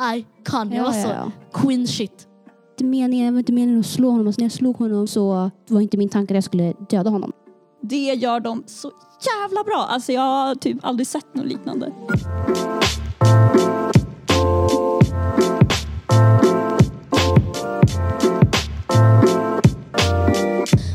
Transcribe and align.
icon. 0.00 0.72
Jag 0.72 0.78
Ja, 0.78 0.82
var 0.90 0.94
ja, 0.96 1.02
så 1.02 1.08
ja. 1.08 1.30
queen 1.52 1.86
shit. 1.86 2.28
Meningen, 2.80 3.26
det 3.26 3.32
var 3.32 3.38
inte 3.38 3.52
meningen 3.52 3.80
att 3.80 3.86
slå 3.86 4.10
honom. 4.10 4.32
Så 4.32 4.40
när 4.40 4.44
jag 4.44 4.52
slog 4.52 4.76
honom 4.76 5.06
så 5.06 5.50
var 5.68 5.80
inte 5.80 5.96
min 5.96 6.08
tanke 6.08 6.34
att 6.34 6.36
jag 6.36 6.44
skulle 6.44 6.72
döda 6.90 7.10
honom. 7.10 7.32
Det 7.82 7.96
gör 8.14 8.40
de 8.40 8.62
så 8.66 8.90
jävla 9.42 9.64
bra. 9.64 9.86
Alltså 9.88 10.12
jag 10.12 10.20
har 10.22 10.54
typ 10.54 10.78
aldrig 10.82 11.06
sett 11.06 11.34
något 11.34 11.46
liknande. 11.46 11.92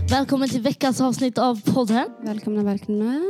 Välkommen 0.09 0.49
till 0.49 0.61
veckans 0.61 1.01
avsnitt 1.01 1.37
av 1.37 1.61
podden. 1.73 2.05
Välkomna, 2.21 2.63
välkomna. 2.63 3.21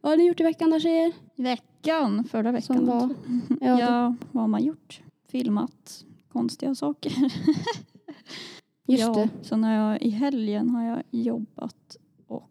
Vad 0.00 0.12
har 0.12 0.16
ni 0.16 0.26
gjort 0.28 0.40
i 0.40 0.42
veckan 0.42 0.70
då 0.70 0.80
tjejer? 0.80 1.12
Veckan, 1.36 2.24
förra 2.30 2.52
veckan. 2.52 2.76
Som 2.76 2.86
var? 2.86 3.08
Ja, 3.60 3.80
Ja, 3.80 4.14
vad 4.32 4.42
har 4.42 4.48
man 4.48 4.64
gjort? 4.64 5.00
Filmat 5.30 6.04
konstiga 6.32 6.74
saker. 6.74 7.12
just 8.86 9.00
ja, 9.02 9.14
det. 9.14 9.28
Sen 9.42 9.64
har 9.64 9.72
jag 9.72 10.02
i 10.02 10.10
helgen 10.10 10.70
har 10.70 10.84
jag 10.84 11.02
jobbat 11.10 11.96
och 12.26 12.50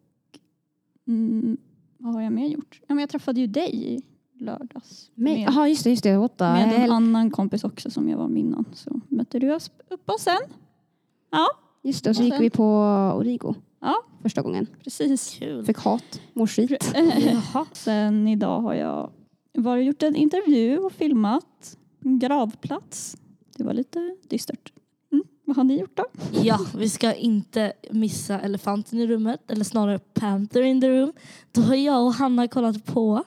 mm, 1.07 1.57
vad 1.97 2.13
har 2.13 2.21
jag 2.21 2.33
mer 2.33 2.47
gjort? 2.47 2.81
Ja, 2.87 2.95
men 2.95 2.99
jag 3.01 3.09
träffade 3.09 3.39
ju 3.39 3.47
dig 3.47 3.93
i 3.93 4.01
lördags. 4.43 5.11
Med, 5.15 5.39
Jaha, 5.39 5.67
just 5.69 5.83
det, 5.83 5.89
just 5.89 6.03
det. 6.03 6.17
Åtta. 6.17 6.53
med 6.53 6.83
en 6.83 6.91
annan 6.91 7.31
kompis 7.31 7.63
också 7.63 7.91
som 7.91 8.09
jag 8.09 8.17
var 8.17 8.27
med 8.27 8.39
innan. 8.39 8.65
Så 8.73 9.01
mötte 9.07 9.39
du 9.39 9.53
oss 9.55 9.71
upp 9.89 10.09
och 10.09 10.19
sen. 10.19 10.37
Ja, 11.31 11.47
Just 11.83 12.03
det, 12.03 12.09
och 12.09 12.15
så 12.15 12.21
Och 12.21 12.25
gick 12.25 12.33
sen- 12.33 12.41
vi 12.41 12.49
på 12.49 12.65
Origo 13.15 13.53
Ja. 13.79 13.95
första 14.21 14.41
gången. 14.41 14.67
precis. 14.83 15.35
Kul. 15.39 15.65
Fick 15.65 15.77
hat, 15.77 16.21
mår 16.33 16.47
skit. 16.47 16.95
Sen 17.73 18.27
idag 18.27 18.61
har 18.61 18.73
jag 18.73 19.11
varit 19.53 19.85
gjort 19.85 20.03
en 20.03 20.15
intervju 20.15 20.77
och 20.79 20.91
filmat 20.91 21.77
gravplats. 22.07 23.17
Det 23.57 23.63
var 23.63 23.73
lite 23.73 24.15
dystert. 24.29 24.73
Mm. 25.11 25.23
Vad 25.45 25.55
har 25.57 25.63
ni 25.63 25.79
gjort 25.79 25.97
då? 25.97 26.05
Ja, 26.31 26.59
vi 26.77 26.89
ska 26.89 27.13
inte 27.13 27.73
missa 27.91 28.39
elefanten 28.39 28.99
i 28.99 29.07
rummet, 29.07 29.51
eller 29.51 29.63
snarare 29.63 29.99
Panther 29.99 30.61
in 30.61 30.81
the 30.81 30.89
room. 30.89 31.13
Då 31.51 31.61
har 31.61 31.75
jag 31.75 32.05
och 32.05 32.13
Hanna 32.13 32.47
kollat 32.47 32.85
på 32.85 33.23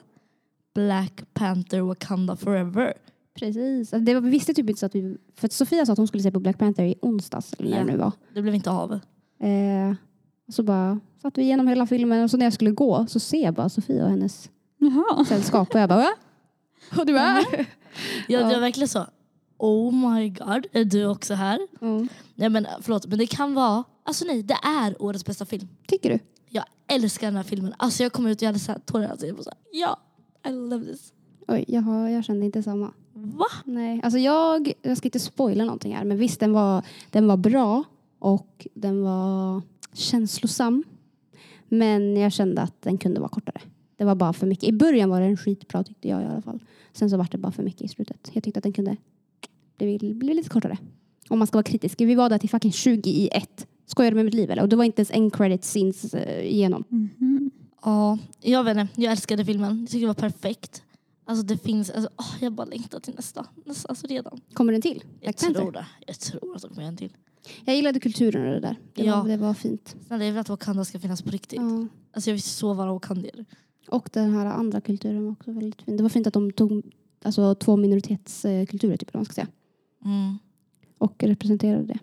Black 0.73 1.21
Panther 1.33 1.81
Wakanda 1.81 2.35
Forever. 2.35 2.93
Precis. 3.33 3.93
Alltså, 3.93 4.05
det 4.05 4.13
var, 4.13 4.21
vi 4.21 4.29
visste 4.29 4.53
typ 4.53 4.69
inte 4.69 4.79
så 4.79 4.85
att 4.85 4.95
vi... 4.95 5.17
För 5.35 5.45
att 5.47 5.53
Sofia 5.53 5.85
sa 5.85 5.91
att 5.91 5.97
hon 5.97 6.07
skulle 6.07 6.23
se 6.23 6.31
på 6.31 6.39
Black 6.39 6.57
Panther 6.57 6.83
i 6.83 6.95
onsdags, 7.01 7.53
eller 7.53 7.69
när 7.69 7.79
det 7.79 7.91
nu 7.91 7.97
var. 7.97 8.11
Det 8.33 8.41
blev 8.41 8.55
inte 8.55 8.71
av. 8.71 8.93
Eh, 9.39 9.93
så 10.51 10.63
bara 10.63 10.99
satt 11.21 11.37
vi 11.37 11.41
igenom 11.41 11.67
hela 11.67 11.87
filmen 11.87 12.23
och 12.23 12.31
så 12.31 12.37
när 12.37 12.45
jag 12.45 12.53
skulle 12.53 12.71
gå 12.71 13.05
så 13.07 13.19
ser 13.19 13.43
jag 13.43 13.53
bara 13.53 13.69
Sofia 13.69 14.03
och 14.03 14.09
hennes 14.09 14.49
Jaha. 14.77 15.25
sällskap 15.25 15.75
och 15.75 15.79
jag 15.79 15.89
bara 15.89 15.99
va? 15.99 16.09
Och 16.97 17.05
du 17.05 17.17
är? 17.17 17.65
Jag, 18.27 18.41
Ja. 18.41 18.51
jag 18.51 18.59
verkligen 18.59 18.87
så, 18.87 19.05
oh 19.57 19.93
my 20.13 20.29
god, 20.29 20.67
är 20.71 20.85
du 20.85 21.05
också 21.05 21.33
här? 21.33 21.59
Mm. 21.81 22.07
Nej 22.35 22.49
men 22.49 22.67
förlåt, 22.81 23.07
men 23.07 23.19
det 23.19 23.27
kan 23.27 23.53
vara, 23.53 23.83
alltså 24.03 24.25
nej, 24.25 24.43
det 24.43 24.57
är 24.63 25.01
årets 25.01 25.25
bästa 25.25 25.45
film. 25.45 25.67
Tycker 25.87 26.09
du? 26.09 26.19
Jag 26.49 26.65
älskar 26.87 27.27
den 27.27 27.35
här 27.35 27.43
filmen. 27.43 27.73
Alltså 27.77 28.03
jag 28.03 28.11
kom 28.13 28.27
ut 28.27 28.37
och 28.37 28.41
jag 28.43 28.47
hade 28.47 28.59
så 28.59 28.71
här 28.71 28.79
tårar 28.79 29.23
i 29.25 29.27
här, 29.27 29.37
ja, 29.71 29.99
I 30.47 30.51
love 30.51 30.85
this. 30.85 31.13
Oj, 31.47 31.65
jag, 31.67 31.81
har, 31.81 32.09
jag 32.09 32.25
kände 32.25 32.45
inte 32.45 32.63
samma. 32.63 32.93
Va? 33.13 33.45
Nej, 33.65 34.01
alltså 34.03 34.19
jag, 34.19 34.71
jag 34.81 34.97
ska 34.97 35.07
inte 35.07 35.19
spoila 35.19 35.63
någonting 35.65 35.95
här 35.95 36.03
men 36.03 36.17
visst 36.17 36.39
den 36.39 36.53
var, 36.53 36.85
den 37.11 37.27
var 37.27 37.37
bra 37.37 37.83
och 38.19 38.67
den 38.73 39.03
var 39.03 39.61
känslosam. 39.93 40.83
Men 41.67 42.17
jag 42.17 42.31
kände 42.31 42.61
att 42.61 42.81
den 42.81 42.97
kunde 42.97 43.19
vara 43.19 43.29
kortare. 43.29 43.61
Det 43.97 44.03
var 44.05 44.15
bara 44.15 44.33
för 44.33 44.47
mycket. 44.47 44.69
I 44.69 44.71
början 44.71 45.09
var 45.09 45.21
den 45.21 45.37
skitbra 45.37 45.83
tyckte 45.83 46.07
jag 46.07 46.21
i 46.21 46.25
alla 46.25 46.41
fall. 46.41 46.59
Sen 46.93 47.09
så 47.09 47.17
var 47.17 47.27
det 47.31 47.37
bara 47.37 47.51
för 47.51 47.63
mycket 47.63 47.81
i 47.81 47.87
slutet. 47.87 48.29
Jag 48.33 48.43
tyckte 48.43 48.57
att 48.59 48.63
den 48.63 48.73
kunde 48.73 48.97
bli, 49.77 50.13
bli 50.13 50.33
lite 50.33 50.49
kortare. 50.49 50.77
Om 51.29 51.37
man 51.39 51.47
ska 51.47 51.57
vara 51.57 51.63
kritisk. 51.63 52.01
Vi 52.01 52.15
var 52.15 52.29
där 52.29 52.37
till 52.37 52.49
fucking 52.49 52.71
20 52.71 53.09
i 53.09 53.29
ett. 53.31 53.67
Skojar 53.85 54.11
du 54.11 54.15
med 54.15 54.25
mitt 54.25 54.33
liv 54.33 54.51
eller? 54.51 54.61
Och 54.63 54.69
det 54.69 54.75
var 54.75 54.83
inte 54.83 54.99
ens 54.99 55.11
en 55.11 55.31
credit 55.31 55.63
scenes 55.63 56.13
eh, 56.13 56.45
igenom. 56.45 56.83
Mhm. 56.89 57.51
Ja, 57.83 58.17
jag 58.41 58.63
vet 58.63 58.77
inte. 58.77 59.01
Jag 59.01 59.11
älskade 59.11 59.45
filmen. 59.45 59.79
Jag 59.79 59.89
tycker 59.89 59.99
det 60.01 60.07
var 60.07 60.13
perfekt. 60.13 60.83
Alltså 61.25 61.45
det 61.45 61.57
finns, 61.57 61.89
alltså, 61.89 62.09
åh, 62.17 62.33
jag 62.39 62.53
bara 62.53 62.65
längtar 62.67 62.99
till 62.99 63.13
nästa. 63.15 63.45
nästa 63.65 63.89
alltså 63.89 64.07
redan. 64.07 64.41
Kommer 64.53 64.71
den 64.73 64.81
till? 64.81 65.03
Jag 65.21 65.35
Black 65.35 65.37
tror 65.55 65.71
det. 65.71 65.85
Jag 66.07 66.19
tror 66.19 66.55
att 66.55 66.61
de 66.61 66.67
kommer 66.69 66.87
en 66.87 66.97
till. 66.97 67.11
Jag 67.65 67.75
gillade 67.75 67.99
kulturen 67.99 68.45
och 68.47 68.53
det 68.53 68.59
där. 68.59 68.75
Det, 68.93 69.03
Ja. 69.03 69.21
var, 69.21 69.29
det 69.29 69.37
var 69.37 69.53
fint. 69.53 69.95
Snälla 70.07 70.25
jag 70.25 70.31
vill 70.31 70.39
att 70.41 70.49
Wakanda 70.49 70.85
ska 70.85 70.99
finnas 70.99 71.21
på 71.21 71.29
riktigt. 71.29 71.59
Ja. 71.61 71.87
Alltså 72.13 72.29
jag 72.29 72.33
vill 72.35 72.41
så 72.43 72.73
vara 72.73 72.93
wakandier. 72.93 73.45
Och 73.87 74.09
den 74.13 74.31
här 74.33 74.45
andra 74.45 74.81
kulturen 74.81 75.25
var 75.25 75.31
också 75.31 75.51
väldigt 75.51 75.81
fin. 75.81 75.97
Det 75.97 76.03
var 76.03 76.09
fint 76.09 76.27
att 76.27 76.33
de 76.33 76.51
tog 76.51 76.81
alltså, 77.23 77.55
två 77.55 77.75
minoritetskulturer 77.77 78.97
typ, 78.97 79.13
man 79.13 79.25
ska 79.25 79.33
säga. 79.33 79.47
Mm. 80.05 80.37
Och 80.97 81.23
representerade 81.23 81.83
det. 81.83 81.99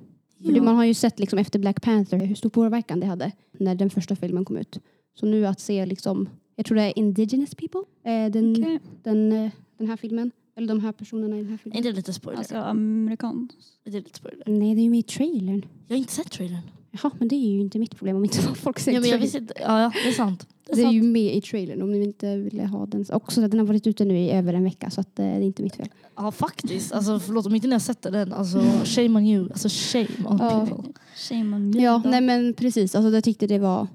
För 0.46 0.52
Ja. 0.56 0.62
Man 0.62 0.76
har 0.76 0.84
ju 0.84 0.94
sett 0.94 1.18
liksom, 1.18 1.38
efter 1.38 1.58
Black 1.58 1.82
Panther 1.82 2.18
hur 2.26 2.34
stor 2.34 2.50
påverkan 2.50 3.00
det 3.00 3.06
hade 3.06 3.32
när 3.52 3.74
den 3.74 3.90
första 3.90 4.16
filmen 4.16 4.44
kom 4.44 4.56
ut. 4.56 4.80
Så 5.14 5.26
nu 5.26 5.46
att 5.46 5.60
se 5.60 5.86
liksom, 5.86 6.28
jag 6.56 6.66
tror 6.66 6.76
det 6.76 6.82
är 6.82 6.98
indigenous 6.98 7.54
people, 7.54 7.80
eh, 8.04 8.30
den, 8.30 8.52
Okej. 8.52 8.78
den, 9.02 9.32
eh, 9.32 9.50
den 9.78 9.86
här 9.86 9.96
filmen. 9.96 10.30
Eller 10.56 10.68
de 10.68 10.80
här 10.80 10.92
personerna 10.92 11.36
i 11.36 11.38
den 11.38 11.46
här 11.48 11.54
Är 11.54 11.58
filmen. 11.58 11.76
inte 11.76 11.88
det 11.90 11.96
lite 11.96 12.12
spoiler? 12.12 12.38
Alltså 12.38 12.56
amerikan. 12.56 13.48
Är 13.84 13.90
det 13.90 13.98
lite 13.98 14.18
spoiler? 14.18 14.42
Nej, 14.46 14.74
det 14.74 14.80
är 14.80 14.82
ju 14.84 14.90
med 14.90 14.98
i 14.98 15.02
trailern. 15.02 15.66
Jag 15.86 15.94
har 15.96 15.98
inte 15.98 16.12
sett 16.12 16.30
trailern. 16.30 16.70
Jaha, 16.90 17.10
men 17.18 17.28
det 17.28 17.34
är 17.36 17.50
ju 17.50 17.60
inte 17.60 17.78
mitt 17.78 17.96
problem 17.96 18.16
om 18.16 18.24
inte 18.24 18.38
folk 18.54 18.78
ser 18.78 18.92
Ja, 18.92 19.00
men 19.00 19.08
jag 19.10 19.20
trailern. 19.20 19.22
visste 19.22 19.38
inte. 19.38 19.54
Ja, 19.60 19.80
ja, 19.82 19.92
det 20.04 20.08
är 20.08 20.12
sant. 20.12 20.46
Det 20.72 20.82
är 20.82 20.90
ju 20.90 21.02
med 21.02 21.36
i 21.36 21.40
trailern 21.40 21.82
om 21.82 21.90
ni 21.92 22.02
inte 22.04 22.36
ville 22.36 22.66
ha 22.66 22.86
den. 22.86 23.04
Också 23.12 23.44
att 23.44 23.50
den 23.50 23.60
har 23.60 23.66
varit 23.66 23.86
ute 23.86 24.04
nu 24.04 24.18
i 24.18 24.30
över 24.30 24.54
en 24.54 24.64
vecka 24.64 24.90
så 24.90 25.00
att, 25.00 25.18
eh, 25.18 25.24
det 25.24 25.30
är 25.32 25.40
inte 25.40 25.62
mitt 25.62 25.76
fel. 25.76 25.88
Ja 26.16 26.30
faktiskt. 26.30 26.92
Alltså, 26.92 27.18
förlåt 27.20 27.46
om 27.46 27.54
inte 27.54 27.66
ni 27.66 27.72
har 27.72 27.80
sett 27.80 28.02
den. 28.02 28.32
Alltså, 28.32 28.58
shame 28.84 29.08
on 29.20 29.26
you. 29.26 29.44
Alltså 29.50 29.68
shame 29.70 30.28
on 30.28 30.38
Ja. 30.40 30.66
people. 30.66 30.92
Shame 31.16 31.56
on 31.56 31.70
me 31.70 31.82
Ja, 31.82 32.00
då. 32.04 32.10
nej 32.10 32.20
men 32.20 32.54
precis. 32.54 32.94
Alltså, 32.94 33.10
jag 33.14 33.24
tyckte 33.24 33.46
det 33.46 33.58
var 33.58 33.86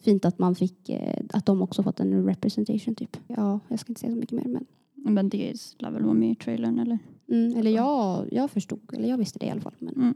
fint 0.00 0.24
att 0.24 0.38
man 0.38 0.54
fick, 0.54 0.88
eh, 0.88 1.20
att 1.32 1.46
de 1.46 1.62
också 1.62 1.82
fått 1.82 2.00
en 2.00 2.24
representation 2.26 2.94
typ. 2.94 3.16
Ja, 3.26 3.60
jag 3.68 3.80
ska 3.80 3.90
inte 3.90 4.00
säga 4.00 4.12
så 4.12 4.18
mycket 4.18 4.32
mer 4.44 4.44
men. 4.48 4.66
Men 4.94 5.28
det 5.28 5.52
lär 5.78 5.90
väl 5.90 6.02
vara 6.02 6.14
med 6.14 6.30
i 6.30 6.34
trailern 6.34 6.78
eller? 6.78 6.98
Mm, 7.30 7.56
eller 7.58 7.70
jag, 7.70 8.28
jag 8.32 8.50
förstod, 8.50 8.80
eller 8.92 9.08
jag 9.08 9.18
visste 9.18 9.38
det 9.38 9.46
i 9.46 9.50
alla 9.50 9.60
fall. 9.60 9.74
Men, 9.78 9.94
Mm. 9.94 10.14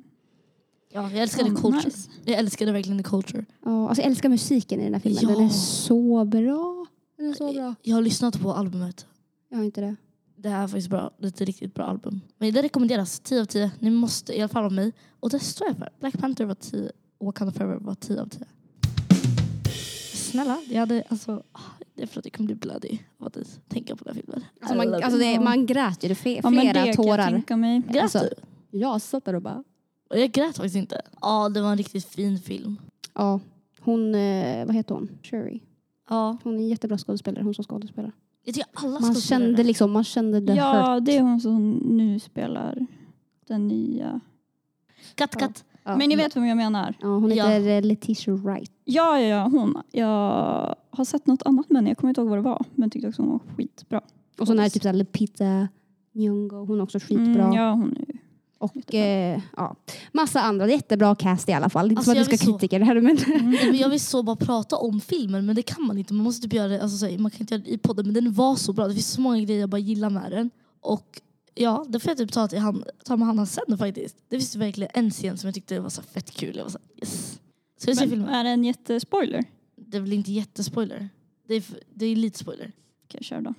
Ja, 0.93 1.11
jag 1.11 1.23
älskade 1.23 1.51
men 1.51 1.63
culture. 1.63 1.83
nice. 1.85 2.11
Jag 2.25 2.39
älskade 2.39 2.73
verkligen 2.73 2.99
the 2.99 3.05
culture. 3.05 3.45
ja, 3.65 3.89
alltså, 3.89 4.03
jag 4.03 4.11
älskar 4.11 4.29
musiken 4.29 4.81
i 4.81 4.85
den 4.85 4.95
här 4.95 5.01
filmen. 5.01 5.23
Ja. 5.23 5.29
Den 5.37 5.45
är 5.45 5.49
så 5.49 6.25
bra. 6.25 6.87
Den 7.17 7.31
är 7.31 7.35
så 7.35 7.53
bra. 7.53 7.75
Jag 7.83 7.95
har 7.97 8.03
lyssnat 8.03 8.41
på 8.41 8.53
albumet. 8.53 9.07
Jag 9.49 9.57
har 9.59 9.65
inte 9.65 9.81
det. 9.81 9.97
Det 10.37 10.49
här 10.49 10.63
är 10.63 10.67
faktiskt 10.69 10.91
bra. 10.91 11.11
Det 11.19 11.25
är 11.27 11.29
ett 11.29 11.41
riktigt 11.41 11.75
bra 11.75 11.85
album. 11.85 12.21
Men 12.39 12.53
det 12.55 12.63
rekommenderas 12.63 13.21
10 13.21 13.41
av 13.41 13.45
10. 13.45 13.71
Ni 13.79 13.91
måste, 13.91 14.37
i 14.39 14.41
alla 14.41 14.49
fall 14.49 14.65
av 14.65 14.73
mig. 14.73 14.93
Och 15.21 15.31
det 15.31 15.39
står 15.39 15.67
jag 15.67 15.77
för. 15.77 15.89
Black 16.01 16.19
Panther 16.19 16.45
var 16.45 16.55
10 16.55 16.91
och 17.19 17.27
Wakanda 17.27 17.53
Forever 17.53 17.77
var 17.77 17.95
10 17.95 18.21
av 18.21 18.27
10. 18.27 18.45
Snälla, 20.15 20.59
jag 20.69 20.81
hade 20.81 21.05
alltså... 21.09 21.43
Det 21.95 22.03
är 22.03 22.07
för 22.07 22.19
att 22.19 22.25
jag 22.27 22.33
kommer 22.33 22.47
bli 22.47 22.55
bloody 22.55 22.99
av 23.19 23.27
att 23.27 23.37
tänka 23.69 23.97
på 23.97 24.05
den 24.05 24.15
här 24.15 24.23
filmen. 24.23 24.45
Alltså, 24.61 24.77
man, 24.77 24.95
alltså, 24.95 25.19
det, 25.19 25.41
man 25.41 25.67
grät 25.67 26.05
ju. 26.05 26.09
Det 26.09 26.15
fe, 26.15 26.41
Ja 26.43 26.51
men 26.51 26.61
flera 26.61 26.73
det 26.73 26.79
kan 26.79 26.87
jag 26.87 26.97
tårar. 26.97 27.31
tänka 27.31 27.57
mig. 27.57 27.83
Grät 27.89 28.03
alltså- 28.03 28.19
du? 28.71 28.79
Jag 28.79 29.01
satt 29.03 29.25
där 29.25 29.35
och 29.35 29.43
bara. 29.43 29.65
Och 30.11 30.19
Jag 30.19 30.33
grät 30.33 30.57
faktiskt 30.57 30.77
inte. 30.77 31.01
Ja, 31.21 31.49
det 31.49 31.61
var 31.63 31.71
en 31.71 31.77
riktigt 31.77 32.05
fin 32.05 32.39
film. 32.39 32.77
Ja, 33.15 33.41
hon, 33.81 34.15
eh, 34.15 34.67
vad 34.67 34.75
heter 34.75 34.95
hon? 34.95 35.09
Shuri. 35.23 35.61
Ja, 36.09 36.37
Hon 36.45 36.55
är 36.55 36.59
en 36.59 36.69
jättebra 36.69 36.99
skådespelare, 36.99 37.45
hon 37.45 37.55
som 37.55 37.65
skådespelar. 37.65 38.13
jag 38.45 38.55
tycker 38.55 38.71
alla 38.75 38.91
Man 38.91 39.03
skådespelare- 39.03 39.21
kände 39.47 39.63
liksom, 39.65 39.91
man 39.93 40.05
kände 40.05 40.39
hurt. 40.39 40.51
Ja, 40.57 41.01
det 41.01 41.17
är 41.17 41.23
hon 41.23 41.41
som 41.41 41.71
nu 41.73 42.19
spelar 42.21 42.87
den 43.49 43.69
nya. 43.69 44.21
Katt, 45.15 45.37
katt. 45.37 45.65
Ja. 45.85 45.97
Men 45.97 46.09
ni 46.09 46.17
vet 46.17 46.37
vem 46.37 46.45
jag 46.47 46.57
menar? 46.57 46.95
Ja, 47.01 47.07
hon 47.09 47.31
Ja. 47.35 47.47
heter 47.49 47.69
eh, 47.69 47.83
Letitia 47.83 48.35
Wright. 48.35 48.73
Ja, 48.85 49.21
ja, 49.21 49.27
ja, 49.29 49.49
hon. 49.49 49.83
Jag 49.91 50.75
har 50.91 51.05
sett 51.05 51.27
något 51.27 51.43
annat 51.43 51.67
men 51.71 51.87
jag 51.87 51.97
kommer 51.99 52.09
inte 52.11 52.21
ihåg 52.21 52.29
vad 52.31 52.39
det 52.39 52.43
var. 52.43 52.65
Men 52.75 52.91
tyckte 52.91 53.09
också 53.09 53.23
hon 53.23 53.31
var 53.31 53.41
skitbra. 53.57 54.01
Och 54.39 54.47
så 54.47 54.53
är 54.53 54.57
det 54.57 54.71
typ 54.71 54.83
såhär 54.83 54.95
Lupita 54.95 55.69
Nyong'o, 56.13 56.67
hon 56.67 56.79
är 56.79 56.83
också 56.83 56.99
skitbra. 56.99 57.43
Mm, 57.45 57.53
ja, 57.53 57.73
hon 57.73 57.97
är. 57.97 58.10
Och 58.61 58.95
eh, 58.95 59.41
ja, 59.57 59.77
massa 60.13 60.41
andra. 60.41 60.69
Jättebra 60.69 61.15
cast 61.15 61.49
i 61.49 61.53
alla 61.53 61.69
fall. 61.71 61.89
Det 61.89 61.93
är 61.93 61.93
inte 61.93 61.99
Alltså, 62.01 62.13
så 62.15 62.21
att 62.21 62.29
vi 62.29 62.33
jag 62.33 62.39
ska 62.39 62.47
så- 62.47 62.53
kritiker 62.59 62.79
det 62.79 62.85
här 62.85 63.01
men 63.01 63.19
men 63.61 63.77
Jag 63.77 63.89
vill 63.89 64.01
så 64.01 64.23
bara 64.23 64.37
prata 64.37 64.77
om 64.77 65.01
filmen 65.01 65.47
men 65.47 65.57
det 65.57 65.63
kan 65.63 65.87
man 65.87 65.99
inte. 65.99 66.15
Man 66.15 66.25
måste 66.25 66.43
typ 66.43 66.53
göra 66.53 66.69
det, 66.69 66.83
alltså, 66.83 66.99
så 67.07 67.19
man 67.19 67.31
kan 67.31 67.41
inte 67.41 67.55
göra 67.55 67.63
det 67.65 67.71
i 67.71 67.79
podden 67.79 68.07
men 68.07 68.15
den 68.15 68.33
var 68.33 68.57
så 68.57 68.73
bra. 68.73 68.89
Det 68.89 68.95
finns 68.95 69.11
så 69.13 69.21
många 69.21 69.41
grejer 69.41 69.61
jag 69.61 69.69
bara 69.69 69.79
gillar 69.79 70.11
med 70.11 70.31
den. 70.33 70.51
Och 70.81 71.21
ja, 71.55 71.85
det 71.89 72.01
får 72.01 72.11
jag 72.11 72.19
typ 72.19 72.33
ta, 72.33 72.49
till 72.49 72.59
hand, 72.59 72.85
ta 73.05 73.17
med 73.17 73.27
Hanna 73.27 73.47
sen 73.47 73.79
faktiskt. 73.79 74.17
Det 74.29 74.37
finns 74.39 74.57
verkligen 74.57 74.91
en 74.95 75.11
scen 75.11 75.39
som 75.39 75.49
jag 75.49 75.55
tyckte 75.55 75.81
var 75.81 75.91
så 75.91 76.03
fett 76.03 76.31
kul. 76.31 76.57
Jag 76.57 76.63
var 76.65 76.71
så 76.71 76.79
yes. 76.97 77.41
Ska 77.79 77.91
vi 77.91 77.97
se 77.97 78.03
Men, 78.03 78.11
filmen? 78.11 78.29
är 78.29 78.45
det 78.45 78.51
en 78.51 78.65
jättespoiler? 78.65 79.45
Det 79.77 79.97
är 79.97 80.01
väl 80.01 80.13
inte 80.13 80.33
jättespoiler. 80.33 81.09
Det 81.49 81.55
är, 81.55 81.63
det 81.95 82.07
är 82.07 82.17
lite 82.17 82.39
spoiler. 82.39 82.73
Okej, 83.05 83.25
kör 83.25 83.41
då. 83.41 83.55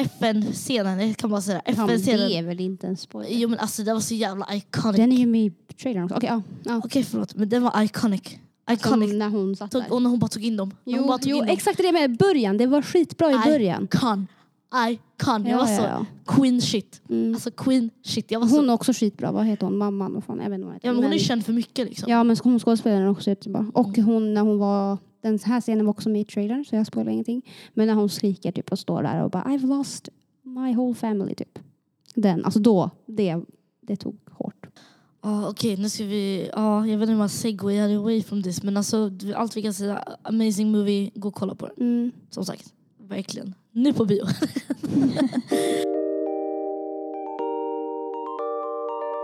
FN-scenen, 0.00 1.08
jag 1.08 1.16
kan 1.16 1.30
bara 1.30 1.40
säga 1.40 1.62
ja, 1.64 1.86
men 1.86 2.02
det 2.02 2.12
är 2.38 2.42
väl 2.42 2.60
inte 2.60 2.86
en 2.86 2.96
spoiler. 2.96 3.30
Jo 3.32 3.48
men 3.48 3.58
alltså 3.58 3.82
det 3.82 3.92
var 3.92 4.00
så 4.00 4.14
jävla 4.14 4.54
iconic. 4.54 4.96
Den 4.96 5.12
är 5.12 5.16
ju 5.16 5.26
med 5.26 5.40
i 5.46 5.50
trailern 5.82 6.04
också. 6.04 6.16
Okej, 6.16 6.28
ja. 6.32 6.42
ja. 6.64 6.80
Okej 6.84 7.02
förlåt 7.04 7.34
men 7.34 7.48
den 7.48 7.62
var 7.62 7.82
iconic. 7.82 8.22
Som 8.68 8.74
Iconic. 8.74 9.12
när 9.12 9.28
hon 9.28 9.56
satt 9.56 9.70
där. 9.70 9.84
och 9.92 10.02
när 10.02 10.10
hon 10.10 10.18
bara 10.18 10.28
tog 10.28 10.44
in 10.44 10.56
dem. 10.56 10.70
Jo, 10.84 11.18
jo 11.22 11.36
in 11.36 11.38
dem. 11.46 11.48
exakt 11.48 11.78
det 11.78 11.92
med 11.92 12.16
början. 12.16 12.56
Det 12.56 12.66
var 12.66 12.82
skitbra 12.82 13.30
i 13.32 13.38
början. 13.50 13.84
Icon. 13.84 14.26
icon. 14.90 15.46
Jag 15.46 15.52
Ja, 15.52 15.56
var 15.56 15.68
ja, 15.70 15.76
så 15.76 15.82
ja. 15.82 16.06
queen 16.26 16.60
shit. 16.60 17.00
Mm. 17.10 17.34
Alltså 17.34 17.50
queen 17.50 17.90
shit. 18.04 18.30
Jag 18.30 18.40
var 18.40 18.46
så, 18.46 18.56
Hon 18.56 18.68
är 18.68 18.72
också 18.72 18.92
skitbra. 18.92 19.32
Vad 19.32 19.46
heter 19.46 19.66
hon? 19.66 19.76
Mamman? 19.78 20.14
Vad 20.14 20.24
fan? 20.24 20.40
Jag 20.42 20.50
vet 20.50 20.54
inte 20.54 20.64
vad 20.66 20.68
hon 20.68 20.74
heter. 20.74 20.88
ja, 20.88 20.92
men 20.92 20.96
hon 21.02 21.04
är 21.12 21.16
Men- 21.16 21.18
känd 21.18 21.44
för 21.46 21.52
mycket 21.52 21.88
liksom. 21.88 22.10
Ja 22.12 22.24
men 22.24 22.36
hon 22.42 22.60
skådespelaren 22.60 23.02
är 23.02 23.10
också 23.10 23.30
jättebra. 23.30 23.70
Och 23.74 23.96
hon 23.98 24.34
när 24.34 24.40
hon 24.40 24.58
var, 24.58 24.98
den 25.20 25.38
här 25.38 25.60
scenen 25.60 25.86
var 25.86 25.90
också 25.90 26.08
med 26.08 26.20
i 26.20 26.24
trailern 26.24 26.64
så 26.64 26.76
jag 26.76 26.86
spoilar 26.86 27.12
ingenting. 27.12 27.50
Men 27.74 27.86
när 27.86 27.94
hon 27.94 28.08
skriker 28.08 28.52
typ 28.52 28.72
och 28.72 28.78
står 28.78 29.02
där 29.02 29.24
och 29.24 29.30
bara 29.30 29.42
I've 29.42 29.66
lost 29.66 30.08
my 30.42 30.74
whole 30.74 30.94
family 30.94 31.34
typ. 31.34 31.58
Den, 32.14 32.44
alltså 32.44 32.60
då, 32.60 32.90
det, 33.06 33.40
det 33.80 33.96
tog 33.96 34.16
hårt. 34.30 34.66
Ja, 35.22 35.48
Okej, 35.48 35.76
nu 35.76 35.88
ska 35.88 36.04
vi... 36.04 36.50
Ja, 36.52 36.86
jag 36.86 36.98
vet 36.98 37.02
inte 37.02 37.12
hur 37.12 37.18
man 37.18 37.28
segwayar 37.28 37.96
away 37.96 38.22
from 38.22 38.42
this 38.42 38.62
men 38.62 38.76
alltså 38.76 39.10
allt 39.34 39.56
vi 39.56 39.62
kan 39.62 39.74
säga, 39.74 40.04
amazing 40.22 40.70
movie, 40.70 41.10
gå 41.14 41.28
och 41.28 41.34
kolla 41.34 41.54
på 41.54 41.66
den. 41.66 41.76
Mm. 41.86 42.12
Som 42.30 42.44
sagt, 42.44 42.72
verkligen. 42.98 43.54
Nu 43.72 43.92
på 43.92 44.04
bio. 44.04 44.24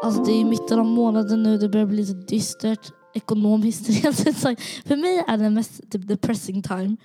alltså 0.05 0.25
det 0.25 0.33
är 0.33 0.45
mitten 0.45 0.79
av 0.79 0.87
månaden 0.87 1.43
nu, 1.43 1.59
det 1.59 1.69
börjar 1.69 1.87
bli 1.87 1.97
lite 1.97 2.13
dystert 2.13 2.93
ekonomiskt. 3.17 3.89
rent 4.05 4.37
sagt. 4.39 4.63
För 4.63 4.97
mig 4.97 5.25
är 5.29 5.39
det 5.39 5.51
mest 5.51 5.91
typ, 5.91 6.09
depressing 6.09 6.63
time 6.63 6.97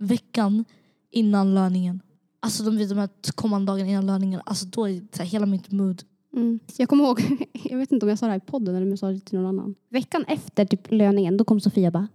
veckan 0.00 0.64
innan 1.10 1.54
löningen. 1.54 2.00
Alltså 2.40 2.62
de, 2.62 2.86
de 2.86 2.98
här 2.98 3.08
kommande 3.34 3.72
dagarna 3.72 3.90
innan 3.90 4.06
löningen, 4.06 4.40
alltså 4.44 4.66
då 4.66 4.88
är 4.88 5.18
här, 5.18 5.24
hela 5.24 5.46
mitt 5.46 5.70
mood. 5.72 6.02
Mm. 6.36 6.60
Jag 6.76 6.88
kommer 6.88 7.04
ihåg, 7.04 7.20
jag 7.52 7.78
vet 7.78 7.92
inte 7.92 8.06
om 8.06 8.10
jag 8.10 8.18
sa 8.18 8.26
det 8.26 8.32
här 8.32 8.38
i 8.38 8.40
podden 8.40 8.74
eller 8.74 8.86
om 8.86 8.90
jag 8.90 8.98
sa 8.98 9.10
det 9.10 9.20
till 9.20 9.38
någon 9.38 9.46
annan. 9.58 9.74
Veckan 9.90 10.24
efter 10.28 10.64
typ 10.64 10.90
löningen 10.90 11.36
då 11.36 11.44
kom 11.44 11.60
Sofia 11.60 11.90
bara 11.90 12.08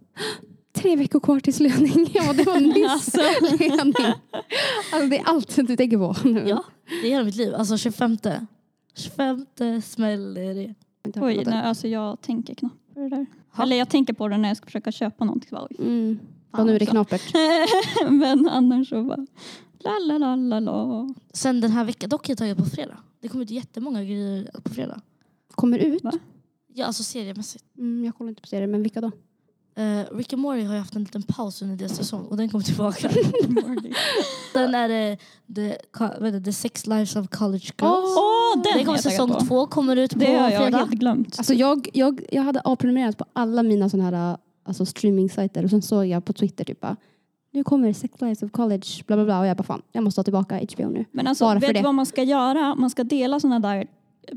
Tre 0.72 0.96
veckor 0.96 1.20
kvar 1.20 1.40
tills 1.40 1.60
löning. 1.60 1.92
Bara, 2.14 2.32
det 2.32 2.44
var 2.44 2.60
nyss 2.60 2.90
Alltså. 2.90 3.20
löning. 3.20 4.14
Alltså 4.92 5.08
det 5.10 5.18
är 5.18 5.24
allt 5.24 5.56
du 5.56 5.76
tänker 5.76 5.98
på 5.98 6.28
nu. 6.28 6.48
Ja, 6.48 6.64
det 7.02 7.06
är 7.06 7.10
hela 7.10 7.24
mitt 7.24 7.36
liv. 7.36 7.54
Alltså 7.54 7.76
25. 7.76 8.18
25 8.94 9.46
smäller 9.82 10.54
det. 10.54 10.74
Oj, 11.20 11.42
nej, 11.46 11.62
alltså 11.62 11.88
jag 11.88 12.20
tänker 12.20 12.54
knappt 12.54 12.94
på 12.94 13.00
det 13.00 13.08
där. 13.08 13.26
Ha. 13.56 13.62
Eller 13.62 13.76
jag 13.76 13.88
tänker 13.88 14.12
på 14.12 14.28
det 14.28 14.36
när 14.36 14.48
jag 14.48 14.56
ska 14.56 14.66
försöka 14.66 14.92
köpa 14.92 15.24
någonting. 15.24 15.48
Så 15.48 15.54
bara, 15.54 15.66
oj. 15.70 15.76
Mm. 15.78 16.18
Ja, 16.52 16.64
nu 16.64 16.74
är 16.74 16.78
det 16.78 16.86
knapert. 16.86 17.22
Men 18.10 18.48
annars 18.48 18.88
så 18.88 19.02
bara... 19.02 19.26
La, 19.78 19.98
la, 19.98 20.18
la, 20.18 20.36
la, 20.36 20.60
la. 20.60 21.14
Sen 21.32 21.60
den 21.60 21.70
här 21.70 21.84
veckan, 21.84 22.10
dock 22.10 22.28
jag 22.28 22.38
taggad 22.38 22.56
på 22.56 22.64
fredag. 22.64 22.98
Det 23.20 23.28
kommer 23.28 23.44
ut 23.44 23.50
jättemånga 23.50 24.04
grejer 24.04 24.50
på 24.62 24.74
fredag. 24.74 25.00
Kommer 25.54 25.78
ut. 25.78 26.04
Va? 26.04 26.12
Ja, 26.74 26.86
alltså 26.86 27.02
seriemässigt. 27.02 27.64
Mm, 27.78 28.04
jag 28.04 28.14
kollar 28.14 28.28
inte 28.28 28.42
på 28.42 28.48
serier 28.48 28.66
men 28.66 28.82
vilka 28.82 29.00
då? 29.00 29.10
Uh, 29.78 30.16
Rick 30.16 30.32
and 30.32 30.42
Morty 30.42 30.62
har 30.64 30.74
ju 30.74 30.80
haft 30.80 30.96
en 30.96 31.02
liten 31.04 31.22
paus 31.22 31.62
under 31.62 31.76
deras 31.76 31.96
säsong 31.96 32.24
och 32.26 32.36
den 32.36 32.48
kommer 32.48 32.64
tillbaka. 32.64 33.10
Sen 34.52 34.74
är 34.74 34.88
det 34.88 35.16
the, 35.54 35.76
co- 35.92 36.04
vad 36.18 36.24
heter 36.24 36.38
det, 36.40 36.44
the 36.44 36.52
Sex 36.52 36.86
Lives 36.86 37.16
of 37.16 37.28
College 37.28 37.64
Girls. 37.78 38.16
Åh, 38.16 38.62
den 38.62 38.78
det 38.78 38.84
kommer 38.84 38.98
säsong 38.98 39.28
på. 39.30 39.40
två 39.40 39.66
kommer 39.66 39.96
ut 39.96 40.12
på 40.12 40.18
Det 40.18 40.26
har 40.34 40.50
jag 40.50 40.62
fredag. 40.62 40.78
helt 40.78 40.90
glömt. 40.90 41.34
Alltså 41.38 41.54
jag, 41.54 41.88
jag, 41.92 42.20
jag 42.32 42.42
hade 42.42 42.60
avprenumererat 42.60 43.18
på 43.18 43.24
alla 43.32 43.62
mina 43.62 43.88
såna 43.88 44.04
här 44.04 44.36
alltså 44.64 44.84
streaming-sajter 44.84 45.64
och 45.64 45.70
sen 45.70 45.82
såg 45.82 46.06
jag 46.06 46.24
på 46.24 46.32
Twitter 46.32 46.64
typ 46.64 46.80
bara 46.80 46.96
nu 47.52 47.64
kommer 47.64 47.92
Sex 47.92 48.20
Lives 48.20 48.42
of 48.42 48.50
College 48.50 48.86
bla 49.06 49.16
bla 49.16 49.24
bla 49.24 49.40
och 49.40 49.46
jag 49.46 49.56
bara 49.56 49.62
fan 49.64 49.82
jag 49.92 50.04
måste 50.04 50.18
ta 50.18 50.24
tillbaka 50.24 50.60
HBO 50.72 50.88
nu. 50.90 51.04
Men 51.12 51.26
alltså, 51.26 51.44
bara 51.44 51.60
för 51.60 51.66
vet 51.66 51.76
du 51.76 51.82
vad 51.82 51.94
man 51.94 52.06
ska 52.06 52.22
göra? 52.22 52.74
Man 52.74 52.90
ska 52.90 53.04
dela 53.04 53.40
sådana 53.40 53.58
där 53.68 53.86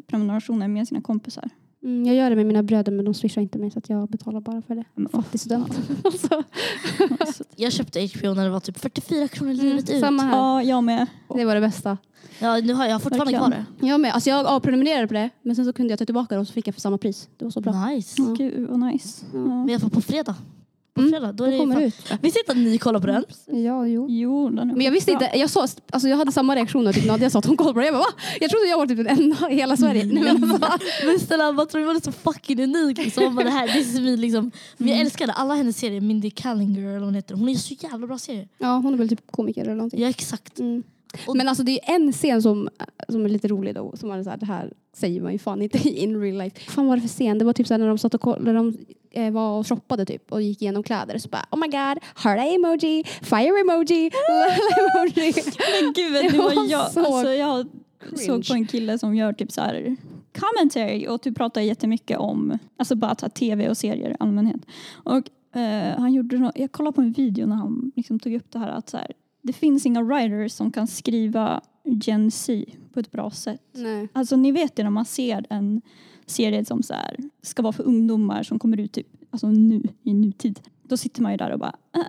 prenumerationer 0.08 0.68
med 0.68 0.88
sina 0.88 1.02
kompisar. 1.02 1.50
Mm, 1.84 2.06
jag 2.06 2.16
gör 2.16 2.30
det 2.30 2.36
med 2.36 2.46
mina 2.46 2.64
bröder 2.64 2.92
men 2.92 3.06
de 3.06 3.14
swishar 3.14 3.42
inte 3.42 3.58
mig 3.58 3.72
så 3.72 3.80
att 3.80 3.90
jag 3.90 4.10
betalar 4.10 4.42
bara 4.42 4.62
för 4.62 4.76
det. 4.76 4.84
Men, 4.96 5.10
Fattig 5.10 5.40
student. 5.40 5.80
alltså, 6.06 6.28
alltså, 7.20 7.44
Jag 7.56 7.74
köpte 7.74 8.00
HBO 8.16 8.34
när 8.34 8.44
det 8.44 8.50
var 8.50 8.60
typ 8.60 8.78
44 8.80 9.28
kronor 9.28 9.54
livet 9.54 9.90
ut. 9.90 10.00
samma 10.00 10.24
här. 10.24 10.38
ja, 10.38 10.64
jag 10.64 10.84
med. 10.84 11.08
Det 11.36 11.46
var 11.46 11.56
det 11.56 11.62
bästa. 11.62 11.98
Ja, 12.40 12.58
nu 12.58 12.74
har 12.74 12.86
jag 12.88 13.02
fortfarande 13.04 13.32
Verkligen. 13.38 13.52
kvar 13.52 13.66
det. 13.80 13.88
Jag 13.88 14.00
med. 14.02 14.14
Alltså 14.14 14.30
jag 14.30 14.46
avprenumererade 14.46 15.08
på 15.08 15.14
det 15.14 15.30
men 15.42 15.56
sen 15.56 15.66
så 15.66 15.74
kunde 15.74 15.92
jag 15.92 16.00
ta 16.00 16.06
tillbaka 16.06 16.36
det 16.36 16.42
och 16.42 16.48
så 16.48 16.54
fick 16.54 16.68
jag 16.68 16.76
för 16.76 16.82
samma 16.82 16.98
pris. 16.98 17.30
Det 17.38 17.46
var 17.46 17.52
så 17.52 17.62
bra. 17.62 17.86
Nice. 17.86 18.22
Ja. 18.22 18.34
Gud 18.38 18.68
vad 18.70 18.80
nice. 18.80 19.26
Ja. 19.34 19.40
Ja. 19.40 19.46
Men 19.48 19.68
jag 19.68 19.82
får 19.82 19.90
på 19.90 20.02
fredag. 20.02 20.36
På 21.00 21.08
Mm, 21.08 21.12
fredag, 21.12 21.32
då 21.32 21.44
är 21.44 21.52
Det 21.52 21.58
kommer 21.58 21.74
fan... 21.76 21.84
ut. 21.84 21.96
Visste 22.22 22.40
inte 22.40 22.52
att 22.52 22.58
ni 22.58 22.78
kollar 22.78 23.00
på 23.00 23.08
den? 23.08 23.26
Ja, 23.46 23.88
jo. 23.88 24.08
Jo, 24.10 24.50
den 24.50 24.68
Men 24.68 24.82
jag 24.82 24.92
visste 24.92 25.12
bra. 25.12 25.26
inte, 25.26 25.38
jag, 25.40 25.50
så, 25.50 25.60
alltså 25.92 26.08
jag 26.10 26.18
hade 26.18 26.32
samma 26.32 26.56
reaktioner 26.56 26.94
typ 26.94 27.06
Nadia 27.06 27.30
sa 27.30 27.40
att 27.40 27.46
hon 27.46 27.58
kollade 27.58 27.74
på 27.74 27.80
det. 27.80 27.86
Jag 27.86 27.94
bara 27.96 28.00
va? 28.00 28.06
Jag 28.40 28.50
trodde 28.50 28.66
jag 28.68 28.78
var 28.78 28.86
typ 28.88 28.98
den 28.98 29.08
enda 29.08 29.50
i 29.52 29.56
hela 29.56 29.78
Sverige. 29.78 30.06
Nej, 30.06 30.24
men 30.24 30.52
alltså, 30.52 30.70
Men 31.06 31.20
snälla, 31.20 31.52
vad 31.52 31.70
tror 31.70 31.82
du 31.82 31.88
var 31.88 31.94
det 31.94 32.04
så 32.04 32.12
fucking 32.12 32.64
unik? 32.64 32.98
Liksom. 32.98 33.36
Bara, 33.36 33.46
det 33.46 33.52
här, 33.52 33.68
this 33.68 33.94
is 33.94 34.00
me, 34.00 34.16
liksom. 34.18 34.52
Men 34.78 34.88
jag 34.90 35.00
älskade 35.00 35.34
alla 35.34 35.54
hennes 35.54 35.78
serier. 35.78 36.02
Mindy 36.02 36.30
Kaling 36.30 36.78
eller 36.78 36.94
vad 36.94 37.02
hon 37.04 37.16
heter. 37.16 37.36
Hon 37.36 37.50
är 37.50 37.56
så 37.56 37.74
jävla 37.80 38.08
bra 38.08 38.18
serier. 38.18 38.48
ja, 38.58 38.78
hon 38.78 38.94
är 38.94 38.98
väl 38.98 39.10
typ 39.10 39.32
komiker 39.32 39.62
eller 39.62 39.76
någonting. 39.76 40.02
Ja 40.02 40.10
exakt. 40.10 40.60
Mm. 40.60 40.84
Och- 41.28 41.38
Men 41.38 41.48
alltså 41.48 41.64
det 41.64 41.72
är 41.90 41.96
en 41.96 42.12
scen 42.14 42.42
som, 42.42 42.70
som 43.10 43.26
är 43.26 43.30
lite 43.30 43.48
rolig 43.48 43.76
då. 43.76 43.94
Som 43.98 44.12
är 44.12 44.24
så 44.24 44.30
här, 44.30 44.38
det 44.38 44.46
här 44.46 44.74
säger 44.94 45.22
man 45.22 45.32
ju 45.32 45.40
fan 45.40 45.62
inte 45.62 45.90
in 45.90 46.22
real 46.22 46.38
life. 46.38 46.56
Vad 46.68 46.74
fan 46.74 46.88
var 46.88 46.96
det 46.96 47.02
för 47.02 47.08
scen? 47.10 47.38
Det 47.38 47.46
var 47.46 47.54
typ 47.54 47.68
så 47.68 47.74
här 47.74 47.80
när 47.80 47.88
de 47.88 47.98
satt 47.98 48.14
och 48.14 48.22
koll- 48.22 48.42
när 48.44 48.54
de 48.54 48.78
eh, 49.12 49.32
var 49.32 49.60
och 49.60 49.68
shoppade 49.68 50.06
typ 50.06 50.32
och 50.32 50.42
gick 50.42 50.62
igenom 50.62 50.84
kläder. 50.84 51.18
Så 51.18 51.30
bara 51.30 51.46
oh 51.52 51.60
my 51.60 51.68
god, 51.68 52.00
heart 52.16 52.40
emoji, 52.56 53.04
fire 53.22 53.60
emoji, 53.62 54.12
emoji. 54.96 55.34
Men 55.82 55.94
gud, 55.94 56.32
Det 56.32 56.38
var 56.38 56.70
jag. 56.72 56.92
så 56.92 57.00
Alltså, 57.06 57.34
jag 57.34 57.68
cringe. 58.00 58.18
såg 58.18 58.48
på 58.48 58.54
en 58.54 58.68
kille 58.68 58.98
som 59.00 59.16
gör 59.16 59.34
typ 59.34 59.52
så 59.52 59.62
här 59.62 59.96
commentary 60.40 61.08
och 61.08 61.22
typ 61.22 61.36
pratar 61.38 61.62
jättemycket 61.62 62.18
om 62.18 62.58
alltså 62.78 62.96
bara 62.96 63.16
ta 63.16 63.30
tv 63.30 63.70
och 63.70 63.78
serier 63.78 64.10
i 64.12 64.16
allmänhet. 64.20 64.62
Och 64.92 65.58
eh, 65.60 65.98
han 66.00 66.14
gjorde 66.14 66.38
nå- 66.38 66.52
jag 66.56 66.72
kollade 66.72 66.96
på 66.96 67.02
en 67.02 67.12
video 67.12 67.48
när 67.48 67.56
han 67.56 67.92
liksom 67.96 68.20
tog 68.20 68.34
upp 68.34 68.52
det 68.52 68.60
här 68.60 68.70
att 68.70 68.90
så 68.90 68.98
här, 68.98 69.12
det 69.50 69.54
finns 69.54 69.86
inga 69.86 70.04
writers 70.04 70.52
som 70.52 70.72
kan 70.72 70.88
skriva 70.88 71.62
Gen 71.84 72.32
Z 72.32 72.66
på 72.94 73.00
ett 73.00 73.12
bra 73.12 73.32
sätt. 73.32 73.62
Nej. 73.72 74.08
Alltså 74.14 74.36
ni 74.36 74.52
vet 74.52 74.76
det 74.76 74.84
när 74.84 74.90
man 74.90 75.06
ser 75.06 75.46
en 75.50 75.82
serie 76.26 76.66
som 76.66 76.84
så 76.84 76.94
här, 76.94 77.18
ska 77.42 77.62
vara 77.62 77.74
för 77.74 77.84
ungdomar 77.84 78.44
som 78.44 78.60
kommer 78.60 78.80
ut 78.80 78.92
typ, 78.92 79.08
alltså 79.32 79.48
nu, 79.48 79.84
i 80.04 80.14
nutid. 80.14 80.60
Då 80.84 80.98
sitter 80.98 81.22
man 81.22 81.32
ju 81.32 81.38
där 81.38 81.52
och 81.52 81.60
bara 81.60 81.76
äh, 81.96 82.02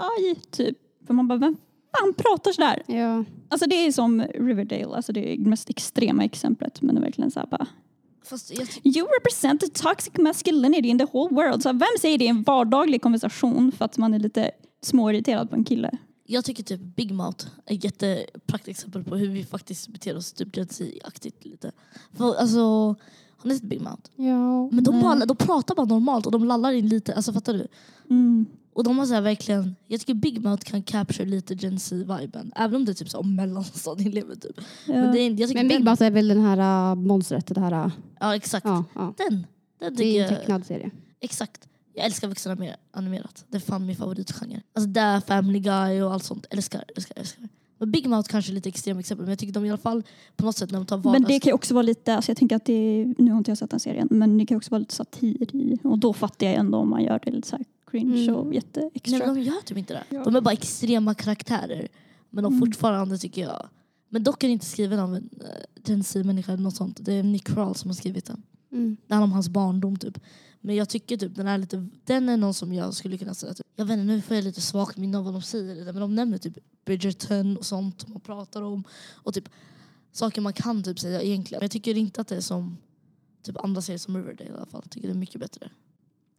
aj, 0.00 0.34
typ. 0.50 0.78
För 1.06 1.14
man 1.14 1.28
bara, 1.28 1.38
vem 1.38 1.56
fan 1.98 2.14
pratar 2.14 2.52
sådär? 2.52 2.82
Ja. 2.86 3.24
Alltså 3.48 3.68
det 3.68 3.86
är 3.86 3.92
som 3.92 4.22
Riverdale, 4.22 4.96
alltså 4.96 5.12
det 5.12 5.32
är 5.32 5.36
det 5.36 5.50
mest 5.50 5.70
extrema 5.70 6.24
exemplet 6.24 6.82
men 6.82 6.94
det 6.94 7.00
är 7.00 7.04
verkligen 7.04 7.30
såhär 7.30 7.46
bara 7.46 7.66
Fast 8.24 8.58
jag 8.58 8.68
You 8.84 9.08
represent 9.18 9.60
the 9.60 9.68
toxic 9.68 10.12
masculinity 10.18 10.88
in 10.88 10.98
the 10.98 11.06
whole 11.12 11.34
world. 11.34 11.62
Så 11.62 11.72
vem 11.72 11.98
säger 12.00 12.18
det 12.18 12.24
i 12.24 12.28
en 12.28 12.42
vardaglig 12.42 13.02
konversation 13.02 13.72
för 13.72 13.84
att 13.84 13.98
man 13.98 14.14
är 14.14 14.18
lite 14.18 14.50
småirriterad 14.82 15.50
på 15.50 15.56
en 15.56 15.64
kille? 15.64 15.90
Jag 16.26 16.44
tycker 16.44 16.62
typ 16.62 16.80
Big 16.80 17.12
Mouth 17.12 17.46
är 17.66 17.74
ett 17.74 17.84
jättepraktexempel 17.84 19.04
på 19.04 19.16
hur 19.16 19.28
vi 19.28 19.44
faktiskt 19.44 19.88
beter 19.88 20.16
oss 20.16 20.32
typ 20.32 20.56
Gen 20.56 20.68
Z-aktigt 20.68 21.44
lite. 21.44 21.72
För, 22.12 22.34
alltså, 22.34 22.60
har 23.36 23.48
ni 23.48 23.54
sett 23.54 23.62
Big 23.62 23.80
Mouth? 23.80 24.02
Ja. 24.16 24.68
Men 24.72 24.84
de, 24.84 25.00
bara, 25.00 25.26
de 25.26 25.36
pratar 25.36 25.74
bara 25.74 25.86
normalt 25.86 26.26
och 26.26 26.32
de 26.32 26.44
lallar 26.44 26.72
in 26.72 26.88
lite, 26.88 27.14
alltså 27.14 27.32
fattar 27.32 27.52
du? 27.52 27.66
Mm. 28.10 28.46
Och 28.72 28.84
de 28.84 28.98
har 28.98 29.06
så 29.06 29.14
här 29.14 29.20
verkligen, 29.20 29.76
jag 29.86 30.00
tycker 30.00 30.14
Big 30.14 30.44
Mouth 30.44 30.62
kan 30.62 30.82
capture 30.82 31.26
lite 31.28 31.54
Gen 31.54 31.78
Z-viben. 31.78 32.52
Även 32.56 32.76
om 32.76 32.84
det 32.84 32.92
är 32.92 32.94
typ 32.94 33.08
så 33.10 33.18
om 33.18 33.34
mellanstadieelever 33.36 34.34
typ. 34.34 34.60
Ja. 34.86 34.94
Men, 34.94 35.12
det 35.12 35.18
är, 35.18 35.30
jag 35.30 35.48
tycker 35.48 35.54
Men 35.60 35.68
Big 35.68 35.76
den, 35.76 35.84
Mouth 35.84 36.02
är 36.02 36.10
väl 36.10 36.28
den 36.28 36.40
här 36.40 36.90
uh, 36.92 36.94
monstret, 36.94 37.46
det 37.46 37.60
här. 37.60 37.84
Uh, 37.84 37.92
Ja 38.20 38.36
exakt. 38.36 38.66
ja, 38.66 38.84
ja. 38.94 39.14
Den. 39.16 39.46
Den 39.78 39.94
Det 39.96 40.18
är 40.18 40.22
en 40.22 40.28
tecknad 40.28 40.66
serie. 40.66 40.90
exakt. 41.20 41.68
Jag 42.00 42.06
älskar 42.06 42.28
vuxen 42.28 42.66
animerat. 42.90 43.44
Det 43.48 43.56
är 43.56 43.60
fan 43.60 43.86
min 43.86 43.96
favoritgenre. 43.96 44.62
Alltså 44.72 44.90
där, 44.90 45.20
Family 45.20 45.58
Guy 45.60 46.02
och 46.02 46.12
allt 46.12 46.24
sånt. 46.24 46.46
Älskar, 46.50 46.84
älskar, 46.96 47.18
älskar. 47.18 47.48
Men 47.78 47.90
Big 47.90 48.06
Mouth 48.08 48.30
kanske 48.30 48.52
är 48.52 48.54
lite 48.54 48.68
extrem 48.68 48.98
exempel 48.98 49.24
men 49.26 49.30
jag 49.30 49.38
tycker 49.38 49.52
de 49.52 49.64
i 49.64 49.68
alla 49.70 49.78
fall 49.78 50.02
på 50.36 50.44
något 50.44 50.56
sätt 50.56 50.70
när 50.70 50.78
de 50.78 50.86
tar 50.86 50.96
vardags... 50.96 51.20
Men 51.20 51.28
det 51.28 51.40
kan 51.40 51.50
ju 51.50 51.54
också 51.54 51.74
vara 51.74 51.82
lite, 51.82 52.14
alltså 52.14 52.30
jag 52.30 52.36
tänker 52.36 52.56
att 52.56 52.64
det 52.64 52.72
är, 52.72 53.14
nu 53.18 53.30
har 53.30 53.38
inte 53.38 53.50
jag 53.50 53.58
sett 53.58 53.70
den 53.70 53.80
serien, 53.80 54.08
men 54.10 54.38
det 54.38 54.46
kan 54.46 54.56
också 54.56 54.70
vara 54.70 54.78
lite 54.78 54.94
satir 54.94 55.54
i 55.56 55.78
och 55.82 55.98
då 55.98 56.12
fattar 56.12 56.46
jag 56.46 56.54
ändå 56.56 56.78
om 56.78 56.90
man 56.90 57.02
gör 57.04 57.20
det 57.24 57.30
lite 57.30 57.48
så 57.48 57.56
här 57.56 57.64
cringe 57.90 58.22
Mm. 58.22 58.34
och 58.34 58.54
jätteextra. 58.54 59.18
Nej 59.18 59.26
men 59.26 59.34
de 59.36 59.42
gör 59.42 59.60
typ 59.64 59.78
inte 59.78 59.94
det. 59.94 60.04
Ja. 60.16 60.24
De 60.24 60.36
är 60.36 60.40
bara 60.40 60.52
extrema 60.52 61.14
karaktärer. 61.14 61.88
Men 62.30 62.44
de 62.44 62.52
Mm. 62.54 62.66
fortfarande 62.66 63.18
tycker 63.18 63.42
jag... 63.42 63.68
Men 64.08 64.22
dock 64.22 64.42
är 64.44 64.48
det 64.48 64.52
inte 64.52 64.66
skriven 64.66 64.98
av 64.98 65.14
en 65.14 65.22
uh, 65.22 65.46
Gen 65.84 66.04
Z-människa 66.04 66.52
eller 66.52 66.62
något 66.62 66.76
sånt. 66.76 66.98
Det 67.00 67.12
är 67.12 67.22
Nick 67.22 67.46
Kroll 67.46 67.74
som 67.74 67.90
har 67.90 67.94
skrivit 67.94 68.24
den. 68.24 68.42
Mm. 68.72 68.96
Det 69.06 69.14
handlar 69.14 69.24
om 69.24 69.32
hans 69.32 69.48
barndom 69.48 69.96
typ. 69.96 70.18
Men 70.60 70.74
jag 70.76 70.88
tycker 70.88 71.16
typ 71.16 71.34
den 71.36 71.46
är 71.46 71.58
lite, 71.58 71.86
den 72.04 72.28
är 72.28 72.36
någon 72.36 72.54
som 72.54 72.72
jag 72.72 72.94
skulle 72.94 73.18
kunna 73.18 73.34
säga 73.34 73.54
typ, 73.54 73.66
jag 73.76 73.84
vet 73.84 73.92
inte 73.94 74.04
nu 74.04 74.20
får 74.22 74.36
jag 74.36 74.44
lite 74.44 74.60
svagt 74.60 74.96
minne 74.96 75.18
av 75.18 75.24
vad 75.24 75.34
de 75.34 75.42
säger 75.42 75.84
men 75.84 75.94
de 76.00 76.14
nämner 76.14 76.38
typ 76.38 76.58
Bridgerton 76.84 77.56
och 77.56 77.66
sånt 77.66 78.08
man 78.08 78.20
pratar 78.20 78.62
om 78.62 78.84
och 79.12 79.34
typ 79.34 79.48
saker 80.12 80.40
man 80.40 80.52
kan 80.52 80.82
typ 80.82 80.98
säga 80.98 81.22
egentligen. 81.22 81.58
Men 81.60 81.64
jag 81.64 81.70
tycker 81.70 81.96
inte 81.96 82.20
att 82.20 82.28
det 82.28 82.36
är 82.36 82.40
som 82.40 82.76
typ 83.42 83.56
andra 83.64 83.82
serier 83.82 83.98
som 83.98 84.16
Riverdale 84.16 84.50
i 84.50 84.52
alla 84.52 84.66
fall. 84.66 84.80
Jag 84.84 84.90
tycker 84.90 85.08
det 85.08 85.14
är 85.14 85.18
mycket 85.18 85.40
bättre. 85.40 85.70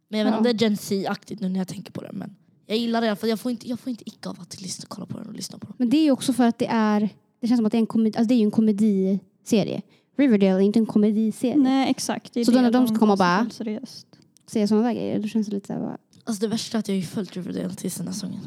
Men 0.08 0.20
jag 0.20 0.26
vet 0.26 0.30
inte 0.30 0.48
Ja. 0.48 0.52
om 0.52 0.58
det 0.58 0.64
är 0.64 0.68
Gen 0.68 0.76
Z-aktigt 0.76 1.40
nu 1.40 1.48
när 1.48 1.60
jag 1.60 1.68
tänker 1.68 1.92
på 1.92 2.00
det 2.02 2.10
men 2.12 2.36
jag 2.66 2.78
gillar 2.78 3.00
det 3.00 3.06
i 3.06 3.08
alla 3.10 3.16
fall. 3.16 3.30
Jag 3.30 3.40
får 3.40 3.50
inte, 3.50 3.68
jag 3.68 3.80
får 3.80 3.90
inte 3.90 4.08
icka 4.08 4.28
av 4.30 4.40
att 4.40 4.60
lyssna, 4.60 4.84
kolla 4.88 5.06
på 5.06 5.18
den 5.18 5.26
och 5.26 5.34
lyssna 5.34 5.58
på 5.58 5.66
den. 5.66 5.74
Men 5.78 5.90
det 5.90 5.96
är 5.96 6.04
ju 6.04 6.10
också 6.10 6.32
för 6.32 6.44
att 6.46 6.58
det 6.58 6.66
är, 6.66 7.08
det 7.40 7.46
känns 7.48 7.58
som 7.58 7.66
att 7.66 7.72
det 7.72 7.78
är 7.78 7.80
en, 7.80 7.86
komedi, 7.86 8.18
alltså 8.18 8.28
det 8.28 8.34
är 8.34 8.38
ju 8.38 8.44
en 8.44 8.50
komediserie. 8.50 9.82
Riverdale 10.16 10.54
är 10.54 10.60
inte 10.60 10.78
en 10.78 10.86
komediserie. 10.86 11.56
Nej 11.56 11.90
exakt. 11.90 12.34
Så 12.34 12.50
då 12.52 12.60
när 12.60 12.70
de 12.70 12.86
ska 12.88 12.96
komma 12.98 13.12
och 13.12 13.18
bara- 13.18 13.50
seriöst. 13.50 14.06
Säga 14.52 14.66
sådana 14.68 14.86
där 14.88 14.94
grejer, 14.94 15.18
då 15.18 15.28
känns 15.28 15.46
det 15.46 15.52
lite 15.54 15.66
så 15.66 15.72
här, 15.72 15.80
bara, 15.80 15.98
Alltså 16.24 16.40
det 16.40 16.48
värsta 16.48 16.78
är 16.78 16.80
att 16.80 16.88
jag 16.88 16.94
har 16.94 17.00
ju 17.00 17.06
följt 17.06 17.36
Riverdale 17.36 17.74
tills 17.74 17.94
den 17.96 18.06
här 18.06 18.14
säsongen. 18.14 18.40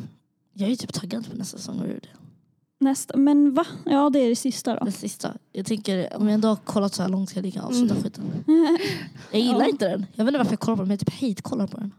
Jag 0.54 0.66
är 0.66 0.70
ju 0.70 0.76
typ 0.76 0.94
taggad 0.94 1.30
på 1.32 1.38
nästa 1.38 1.58
säsong 1.58 1.76
av 1.80 1.82
Riverdale. 1.86 2.14
nästa, 2.80 3.18
men 3.18 3.54
va? 3.54 3.66
Ja 3.86 4.10
det 4.10 4.20
är 4.20 4.30
det 4.30 4.36
sista 4.36 4.74
då. 4.76 4.84
Den 4.84 4.94
sista. 4.94 5.34
Jag 5.52 5.66
tänker, 5.66 6.18
om 6.18 6.28
jag 6.28 6.34
ändå 6.34 6.48
har 6.48 6.56
kollat 6.56 6.94
så 6.94 7.02
här 7.02 7.10
långt 7.10 7.30
ska 7.30 7.38
jag 7.40 7.44
ligga 7.46 7.62
avsluta 7.62 7.94
Mm. 7.94 8.04
skiten. 8.04 8.24
Jag 9.32 9.42
gillar 9.42 9.60
Ja. 9.62 9.68
inte 9.70 9.88
den. 9.90 10.06
Jag 10.16 10.26
vet 10.26 10.30
inte 10.32 10.38
varför 10.38 10.52
jag 10.52 10.60
kollar 10.60 10.76
på 10.76 10.82
den 10.82 10.88
men 10.88 10.98
jag 10.98 11.08
typ 11.08 11.22
hate-kollar 11.22 11.68
på 11.68 11.78
den. 11.78 11.92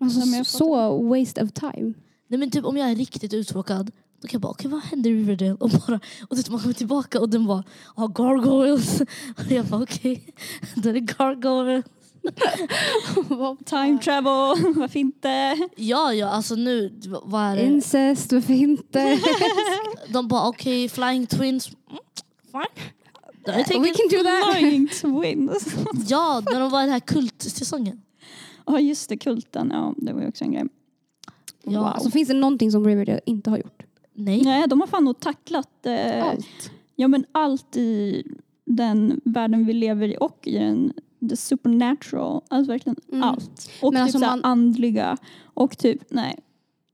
Alltså, 0.00 0.20
jag 0.20 0.46
så 0.46 1.02
waste 1.08 1.42
of 1.44 1.52
time. 1.52 1.92
Nej 2.28 2.38
men 2.38 2.50
typ 2.50 2.64
om 2.64 2.76
jag 2.76 2.90
är 2.90 2.96
riktigt 2.96 3.34
uttråkad 3.34 3.90
då 4.20 4.28
kan 4.28 4.36
jag 4.38 4.40
bara, 4.40 4.50
okej 4.52 4.70
vad 4.70 4.80
händer 4.82 5.10
i 5.10 5.14
Riverdale? 5.14 5.54
Och, 5.54 5.70
bara, 5.70 6.00
och 6.28 6.38
så 6.38 6.52
man 6.52 6.60
kommer 6.60 6.74
tillbaka 6.74 7.20
och 7.20 7.28
den 7.28 7.46
bara, 7.46 7.64
ja 7.96 8.06
gargoyles. 8.06 9.00
Och 9.36 9.44
jag 9.50 9.66
bara 9.66 9.82
okej, 9.82 10.34
då 10.74 10.88
är 10.88 10.92
det 10.92 11.00
gargoyles. 11.00 11.84
Time 13.64 13.98
travel, 13.98 14.74
varför 14.76 14.98
inte? 14.98 15.58
Ja 15.76 16.14
ja 16.14 16.28
alltså 16.28 16.54
nu, 16.54 17.00
vad 17.22 17.42
är 17.42 17.56
det? 17.56 17.62
Incest, 17.66 18.32
varför 18.32 18.52
inte? 18.54 19.18
De 20.12 20.28
bara 20.28 20.48
okej, 20.48 20.88
flying 20.88 21.26
twins. 21.26 21.68
Mm, 21.90 22.00
fine. 22.52 23.82
We 23.82 23.88
can 23.88 24.08
do 24.10 24.22
that. 24.24 24.56
Flying 24.56 24.88
twins. 24.88 25.76
Ja, 26.08 26.42
när 26.52 26.60
de 26.60 26.70
var 26.70 26.80
i 26.80 26.84
den 26.84 26.92
här 26.92 27.00
kultsäsongen. 27.00 28.02
Ja 28.66 28.80
just 28.80 29.08
det, 29.08 29.16
kulten. 29.16 29.70
Ja, 29.72 29.94
det 29.96 30.12
var 30.12 30.20
ju 30.20 30.28
också 30.28 30.44
en 30.44 30.52
grej. 30.52 30.64
Ja, 31.64 31.78
Wow. 31.80 31.86
Alltså, 31.88 32.10
finns 32.10 32.28
det 32.28 32.34
någonting 32.34 32.72
som 32.72 32.86
Riverdale 32.86 33.20
inte 33.26 33.50
har 33.50 33.58
gjort? 33.58 33.82
Nej. 34.14 34.42
Nej, 34.44 34.68
de 34.68 34.80
har 34.80 34.86
fan 34.86 35.04
nog 35.04 35.20
tacklat 35.20 35.86
eh, 35.86 36.24
Allt. 36.24 36.70
ja, 36.96 37.08
men 37.08 37.24
allt 37.32 37.76
i 37.76 38.22
den 38.64 39.20
världen 39.24 39.66
vi 39.66 39.72
lever 39.72 40.08
i 40.08 40.16
och 40.20 40.38
i 40.42 40.58
den 40.58 40.92
the 41.28 41.36
supernatural. 41.36 42.40
Alltså 42.48 42.72
verkligen 42.72 42.96
Mm. 43.12 43.22
allt. 43.24 43.70
Och 43.82 43.92
Men 43.92 44.00
typ 44.00 44.14
alltså 44.14 44.18
man- 44.18 44.44
andliga. 44.44 45.16
Och 45.44 45.78
typ, 45.78 46.02
nej. 46.10 46.38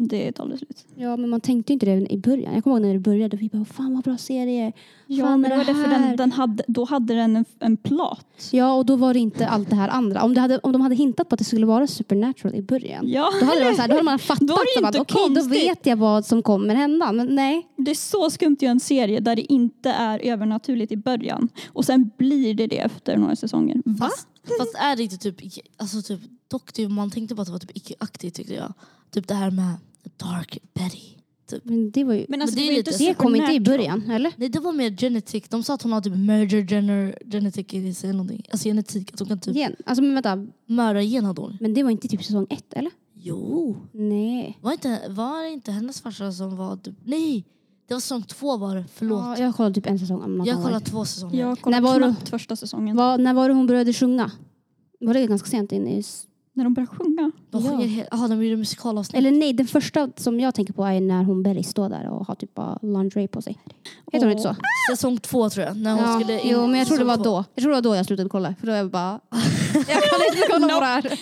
Det 0.09 0.29
ett 0.29 0.41
alldeles 0.41 0.61
slut. 0.61 0.85
Ja, 0.95 1.17
men 1.17 1.31
man 1.31 1.41
tänkte 1.41 1.73
inte 1.73 1.87
det 1.87 2.13
i 2.13 2.19
början. 2.19 2.55
Jag 2.55 2.65
kommer 2.65 2.77
ihåg 2.77 2.87
när 2.87 2.93
det 2.93 3.01
började. 3.01 3.37
Vi 3.37 3.49
bara, 3.49 3.65
fan 3.65 3.95
vad 3.95 4.05
bra 4.05 4.17
serie. 4.17 4.73
Ja, 5.07 5.25
Fan, 5.25 5.41
men 5.41 5.51
det 5.51 5.57
var 5.57 5.65
det 5.65 5.73
därför 5.73 5.91
här? 5.91 6.09
den, 6.09 6.17
den 6.17 6.33
hade, 6.33 6.65
då 6.69 6.85
hade 6.85 7.15
den 7.15 7.37
en, 7.37 7.45
en 7.59 7.77
plot. 7.77 8.27
Ja, 8.51 8.75
och 8.75 8.87
då 8.87 8.97
var 8.97 9.15
det 9.15 9.21
inte 9.21 9.49
allt 9.49 9.71
det 9.71 9.77
här 9.77 9.89
andra. 9.89 10.23
Om, 10.23 10.35
det 10.35 10.41
hade, 10.41 10.59
om 10.59 10.73
de 10.73 10.81
hade 10.81 10.95
hintat 10.95 11.29
på 11.29 11.35
att 11.35 11.39
det 11.39 11.45
skulle 11.45 11.67
vara 11.67 11.87
supernatural 11.87 12.55
i 12.55 12.63
början. 12.63 13.05
Ja, 13.09 13.31
Då 13.41 13.47
hade, 13.47 13.59
det 13.59 13.65
varit 13.65 13.77
så 13.77 13.83
här, 13.83 13.89
då 13.89 13.95
hade 13.95 14.05
man 14.05 14.19
fattat 14.35 14.49
Då 14.49 14.55
är 14.55 14.59
det 14.59 14.75
som 14.75 14.87
inte 14.87 15.01
att 15.01 15.11
okej, 15.13 15.35
då 15.35 15.49
vet 15.49 15.87
jag 15.87 15.97
vad 15.97 16.27
som 16.27 16.43
kommer 16.43 16.75
hända. 16.75 17.13
Men 17.13 17.35
nej. 17.35 17.69
det 17.77 17.91
är 17.91 17.95
så 17.95 18.31
skumt 18.31 18.55
att 18.55 18.63
göra 18.63 18.71
en 18.73 18.81
serie 18.81 19.21
där 19.21 19.37
det 19.37 19.53
inte 19.53 19.91
är 19.91 20.19
övernaturligt 20.19 20.93
i 20.93 20.97
början. 20.97 21.49
Och 21.69 21.85
sen 21.85 22.11
blir 22.17 22.55
det 22.55 22.67
det 22.67 22.79
efter 22.79 23.17
några 23.17 23.37
säsonger. 23.37 23.83
Va? 23.85 24.07
Fast, 24.07 24.29
fast 24.59 24.75
är 24.75 24.97
det 24.97 25.03
inte 25.03 25.17
typ, 25.17 25.37
alltså 25.77 26.03
typ, 26.03 26.21
dock 26.51 26.73
typ, 26.73 26.91
man 26.91 27.11
tänkte 27.11 27.35
på 27.35 27.43
att 27.43 27.47
det 27.47 27.53
var 27.53 27.59
typ 27.59 27.77
icke-aktigt 27.77 28.37
tyckte 28.37 28.55
jag. 28.55 28.73
Typ 29.11 29.29
det 29.29 29.35
här 29.35 29.51
med 29.51 29.75
Dark 30.17 30.59
Betty. 30.75 30.99
Men 31.63 31.91
det 31.91 32.05
var 32.05 32.15
ju... 32.15 32.27
Men 32.29 32.43
alltså, 32.43 32.57
Men 32.57 32.67
det 32.67 32.73
det, 32.73 32.73
är 32.73 32.83
var 32.85 32.93
inte 32.93 33.05
Det 33.05 33.15
kom 33.15 33.37
inte 33.37 33.53
i 33.53 33.61
början, 33.61 34.11
eller? 34.11 34.33
Nej 34.37 34.49
det 34.49 34.59
var 34.61 34.73
mer 34.73 34.91
genetic. 34.97 35.45
De 35.49 35.63
sa 35.63 35.75
att 35.75 35.83
hon 35.83 35.93
har 35.93 36.01
typ 36.01 36.17
merger 36.17 36.67
gener, 36.67 37.19
genetic 37.31 37.75
i 37.75 37.95
sig 37.95 38.11
eller 38.11 38.17
någonting. 38.17 38.43
Alltså 38.53 38.69
genetik. 38.69 39.13
Att 39.13 39.19
hon 39.19 39.29
kan 39.29 39.41
typ 39.41 39.57
Gen. 39.57 39.77
Alltså 39.87 40.03
men 40.03 40.15
vänta, 40.15 40.47
mörda 40.67 41.01
gen 41.03 41.25
hade 41.25 41.41
hon. 41.41 41.57
men 41.61 41.75
det 41.75 41.83
var 41.83 41.91
inte 41.91 42.09
typ 42.09 42.25
säsong 42.25 42.47
ett, 42.51 42.73
eller? 42.73 42.91
Jo. 43.15 43.77
Nej. 43.93 44.59
Var, 44.63 44.73
inte, 44.73 45.01
var 45.09 45.43
det 45.43 45.51
inte 45.51 45.73
hennes 45.73 46.01
farsa 46.01 46.33
som 46.33 46.57
var 46.57 46.77
typ, 46.77 46.95
nej. 47.05 47.45
Det 47.89 47.95
var 47.95 48.01
säsong 48.01 48.23
två 48.23 48.57
var 48.57 48.77
det. 48.77 48.85
Förlåt. 48.95 49.21
Ja, 49.25 49.39
jag 49.39 49.55
kollade 49.57 49.75
typ 49.75 49.87
en 49.87 49.99
säsong. 49.99 50.23
om 50.23 50.37
något 50.39 50.47
jag 50.47 50.55
annat. 50.55 50.65
kollade 50.67 50.85
två 50.85 51.05
säsonger. 51.05 51.41
Jag 51.41 51.61
kollade 51.61 51.83
När 51.83 51.89
var 51.93 52.01
du- 52.01 52.07
knappt 52.15 52.29
första 52.29 52.57
säsongen. 52.57 52.97
Var, 52.97 53.19
när 53.19 53.35
var 53.35 53.49
det 53.49 53.55
hon 53.55 53.67
började 53.67 53.93
sjunga? 53.93 54.31
Var 55.01 55.15
det 55.15 55.27
ganska 55.27 55.49
sent 55.49 55.73
in 55.73 55.89
i... 55.89 55.99
s- 55.99 56.27
När 56.57 56.65
de 56.65 56.75
började 56.75 56.97
sjunga. 56.97 57.31
De 57.51 57.65
Ja. 57.65 57.71
sjunger 57.71 57.87
helt, 57.87 58.13
aha, 58.15 58.29
de 58.29 58.45
gjorde 58.45 58.57
musikalavsnitt. 58.57 59.19
Eller 59.19 59.31
nej, 59.31 59.53
den 59.53 59.67
första 59.67 60.11
som 60.17 60.41
jag 60.41 60.55
tänker 60.55 60.73
på 60.73 60.85
är 60.85 61.01
när 61.01 61.23
hon 61.25 61.43
Berry 61.43 61.63
står 61.63 61.89
där 61.89 62.09
och 62.09 62.27
har 62.27 62.35
typ 62.35 62.55
bara 62.55 62.79
lingerie 62.83 63.29
på 63.29 63.43
sig. 63.43 63.59
Heter 64.13 64.27
hon 64.27 64.31
inte 64.39 64.43
så? 64.43 64.57
Säsong 64.91 65.19
två 65.19 65.51
tror 65.51 65.67
jag. 65.67 65.77
När 65.77 65.95
hon 65.95 66.03
Ja, 66.05 66.21
skulle 66.21 66.41
in, 66.41 66.49
jo, 66.53 66.67
men 66.67 66.79
jag 66.79 66.87
tror 66.89 66.99
det 66.99 67.05
var 67.05 67.13
säsong 67.17 67.25
två. 67.25 67.31
då. 67.31 67.45
Jag 67.55 67.63
tror 67.63 67.71
det 67.71 67.77
var 67.77 67.83
då 67.83 67.97
jag 67.97 68.07
slutade 68.07 68.29
kolla. 68.29 68.55
För 68.61 68.67
då 68.67 68.73
är 68.73 68.77
jag 68.77 68.91
bara... 68.91 69.21
jag 69.75 69.87
kan 69.87 70.21
inte 70.33 70.47
kolla 70.51 70.69
på 70.75 70.81
det 70.81 70.87
här. 70.87 71.19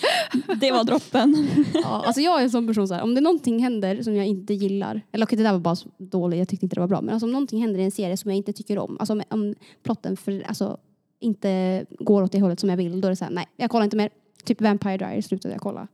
Det 0.59 0.71
var 0.71 0.83
droppen. 0.83 1.47
Ja, 1.73 2.03
alltså 2.05 2.21
jag 2.21 2.39
är 2.39 2.43
en 2.43 2.49
sån 2.51 2.67
person 2.67 2.87
så 2.87 2.93
här, 2.93 3.01
om 3.03 3.15
det 3.15 3.21
någonting 3.21 3.59
händer 3.63 4.03
som 4.03 4.15
jag 4.15 4.25
inte 4.25 4.53
gillar, 4.53 5.01
eller 5.11 5.25
okej 5.25 5.37
det 5.37 5.43
där 5.43 5.51
var 5.51 5.59
bara 5.59 5.75
så 5.75 5.89
dåligt, 5.97 6.39
jag 6.39 6.47
tyckte 6.47 6.65
inte 6.65 6.75
det 6.75 6.79
var 6.79 6.87
bra, 6.87 7.01
men 7.01 7.13
alltså, 7.13 7.25
om 7.25 7.31
någonting 7.31 7.61
händer 7.61 7.79
i 7.79 7.83
en 7.83 7.91
serie 7.91 8.17
som 8.17 8.31
jag 8.31 8.37
inte 8.37 8.53
tycker 8.53 8.77
om, 8.79 8.97
alltså 8.99 9.13
om, 9.13 9.21
om 9.29 9.55
plotten 9.83 10.17
för, 10.17 10.43
alltså, 10.47 10.77
inte 11.19 11.85
går 11.99 12.23
åt 12.23 12.31
det 12.31 12.41
hållet 12.41 12.59
som 12.59 12.69
jag 12.69 12.77
vill, 12.77 13.01
då 13.01 13.07
är 13.07 13.09
det 13.09 13.15
så 13.15 13.25
här, 13.25 13.31
nej, 13.31 13.45
jag 13.57 13.69
kollar 13.71 13.83
inte 13.83 13.97
mer. 13.97 14.09
Typ 14.45 14.61
Vampire 14.61 14.97
Diaries 14.97 15.25
slutade 15.25 15.53
jag 15.53 15.61
kolla 15.61 15.87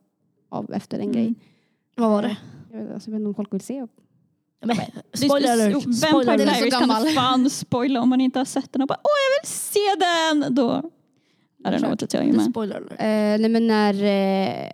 av 0.50 0.74
efter 0.74 1.00
en 1.00 1.12
grej. 1.12 1.24
Mm. 1.24 1.36
Vad 1.96 2.10
var 2.10 2.22
det? 2.22 2.38
Jag 2.72 2.80
vet, 2.80 2.94
alltså, 2.94 3.10
jag 3.10 3.12
vet 3.14 3.20
inte 3.20 3.28
om 3.28 3.36
folk 3.36 3.54
vill 3.54 3.62
se. 3.62 3.88
Men, 4.66 4.76
spoiler 5.14 5.48
Det- 5.48 5.54
alert. 5.64 5.74
Vampire 5.74 5.94
Spoiler 5.94 6.38
Den 6.38 6.40
är 6.40 6.44
alert. 6.44 6.56
Diaries 6.58 6.74
kan 6.74 6.80
gammal. 6.82 7.04
du 7.04 7.10
fan 7.12 7.50
spoila 7.50 8.02
om 8.02 8.10
man 8.10 8.22
inte 8.22 8.40
har 8.40 8.46
sett 8.46 8.74
den 8.74 8.82
och 8.82 8.88
bara 8.88 9.00
åh 9.04 9.10
jag 9.26 9.42
vill 9.42 9.50
se 9.52 9.80
den! 10.00 10.56
Då 10.56 10.90
I 11.60 11.68
don't 11.68 11.78
know 11.78 11.90
what 11.90 12.00
to 12.00 12.08
tell 12.08 12.22
you 12.24 12.32
Det 12.32 12.36
är 12.36 12.42
man. 12.42 12.52
spoiler 12.52 12.76
alert. 12.76 12.92
Eh, 12.92 12.98
nej 13.42 13.50
men 13.50 13.68
när 13.68 13.94
eh, 14.04 14.72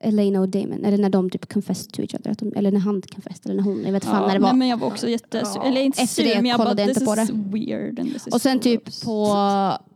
Elena 0.00 0.40
och 0.40 0.48
Damon, 0.48 0.84
eller 0.84 0.98
när 0.98 1.08
de 1.08 1.30
typ 1.30 1.52
confessed 1.52 1.92
to 1.92 2.00
each 2.02 2.14
other, 2.14 2.30
att 2.30 2.38
de, 2.38 2.52
eller 2.56 2.70
när 2.72 2.80
han 2.80 3.02
confessed, 3.02 3.46
eller 3.46 3.54
när 3.54 3.62
hon, 3.62 3.84
jag 3.84 3.92
vet 3.92 4.04
fan 4.04 4.26
när 4.26 4.34
det 4.34 4.40
var. 4.40 4.48
Nej, 4.48 4.58
men 4.58 4.68
jag 4.68 4.76
var 4.76 4.86
också 4.86 5.08
jättesur. 5.08 5.60
Ja. 5.60 5.64
Eller 5.64 5.80
inte 5.80 6.02
Efter 6.02 6.22
sur 6.22 6.30
det 6.30 6.36
men 6.42 6.46
jag 6.50 6.58
bara 6.58 6.68
jag 6.68 6.76
this 6.78 6.88
inte 6.88 7.04
på 7.04 7.20
is 7.22 7.30
weird. 7.30 7.98
And 8.00 8.12
this 8.12 8.26
is 8.26 8.34
Och 8.34 8.40
sen 8.40 8.60
typ 8.60 8.84
gross." 8.84 9.04
på, 9.04 9.36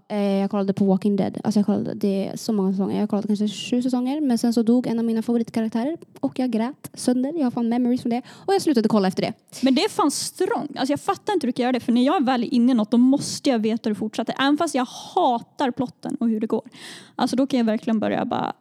eh, 0.08 0.18
jag 0.18 0.50
kollade 0.50 0.72
på 0.72 0.84
Walking 0.84 1.16
Dead. 1.16 1.38
Alltså 1.44 1.58
jag 1.58 1.66
kollade, 1.66 1.94
det 1.94 2.28
är 2.28 2.36
så 2.36 2.52
många 2.52 2.72
säsonger. 2.72 3.00
Jag 3.00 3.10
kollade 3.10 3.28
kanske 3.28 3.48
sju 3.48 3.82
säsonger. 3.82 4.20
Men 4.20 4.38
sen 4.38 4.52
så 4.52 4.62
dog 4.62 4.86
en 4.86 4.98
av 4.98 5.04
mina 5.04 5.22
favoritkaraktärer. 5.22 5.96
Och 6.20 6.38
jag 6.38 6.50
grät 6.50 6.90
sönder. 6.94 7.32
Jag 7.36 7.44
har 7.44 7.50
fan 7.50 7.68
memories 7.68 8.02
från 8.02 8.10
det. 8.10 8.22
Och 8.28 8.54
jag 8.54 8.62
slutade 8.62 8.88
kolla 8.88 9.08
efter 9.08 9.22
det. 9.22 9.32
Men 9.62 9.74
det 9.74 9.84
är 9.84 9.88
fan 9.88 10.10
strong. 10.10 10.68
Alltså 10.76 10.92
jag 10.92 11.00
fattar 11.00 11.32
inte 11.32 11.46
hur 11.46 11.52
du 11.52 11.56
kan 11.56 11.62
göra 11.62 11.72
det. 11.72 11.80
För 11.80 11.92
när 11.92 12.06
jag 12.06 12.24
väl 12.24 12.42
är 12.42 12.54
inne 12.54 12.72
i 12.72 12.74
något 12.74 12.90
då 12.90 12.96
måste 12.96 13.50
jag 13.50 13.58
veta 13.58 13.88
hur 13.88 13.94
det 13.94 13.98
fortsätter. 13.98 14.34
Även 14.38 14.58
fast 14.58 14.74
jag 14.74 14.84
hatar 15.14 15.70
plotten 15.70 16.16
och 16.20 16.28
hur 16.28 16.40
det 16.40 16.46
går. 16.46 16.68
Alltså 17.16 17.36
då 17.36 17.46
kan 17.46 17.58
jag 17.58 17.64
verkligen 17.64 18.00
börja 18.00 18.24
bara... 18.24 18.52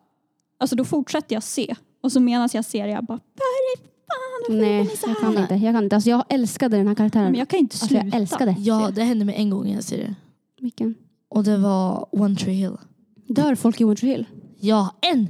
Alltså 0.59 0.75
då 0.75 0.85
fortsätter 0.85 1.35
jag 1.35 1.43
se. 1.43 1.75
Och 2.03 2.11
så 2.11 2.19
medan 2.19 2.49
jag 2.53 2.65
ser 2.65 2.87
jag 2.87 3.05
bara 3.05 3.19
vad 3.33 3.41
är 3.41 3.77
det 3.77 3.83
fan 4.07 4.57
Nej, 4.59 4.89
jag 5.07 5.17
kan 5.17 5.37
inte. 5.37 5.55
Jag 5.55 5.75
kan 5.75 5.83
inte. 5.83 5.95
Alltså 5.95 6.09
jag 6.09 6.23
älskade 6.29 6.77
den 6.77 6.87
här 6.87 6.95
karaktären. 6.95 7.31
Men 7.31 7.39
jag 7.39 7.47
kan 7.47 7.59
inte 7.59 7.73
alltså 7.73 7.87
sluta. 7.87 8.05
jag 8.05 8.15
älskade. 8.15 8.55
Ja, 8.59 8.91
det 8.95 9.03
hände 9.03 9.25
mig 9.25 9.35
en 9.35 9.49
gång 9.49 9.67
i 9.67 9.73
en 9.73 9.83
serie. 9.83 10.15
Vilken? 10.59 10.95
Och 11.29 11.43
det 11.43 11.57
var 11.57 12.07
One 12.11 12.35
Tree 12.35 12.53
Hill. 12.53 12.77
Dör 13.27 13.55
folk 13.55 13.81
i 13.81 13.83
One 13.83 13.95
Tree 13.95 14.09
Hill? 14.09 14.25
Ja, 14.59 14.95
en! 15.01 15.29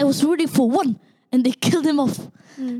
I 0.00 0.04
was 0.04 0.22
rooting 0.22 0.48
for 0.48 0.78
one 0.80 0.94
and 1.32 1.44
they 1.44 1.52
killed 1.52 1.86
him 1.86 2.00
off. 2.00 2.20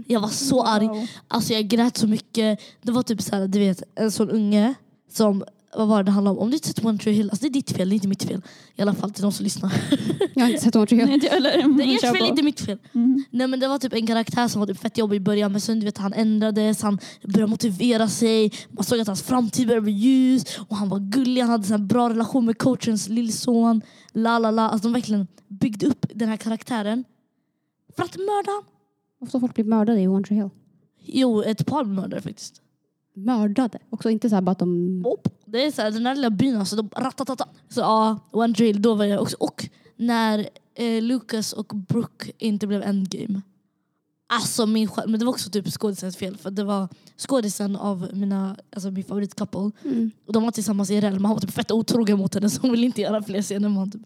Jag 0.06 0.20
var 0.20 0.28
så 0.28 0.62
arg. 0.62 0.86
Wow. 0.86 1.06
Alltså 1.28 1.52
jag 1.52 1.68
grät 1.68 1.96
så 1.96 2.06
mycket. 2.06 2.60
Det 2.82 2.92
var 2.92 3.02
typ 3.02 3.22
så 3.22 3.36
här, 3.36 3.48
du 3.48 3.58
vet, 3.58 3.82
en 3.94 4.10
sån 4.10 4.30
unge 4.30 4.74
som, 5.12 5.44
vad 5.74 5.88
var 5.88 5.96
det 5.96 6.02
det 6.02 6.10
handlade 6.10 6.36
om? 6.36 6.42
Om 6.42 6.50
du 6.50 6.56
inte 6.56 6.68
sett 6.68 6.84
One 6.84 6.98
Tree 6.98 7.14
Hill, 7.14 7.30
alltså 7.30 7.42
det 7.42 7.48
är 7.48 7.52
ditt 7.52 7.70
fel, 7.72 7.88
det 7.88 7.92
är 7.92 7.96
inte 7.96 8.08
mitt 8.08 8.22
fel. 8.22 8.42
I 8.74 8.82
alla 8.82 8.94
fall 8.94 9.10
till 9.12 9.22
de 9.22 9.32
som 9.32 9.44
lyssnar. 9.44 9.72
Jag 10.34 10.42
har 10.42 10.50
inte 10.50 10.62
sett 10.64 10.76
One 10.76 10.86
Tree 10.86 10.98
Hill. 10.98 11.06
Nej, 11.06 11.14
inte- 11.14 11.28
eller, 11.28 11.50
Det 11.78 11.84
är 11.84 11.94
ert 11.94 12.00
fel, 12.00 12.16
på. 12.16 12.24
inte 12.26 12.42
mitt 12.42 12.60
fel. 12.60 12.78
Mm. 12.94 13.24
Nej 13.30 13.46
men 13.46 13.60
det 13.60 13.68
var 13.68 13.78
typ 13.78 13.92
en 13.92 14.06
karaktär 14.06 14.48
som 14.48 14.60
var 14.60 14.66
typ 14.66 14.78
fett 14.78 14.98
jobbig 14.98 15.16
i 15.16 15.20
början 15.20 15.52
men 15.52 15.60
sen 15.60 15.80
du 15.80 15.84
vet 15.86 15.98
han 15.98 16.12
ändrades, 16.12 16.82
han 16.82 16.98
började 17.22 17.50
motivera 17.50 18.08
sig, 18.08 18.52
man 18.68 18.84
såg 18.84 19.00
att 19.00 19.06
hans 19.06 19.22
framtid 19.22 19.66
började 19.66 19.82
bli 19.84 19.92
ljus 19.92 20.44
och 20.68 20.76
han 20.76 20.88
var 20.88 20.98
gullig, 20.98 21.40
han 21.42 21.50
hade 21.50 21.64
så 21.64 21.72
här 21.72 21.78
bra 21.78 22.10
relation 22.10 22.44
med 22.44 22.58
coachens 22.58 23.08
lillson. 23.08 23.82
La 24.12 24.38
la 24.38 24.50
la. 24.50 24.62
Alltså 24.68 24.88
de 24.88 24.92
verkligen 24.92 25.26
byggde 25.48 25.86
upp 25.86 26.06
den 26.14 26.28
här 26.28 26.36
karaktären 26.36 27.04
för 27.96 28.02
att 28.04 28.16
mörda 28.16 28.50
han. 28.50 28.62
Ofta 29.20 29.40
folk 29.40 29.54
blir 29.54 29.64
mördade 29.64 30.00
i 30.00 30.08
One 30.08 30.24
Tree 30.24 30.38
Hill. 30.38 30.50
Jo, 31.08 31.42
ett 31.42 31.66
par 31.66 31.84
mördare 31.84 32.20
faktiskt. 32.20 32.62
Mördade? 33.16 33.78
Också 33.90 34.10
inte 34.10 34.28
så 34.28 34.34
här 34.34 34.42
bara 34.42 34.50
att 34.52 34.58
de... 34.58 35.04
Det 35.44 35.64
är 35.66 35.70
så 35.70 35.82
här, 35.82 35.90
den 35.90 36.06
här 36.06 36.14
lilla 36.14 36.30
byn 36.30 36.56
alltså, 36.56 36.76
de 36.76 36.88
ratatata. 36.96 37.48
Så 37.68 37.80
ja, 37.80 38.18
One 38.30 38.52
Drill, 38.52 38.82
då 38.82 38.94
var 38.94 39.04
jag 39.04 39.22
också. 39.22 39.36
Och 39.40 39.68
när 39.96 40.48
eh, 40.74 41.02
Lucas 41.02 41.52
och 41.52 41.66
Brooke 41.66 42.32
inte 42.38 42.66
blev 42.66 42.82
endgame. 42.82 43.40
Alltså 44.28 44.66
min 44.66 44.88
själ- 44.88 45.08
men 45.08 45.20
det 45.20 45.26
var 45.26 45.32
också 45.32 45.50
typ 45.50 45.68
skådisens 45.68 46.16
fel 46.16 46.36
för 46.36 46.50
det 46.50 46.64
var 46.64 46.88
skådisen 47.16 47.76
av 47.76 48.08
mina, 48.12 48.56
alltså 48.74 48.90
min 48.90 49.04
favoritcouple. 49.04 49.70
Mm. 49.84 50.10
Och 50.26 50.32
de 50.32 50.42
var 50.44 50.50
tillsammans 50.50 50.90
i 50.90 51.00
RL 51.00 51.12
men 51.12 51.24
han 51.24 51.34
var 51.34 51.40
typ 51.40 51.50
fett 51.50 51.70
otrogen 51.72 52.18
mot 52.18 52.34
henne 52.34 52.50
så 52.50 52.60
hon 52.62 52.70
ville 52.70 52.86
inte 52.86 53.00
göra 53.00 53.22
fler 53.22 53.42
scener 53.42 53.68
med 53.68 53.78
honom. 53.78 53.90
Typ. 53.90 54.02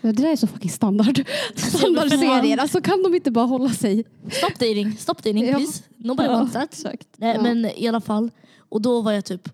Det 0.00 0.12
där 0.12 0.32
är 0.32 0.36
så 0.36 0.46
fucking 0.46 0.70
standard. 0.70 1.24
Standardserier. 1.56 2.58
Alltså 2.58 2.80
kan 2.80 3.02
de 3.02 3.14
inte 3.14 3.30
bara 3.30 3.44
hålla 3.46 3.70
sig? 3.70 4.04
Stop 4.30 4.50
dating, 4.58 4.96
stop 4.98 5.14
dating 5.14 5.46
Ja. 5.46 5.56
please. 5.56 5.82
Nobody 5.96 6.28
Ja, 6.28 6.32
wants 6.34 6.52
that. 6.52 6.64
exakt. 6.72 7.08
Nej, 7.16 7.34
Ja. 7.36 7.42
Men 7.42 7.64
i 7.66 7.88
alla 7.88 8.00
fall. 8.00 8.30
Och 8.72 8.82
då 8.82 9.00
var 9.00 9.12
jag 9.12 9.24
typ, 9.24 9.48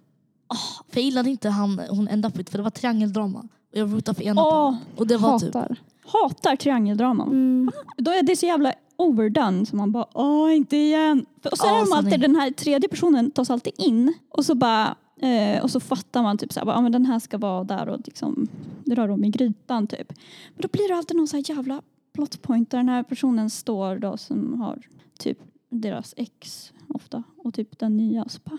ah, 0.46 0.84
för 0.88 0.96
jag 1.00 1.04
gillade 1.04 1.30
inte 1.30 1.48
han, 1.48 1.80
hon 1.90 2.08
ända 2.08 2.30
på 2.30 2.42
för 2.50 2.58
det 2.58 2.64
var 2.64 2.70
triangeldrama. 2.70 3.38
Och 3.38 3.78
jag 3.78 3.92
rootade 3.92 4.16
för 4.16 4.24
ena 4.24 4.42
parten. 4.42 4.78
Och 4.96 5.06
det 5.06 5.16
var 5.16 5.38
typ, 5.38 5.54
Hatar. 5.54 5.76
hatar 6.04 6.56
triangeldraman. 6.56 7.28
Mm. 7.28 7.70
Då 7.96 8.10
är 8.10 8.22
det 8.22 8.36
så 8.36 8.46
jävla 8.46 8.72
overdone 8.96 9.66
så 9.66 9.76
man 9.76 9.92
bara 9.92 10.06
åh 10.14 10.56
inte 10.56 10.76
igen. 10.76 11.26
Och 11.44 11.58
så 11.58 11.66
Ja, 11.66 11.76
är 11.76 11.84
de 11.84 11.92
alltid, 11.92 12.20
den 12.20 12.36
här 12.36 12.50
tredje 12.50 12.88
personen 12.88 13.30
tas 13.30 13.50
alltid 13.50 13.72
in 13.78 14.14
och 14.30 14.44
så 14.44 14.54
bara 14.54 14.96
eh, 15.20 15.62
och 15.62 15.70
så 15.70 15.80
fattar 15.80 16.22
man 16.22 16.38
typ 16.38 16.52
så 16.52 16.60
här, 16.60 16.82
men 16.82 16.92
den 16.92 17.06
här 17.06 17.18
ska 17.18 17.38
vara 17.38 17.64
där 17.64 17.88
och 17.88 18.00
liksom 18.04 18.48
drar 18.84 19.08
om 19.08 19.24
i 19.24 19.30
grytan 19.30 19.86
typ. 19.86 20.12
Men 20.54 20.62
då 20.62 20.68
blir 20.72 20.88
det 20.88 20.94
alltid 20.94 21.16
någon 21.16 21.28
så 21.28 21.36
här 21.36 21.44
jävla 21.48 21.82
plot 22.14 22.42
point 22.42 22.70
där 22.70 22.78
den 22.78 22.88
här 22.88 23.02
personen 23.02 23.50
står 23.50 23.96
då 23.96 24.16
som 24.16 24.60
har 24.60 24.78
typ 25.18 25.38
deras 25.70 26.14
ex 26.16 26.72
ofta 26.88 27.22
och 27.36 27.54
typ 27.54 27.78
den 27.78 27.96
nya. 27.96 28.28
Så 28.28 28.40
bara, 28.44 28.58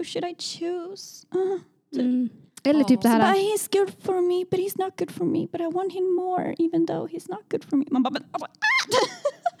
who 0.00 0.04
should 0.04 0.24
I 0.24 0.34
choose? 0.38 1.26
Uh, 1.34 1.60
Mm. 1.96 2.28
Eller 2.64 2.84
typ 2.84 3.02
det 3.02 3.08
så 3.08 3.14
bara, 3.18 3.22
här. 3.22 3.34
he's 3.34 3.68
good 3.78 3.90
for 4.02 4.20
me 4.20 4.44
but 4.50 4.60
he's 4.60 4.84
not 4.84 4.98
good 4.98 5.10
for 5.10 5.24
me 5.24 5.46
but 5.52 5.60
I 5.60 5.64
want 5.64 5.92
him 5.92 6.14
more 6.14 6.54
even 6.58 6.86
though 6.86 7.08
he's 7.10 7.28
not 7.28 7.40
good 7.50 7.64
for 7.64 7.76
me. 7.76 7.84
Man 7.90 8.02
bara, 8.02 8.10
men, 8.10 8.22
alltså, 8.30 8.48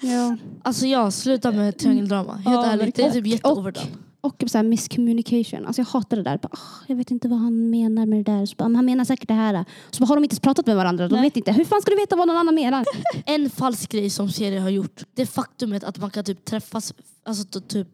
Ja. 0.00 0.36
Alltså 0.62 0.86
jag 0.86 1.12
slutar 1.12 1.52
med 1.52 1.78
triangeldrama. 1.78 2.32
Helt 2.34 2.46
Ja, 2.46 2.66
ärligt, 2.66 2.94
det 2.94 3.02
är 3.02 3.10
typ 3.10 3.26
jätteoverdone. 3.26 3.86
Och 4.20 4.44
så 4.46 4.58
här 4.58 4.62
miscommunication. 4.64 5.66
Alltså 5.66 5.80
jag 5.82 5.86
hatar 5.86 6.16
det 6.16 6.22
där. 6.22 6.38
Bara, 6.38 6.48
"Åh, 6.52 6.84
jag 6.86 6.96
vet 6.96 7.10
inte 7.10 7.28
vad 7.28 7.38
han 7.38 7.70
menar 7.70 8.06
med 8.06 8.24
det 8.24 8.32
där. 8.32 8.46
Så 8.46 8.56
bara, 8.56 8.68
"Men 8.68 8.76
han 8.76 8.84
menar 8.84 9.04
säkert 9.04 9.28
det 9.28 9.34
här. 9.34 9.64
Så 9.90 10.00
bara, 10.00 10.06
har 10.06 10.16
de 10.16 10.24
inte 10.24 10.32
ens 10.34 10.40
pratat 10.40 10.66
med 10.66 10.76
varandra. 10.76 11.08
De 11.08 11.14
Nej. 11.14 11.22
vet 11.22 11.36
inte. 11.36 11.52
Hur 11.52 11.64
fan 11.64 11.82
ska 11.82 11.90
du 11.90 11.96
veta 11.96 12.16
vad 12.16 12.28
någon 12.28 12.36
annan 12.36 12.54
menar? 12.54 12.84
En 13.26 13.50
falsk 13.50 13.92
grej 13.92 14.10
som 14.10 14.28
serier 14.30 14.60
har 14.60 14.70
gjort, 14.70 15.02
det 15.14 15.26
faktumet 15.26 15.84
att 15.84 15.98
man 15.98 16.10
kan 16.10 16.24
typ 16.24 16.44
träffas, 16.44 16.94
alltså 17.24 17.60
typ, 17.60 17.88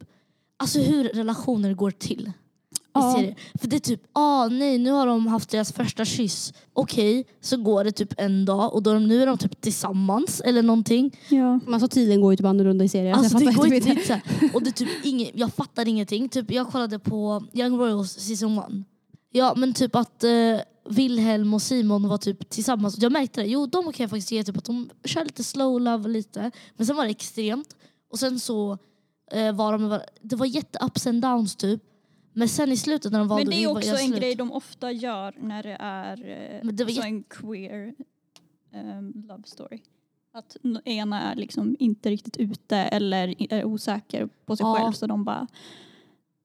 alltså 0.56 0.78
hur 0.80 1.04
relationer 1.04 1.75
går 1.75 1.90
till. 1.90 2.20
I 2.26 2.98
Ja. 2.98 3.14
serier. 3.16 3.34
För 3.60 3.68
det 3.68 3.76
är 3.76 3.80
typ, 3.80 4.02
ah 4.12 4.48
nej 4.48 4.78
nu 4.78 4.90
har 4.90 5.06
de 5.06 5.26
haft 5.26 5.50
deras 5.50 5.72
första 5.72 6.04
kyss. 6.04 6.52
Okej, 6.72 7.26
så 7.40 7.56
går 7.56 7.84
det 7.84 7.92
typ 7.92 8.14
en 8.16 8.44
dag 8.44 8.75
och 8.75 8.82
då 8.82 8.90
är 8.90 8.94
de, 8.94 9.06
nu 9.06 9.22
är 9.22 9.26
de 9.26 9.38
typ 9.38 9.60
tillsammans 9.60 10.40
eller 10.40 10.62
någonting. 10.62 11.16
ja. 11.28 11.60
Alltså 11.72 11.88
tiden 11.88 12.20
går 12.20 12.32
ju 12.32 12.36
typ 12.36 12.46
annorlunda 12.46 12.84
i 12.84 12.88
serier. 12.88 13.12
Alltså, 13.12 13.34
jag 13.34 13.40
det 13.42 13.52
fattar 13.52 13.68
går 13.68 13.75
inte. 13.75 13.90
inte, 13.90 14.02
det 14.04 14.12
är 14.12 14.16
inte 14.16 14.30
så 14.38 14.46
här. 14.46 14.54
Och 14.54 14.62
det 14.62 14.70
är 14.70 14.72
typ 14.72 14.88
ingen, 15.04 15.28
jag 15.34 15.54
fattar 15.54 15.88
ingenting. 15.88 16.28
Typ, 16.28 16.50
jag 16.50 16.68
kollade 16.68 16.98
på 16.98 17.42
Young 17.52 17.78
Royals 17.78 18.12
season 18.12 18.58
1. 18.58 18.64
Ja 19.32 19.54
men 19.56 19.75
typ 19.75 19.94
att 19.96 20.25
eh, 20.25 20.30
Wilhelm 20.88 21.54
och 21.54 21.62
Simon 21.62 22.08
var 22.08 22.18
typ 22.18 22.50
tillsammans. 22.50 22.98
Jag 22.98 23.12
märkte 23.12 23.40
det. 23.40 23.46
Jo 23.48 23.66
de 23.66 23.84
kan 23.84 24.04
jag 24.04 24.10
faktiskt 24.10 24.32
ge 24.32 24.44
typ 24.44 24.56
att 24.56 24.64
de 24.64 24.90
kör 25.04 25.25
lite 25.25 25.44
slow 25.44 25.80
love 25.80 26.08
lite. 26.08 26.50
Men 26.76 26.86
sen 26.86 26.96
var 26.96 27.04
det 27.04 27.10
extremt. 27.10 27.76
Och 28.12 28.18
sen 28.18 28.40
så 28.40 28.78
eh, 29.33 29.52
var 29.56 29.73
de 29.73 29.88
var- 29.88 30.04
Det 30.23 30.37
var 30.37 30.47
jätte 30.47 30.78
ups 30.85 31.06
and 31.06 31.23
downs 31.23 31.56
typ. 31.56 31.83
Men 32.33 32.49
sen 32.49 32.73
i 32.73 32.76
slutet 32.76 33.12
när 33.12 33.18
de 33.18 33.28
valde 33.28 33.45
Men 33.45 33.50
det 33.56 33.64
är 33.64 33.71
också 33.71 33.90
en 33.90 33.97
slut- 33.99 34.18
grej 34.21 34.35
de 34.35 34.52
ofta 34.52 34.92
gör 34.92 35.35
när 35.38 35.62
det 35.62 35.76
är 35.80 36.12
eh, 36.62 36.68
det 36.73 36.85
så 36.85 36.90
jätte- 36.90 37.06
en 37.09 37.23
queer 37.23 37.95
ehm, 38.73 39.12
love 39.28 39.42
story. 39.47 39.80
Att 40.33 40.56
ena 40.85 41.21
är 41.23 41.35
liksom 41.37 41.76
inte 41.78 42.11
riktigt 42.11 42.37
ute 42.37 42.76
eller 42.76 43.52
är 43.52 43.64
osäker 43.64 44.28
på 44.47 44.56
sig 44.56 44.66
Ja. 44.66 44.75
själv 44.76 44.92
så 44.92 45.06
de 45.06 45.25
bara 45.25 45.47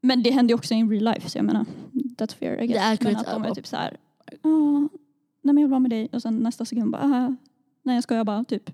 men 0.01 0.23
det 0.23 0.31
händer 0.31 0.51
ju 0.51 0.55
också 0.55 0.73
i 0.73 0.83
real 0.83 1.03
life 1.03 1.29
så 1.29 1.37
jag 1.37 1.45
menar 1.45 1.65
that's 1.93 2.35
fair 2.35 2.53
I 2.53 2.67
Det 2.67 2.73
guess. 2.73 3.01
är 3.01 3.03
Men 3.03 3.15
att 3.15 3.25
de 3.25 3.43
är 3.45 3.51
typ 3.55 3.67
så 3.67 3.75
här 3.75 3.97
"Ah, 4.41 4.79
nej 5.41 5.53
men 5.53 5.57
jag 5.57 5.63
vill 5.63 5.69
vara 5.71 5.79
med 5.79 5.91
dig 5.91 6.09
och 6.11 6.21
sen 6.21 6.37
nästa 6.37 6.65
sekund 6.65 6.91
bara 6.91 7.01
"Ah, 7.03 7.35
nej 7.83 7.95
jag 7.95 8.03
ska 8.03 8.15
jag 8.15 8.25
bara 8.25 8.43
typ 8.43 8.69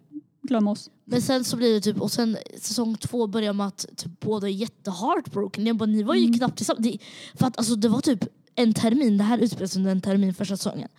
glömma 0.48 0.72
oss. 0.72 0.90
Men 1.06 1.22
sen 1.22 1.44
så 1.44 1.58
blir 1.58 1.74
det 1.74 1.82
typ, 1.82 2.02
och 2.02 2.12
sen 2.12 2.38
säsong 2.62 2.96
två 2.98 3.28
börjar 3.28 3.54
med 3.54 3.68
att 3.68 3.86
typ 3.98 4.20
båda 4.20 4.48
är 4.48 4.52
jätteheartbroken. 4.52 5.68
Jag 5.68 5.76
bara, 5.78 5.86
ni 5.86 6.04
var 6.04 6.16
ju 6.16 6.26
Mm. 6.26 6.38
knappt 6.38 6.58
tillsammans. 6.58 6.84
Det, 6.84 6.98
för 7.40 7.48
att 7.48 7.58
alltså, 7.58 7.76
det 7.76 7.90
var 7.90 8.02
typ 8.02 8.24
en 8.56 8.74
termin, 8.74 9.18
det 9.18 9.24
här 9.24 9.38
utspelade 9.38 9.68
sig 9.68 9.80
under 9.80 9.92
en 9.92 10.02
termin 10.02 10.34
första 10.34 10.58
säsongen. 10.58 10.90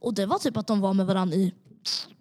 Och 0.00 0.14
det 0.14 0.26
var 0.26 0.38
typ 0.38 0.56
att 0.56 0.66
de 0.66 0.80
var 0.80 0.94
med 0.94 1.06
varandra 1.06 1.36
i, 1.36 1.52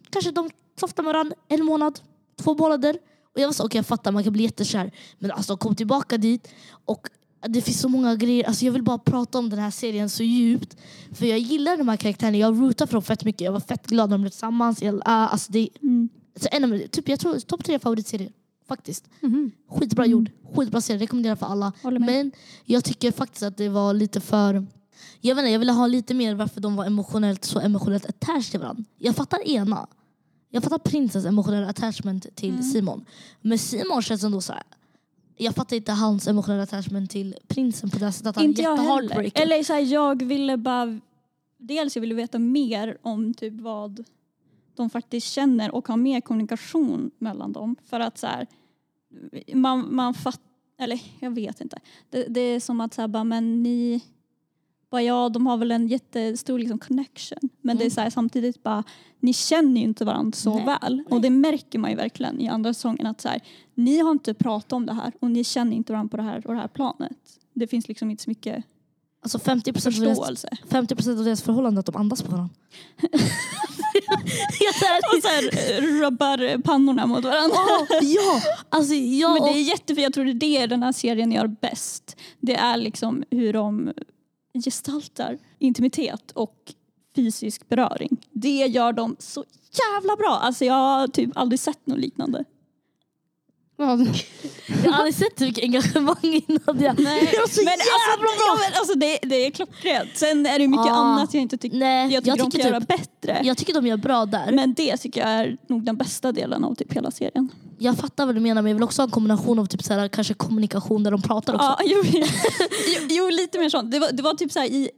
kanske 0.10 0.32
de 0.32 0.50
softade 0.80 1.06
med 1.06 1.14
varandra 1.14 1.36
en 1.48 1.66
månad, 1.66 2.00
två 2.40 2.54
månader. 2.56 2.98
Och 3.36 3.40
jag 3.42 3.48
var 3.48 3.54
så 3.54 3.66
okej 3.66 3.78
jag 3.80 3.86
fattar 3.86 4.12
man 4.12 4.24
kan 4.24 4.34
bli 4.34 4.44
jättekär. 4.44 4.92
Men 5.20 5.32
alltså 5.32 5.58
kom 5.58 5.76
tillbaka 5.76 6.18
dit 6.18 6.48
och 6.86 7.08
det 7.48 7.62
finns 7.62 7.80
så 7.82 7.90
många 7.90 8.16
grejer, 8.16 8.44
alltså 8.48 8.66
jag 8.66 8.72
vill 8.72 8.84
bara 8.84 8.98
prata 8.98 9.38
om 9.40 9.50
den 9.50 9.60
här 9.60 9.72
serien 9.72 10.10
så 10.10 10.24
djupt. 10.24 10.78
För 11.12 11.26
jag 11.26 11.40
gillar 11.40 11.78
de 11.78 11.88
här 11.90 11.98
karaktärerna, 11.98 12.38
jag 12.38 12.62
rootar 12.62 12.86
för 12.86 12.94
dem 12.94 13.02
fett 13.02 13.26
mycket. 13.26 13.42
Jag 13.42 13.52
var 13.52 13.60
fett 13.60 13.88
glad 13.88 14.10
när 14.10 14.18
de 14.18 14.22
blev 14.22 14.30
tillsammans. 14.30 14.82
Jag, 14.82 15.02
ah, 15.06 15.28
alltså 15.28 15.52
det, 15.52 15.70
Mm. 15.82 16.10
Så 16.36 16.48
en 16.52 16.64
av, 16.74 16.88
typ, 16.88 17.10
jag 17.10 17.20
tror 17.20 17.40
topp 17.40 17.64
tre 17.64 17.80
favoritserier. 17.80 18.32
Faktiskt. 18.68 19.10
Mhm. 19.20 19.52
Skitbra 19.70 20.04
Mm. 20.06 20.12
gjord. 20.12 20.32
Skitbra 20.56 20.82
serie. 20.82 21.02
Rekommenderar 21.02 21.36
för 21.36 21.46
alla. 21.46 21.74
Men 21.84 22.32
jag 22.66 22.84
tycker 22.84 23.12
faktiskt 23.12 23.44
att 23.44 23.58
det 23.58 23.70
var 23.70 23.94
lite 23.94 24.22
för... 24.22 24.68
Jag 25.22 25.36
vet 25.36 25.42
inte, 25.44 25.52
jag 25.52 25.60
ville 25.60 25.72
ha 25.72 25.88
lite 25.88 26.14
mer 26.14 26.36
varför 26.36 26.62
de 26.62 26.76
var 26.76 26.86
emotionellt 26.86 27.46
så 27.46 27.60
emotionellt 27.60 28.06
attached 28.06 28.52
till 28.52 28.60
varandra. 28.60 28.84
Jag 28.98 29.16
fattar 29.16 29.48
ena. 29.48 29.88
Jag 30.50 30.64
fattar 30.64 30.78
prinsens 30.78 31.26
emotionella 31.26 31.68
attachment 31.70 32.36
till 32.36 32.50
Mm. 32.50 32.64
Simon. 32.64 33.06
Men 33.42 33.58
Simon 33.58 34.02
känns 34.02 34.24
ändå 34.24 34.42
så 34.42 34.54
här. 34.54 34.64
Jag 35.38 35.56
fattar 35.56 35.76
inte 35.76 35.92
hans 35.92 36.28
emotionella 36.28 36.64
attachment 36.64 37.12
till 37.12 37.36
prinsen 37.48 37.90
på 37.90 38.00
det 38.00 38.12
sättet 38.12 38.28
att 38.28 38.36
han 38.36 38.46
Inte 38.46 38.62
är 38.62 38.64
jag 38.64 38.78
heller. 38.78 39.02
jätteheartbreaker. 39.02 39.42
Eller 39.42 39.64
så 39.64 39.74
här, 39.74 39.80
jag 39.82 40.24
ville 40.24 40.58
bara... 40.58 41.00
Dels 41.58 41.96
jag 41.96 42.02
ville 42.02 42.16
veta 42.16 42.40
mer 42.40 42.98
om 43.02 43.34
typ 43.34 43.54
vad 43.62 44.04
de 44.76 44.90
faktiskt 44.90 45.28
känner 45.28 45.76
och 45.76 45.88
ha 45.88 45.96
mer 45.96 46.22
kommunikation 46.22 47.12
mellan 47.18 47.52
dem. 47.54 47.76
För 47.86 48.00
att 48.00 48.18
så 48.18 48.28
här, 48.28 48.48
man, 49.54 49.96
man 49.96 50.14
fattar... 50.14 50.44
Eller 50.78 51.02
jag 51.20 51.32
vet 51.32 51.62
inte. 51.62 51.80
Det, 52.10 52.26
det 52.30 52.42
är 52.42 52.60
som 52.60 52.82
att 52.82 52.94
så 52.94 53.02
här, 53.02 53.08
bara, 53.08 53.24
men 53.24 53.64
ni... 53.64 54.04
Bara, 54.90 55.02
ja, 55.02 55.30
de 55.30 55.48
har 55.48 55.58
väl 55.58 55.72
en 55.72 55.88
jättestor 55.88 56.60
liksom, 56.60 56.80
connection. 56.80 57.50
Men 57.62 57.78
det 57.78 57.82
är 57.82 57.86
Mm. 57.86 57.92
så 57.92 58.02
här, 58.02 58.10
samtidigt 58.10 58.64
bara, 58.64 58.84
ni 59.20 59.34
känner 59.34 59.82
ju 59.82 59.88
inte 59.88 60.06
varandra 60.06 60.36
så 60.36 60.56
Nej. 60.56 60.66
väl. 60.66 61.04
Och 61.10 61.22
det 61.22 61.30
märker 61.30 61.80
man 61.80 61.90
ju 61.90 61.96
verkligen 61.98 62.42
i 62.42 62.48
andra 62.48 62.74
säsongen 62.74 63.06
att 63.06 63.22
så 63.22 63.30
här, 63.30 63.42
ni 63.76 64.00
har 64.00 64.12
inte 64.12 64.34
pratat 64.34 64.74
om 64.74 64.86
det 64.86 64.94
här 64.94 65.14
och 65.20 65.32
ni 65.32 65.44
känner 65.44 65.76
inte 65.76 65.94
varandra 65.94 66.10
på 66.12 66.18
det 66.18 66.24
här 66.24 66.48
och 66.48 66.54
det 66.54 66.60
här 66.60 66.68
planet. 66.68 67.40
Det 67.54 67.68
finns 67.68 67.88
liksom 67.88 68.12
inte 68.12 68.24
så 68.24 68.30
mycket 68.30 68.66
Alltså 69.24 69.40
50 69.40 69.70
av 69.70 69.74
deras, 69.74 69.84
förståelse. 69.84 70.50
50% 70.70 71.20
av 71.20 71.26
deras 71.26 71.42
förhållande 71.42 71.78
är 71.78 71.80
att 71.80 71.86
de 71.86 71.96
andas 71.96 72.22
på 72.22 72.32
varandra. 72.32 72.56
Och 75.16 75.22
så 75.22 75.28
här, 75.28 75.72
eh, 75.78 75.82
rubbar 76.02 76.62
pannorna 76.62 77.06
mot 77.08 77.24
varandra. 77.24 77.58
ja, 78.02 78.42
alltså 78.70 78.94
jag 78.94 79.34
Men 79.34 79.42
det 79.44 79.50
och- 79.50 79.56
är 79.56 79.62
jättefint, 79.62 80.04
jag 80.04 80.14
tror 80.14 80.26
det 80.26 80.32
är 80.32 80.60
det 80.62 80.68
den 80.68 80.84
här 80.84 80.92
serien 80.92 81.32
gör 81.32 81.48
bäst. 81.48 82.16
Det 82.40 82.56
är 82.56 82.78
liksom 82.78 83.24
hur 83.32 83.54
de 83.54 83.94
gestaltar 84.66 85.38
intimitet 85.60 86.32
och 86.32 86.56
fysisk 87.16 87.70
beröring. 87.70 88.18
Det 88.32 88.50
gör 88.68 88.94
de 88.94 89.16
så 89.20 89.44
jävla 89.94 90.16
bra. 90.16 90.40
Alltså 90.44 90.66
jag 90.66 90.74
har 90.74 91.08
typ 91.08 91.30
aldrig 91.36 91.60
sett 91.60 91.88
något 91.88 92.00
liknande. 92.00 92.44
Ja. 93.82 93.98
Jag 94.84 94.92
har 94.92 94.98
aldrig 94.98 95.16
sett 95.16 95.40
så 95.40 95.44
mycket 95.44 95.64
engagemang 95.64 96.18
innan. 96.24 96.82
Jag, 96.82 97.00
Nej, 97.00 97.34
så 97.50 97.62
men 97.64 97.66
jävla 97.66 98.28
alltså, 98.28 98.46
ja, 98.48 98.58
men 98.60 98.80
alltså 98.80 98.94
det, 99.00 99.20
det 99.22 99.36
är 99.46 99.52
klockrent. 99.52 100.10
Sen 100.18 100.46
är 100.46 100.60
det 100.60 100.68
mycket 100.68 100.86
Ah. 100.88 100.96
annat 100.96 101.34
jag 101.34 101.42
inte 101.42 101.58
tycker, 101.58 101.78
Nej, 101.78 102.14
jag 102.14 102.24
tycker 102.24 102.38
de 102.38 102.42
kan 102.42 102.52
tycker 102.52 102.68
göra 102.68 102.80
typ, 102.80 102.88
bättre. 102.88 103.42
jag 103.44 103.58
tycker 103.58 103.74
de 103.74 103.88
gör 103.88 103.98
bra 103.98 104.26
där. 104.26 104.52
Men 104.52 104.74
det 104.74 104.98
tycker 104.98 105.22
jag 105.22 105.30
är 105.30 105.58
nog 105.70 105.84
den 105.86 105.98
bästa 105.98 106.32
delen 106.32 106.64
av 106.64 106.76
typ 106.76 106.94
hela 106.94 107.12
serien. 107.12 107.50
Jag 107.80 107.98
fattar 107.98 108.26
vad 108.26 108.36
du 108.36 108.40
menar 108.42 108.62
men 108.62 108.70
jag 108.70 108.76
vill 108.76 108.84
också 108.84 109.02
ha 109.02 109.06
en 109.08 109.12
kombination 109.12 109.60
av 109.60 109.66
typ 109.66 109.84
så 109.84 109.94
här, 109.94 110.08
kanske 110.08 110.34
kommunikation 110.34 111.04
där 111.04 111.12
de 111.12 111.22
pratar 111.22 111.54
också. 111.54 111.66
Ja, 111.66 111.80
jo, 111.86 112.02
jo, 112.14 112.24
jo, 113.10 113.30
lite 113.30 113.60
mer 113.60 113.70
sånt. 113.70 113.92
Det 113.92 114.00
var, 114.00 114.12
det 114.12 114.24
var 114.24 114.34
typ 114.34 114.52
så 114.52 114.60
här 114.60 114.68
i... 114.68 114.90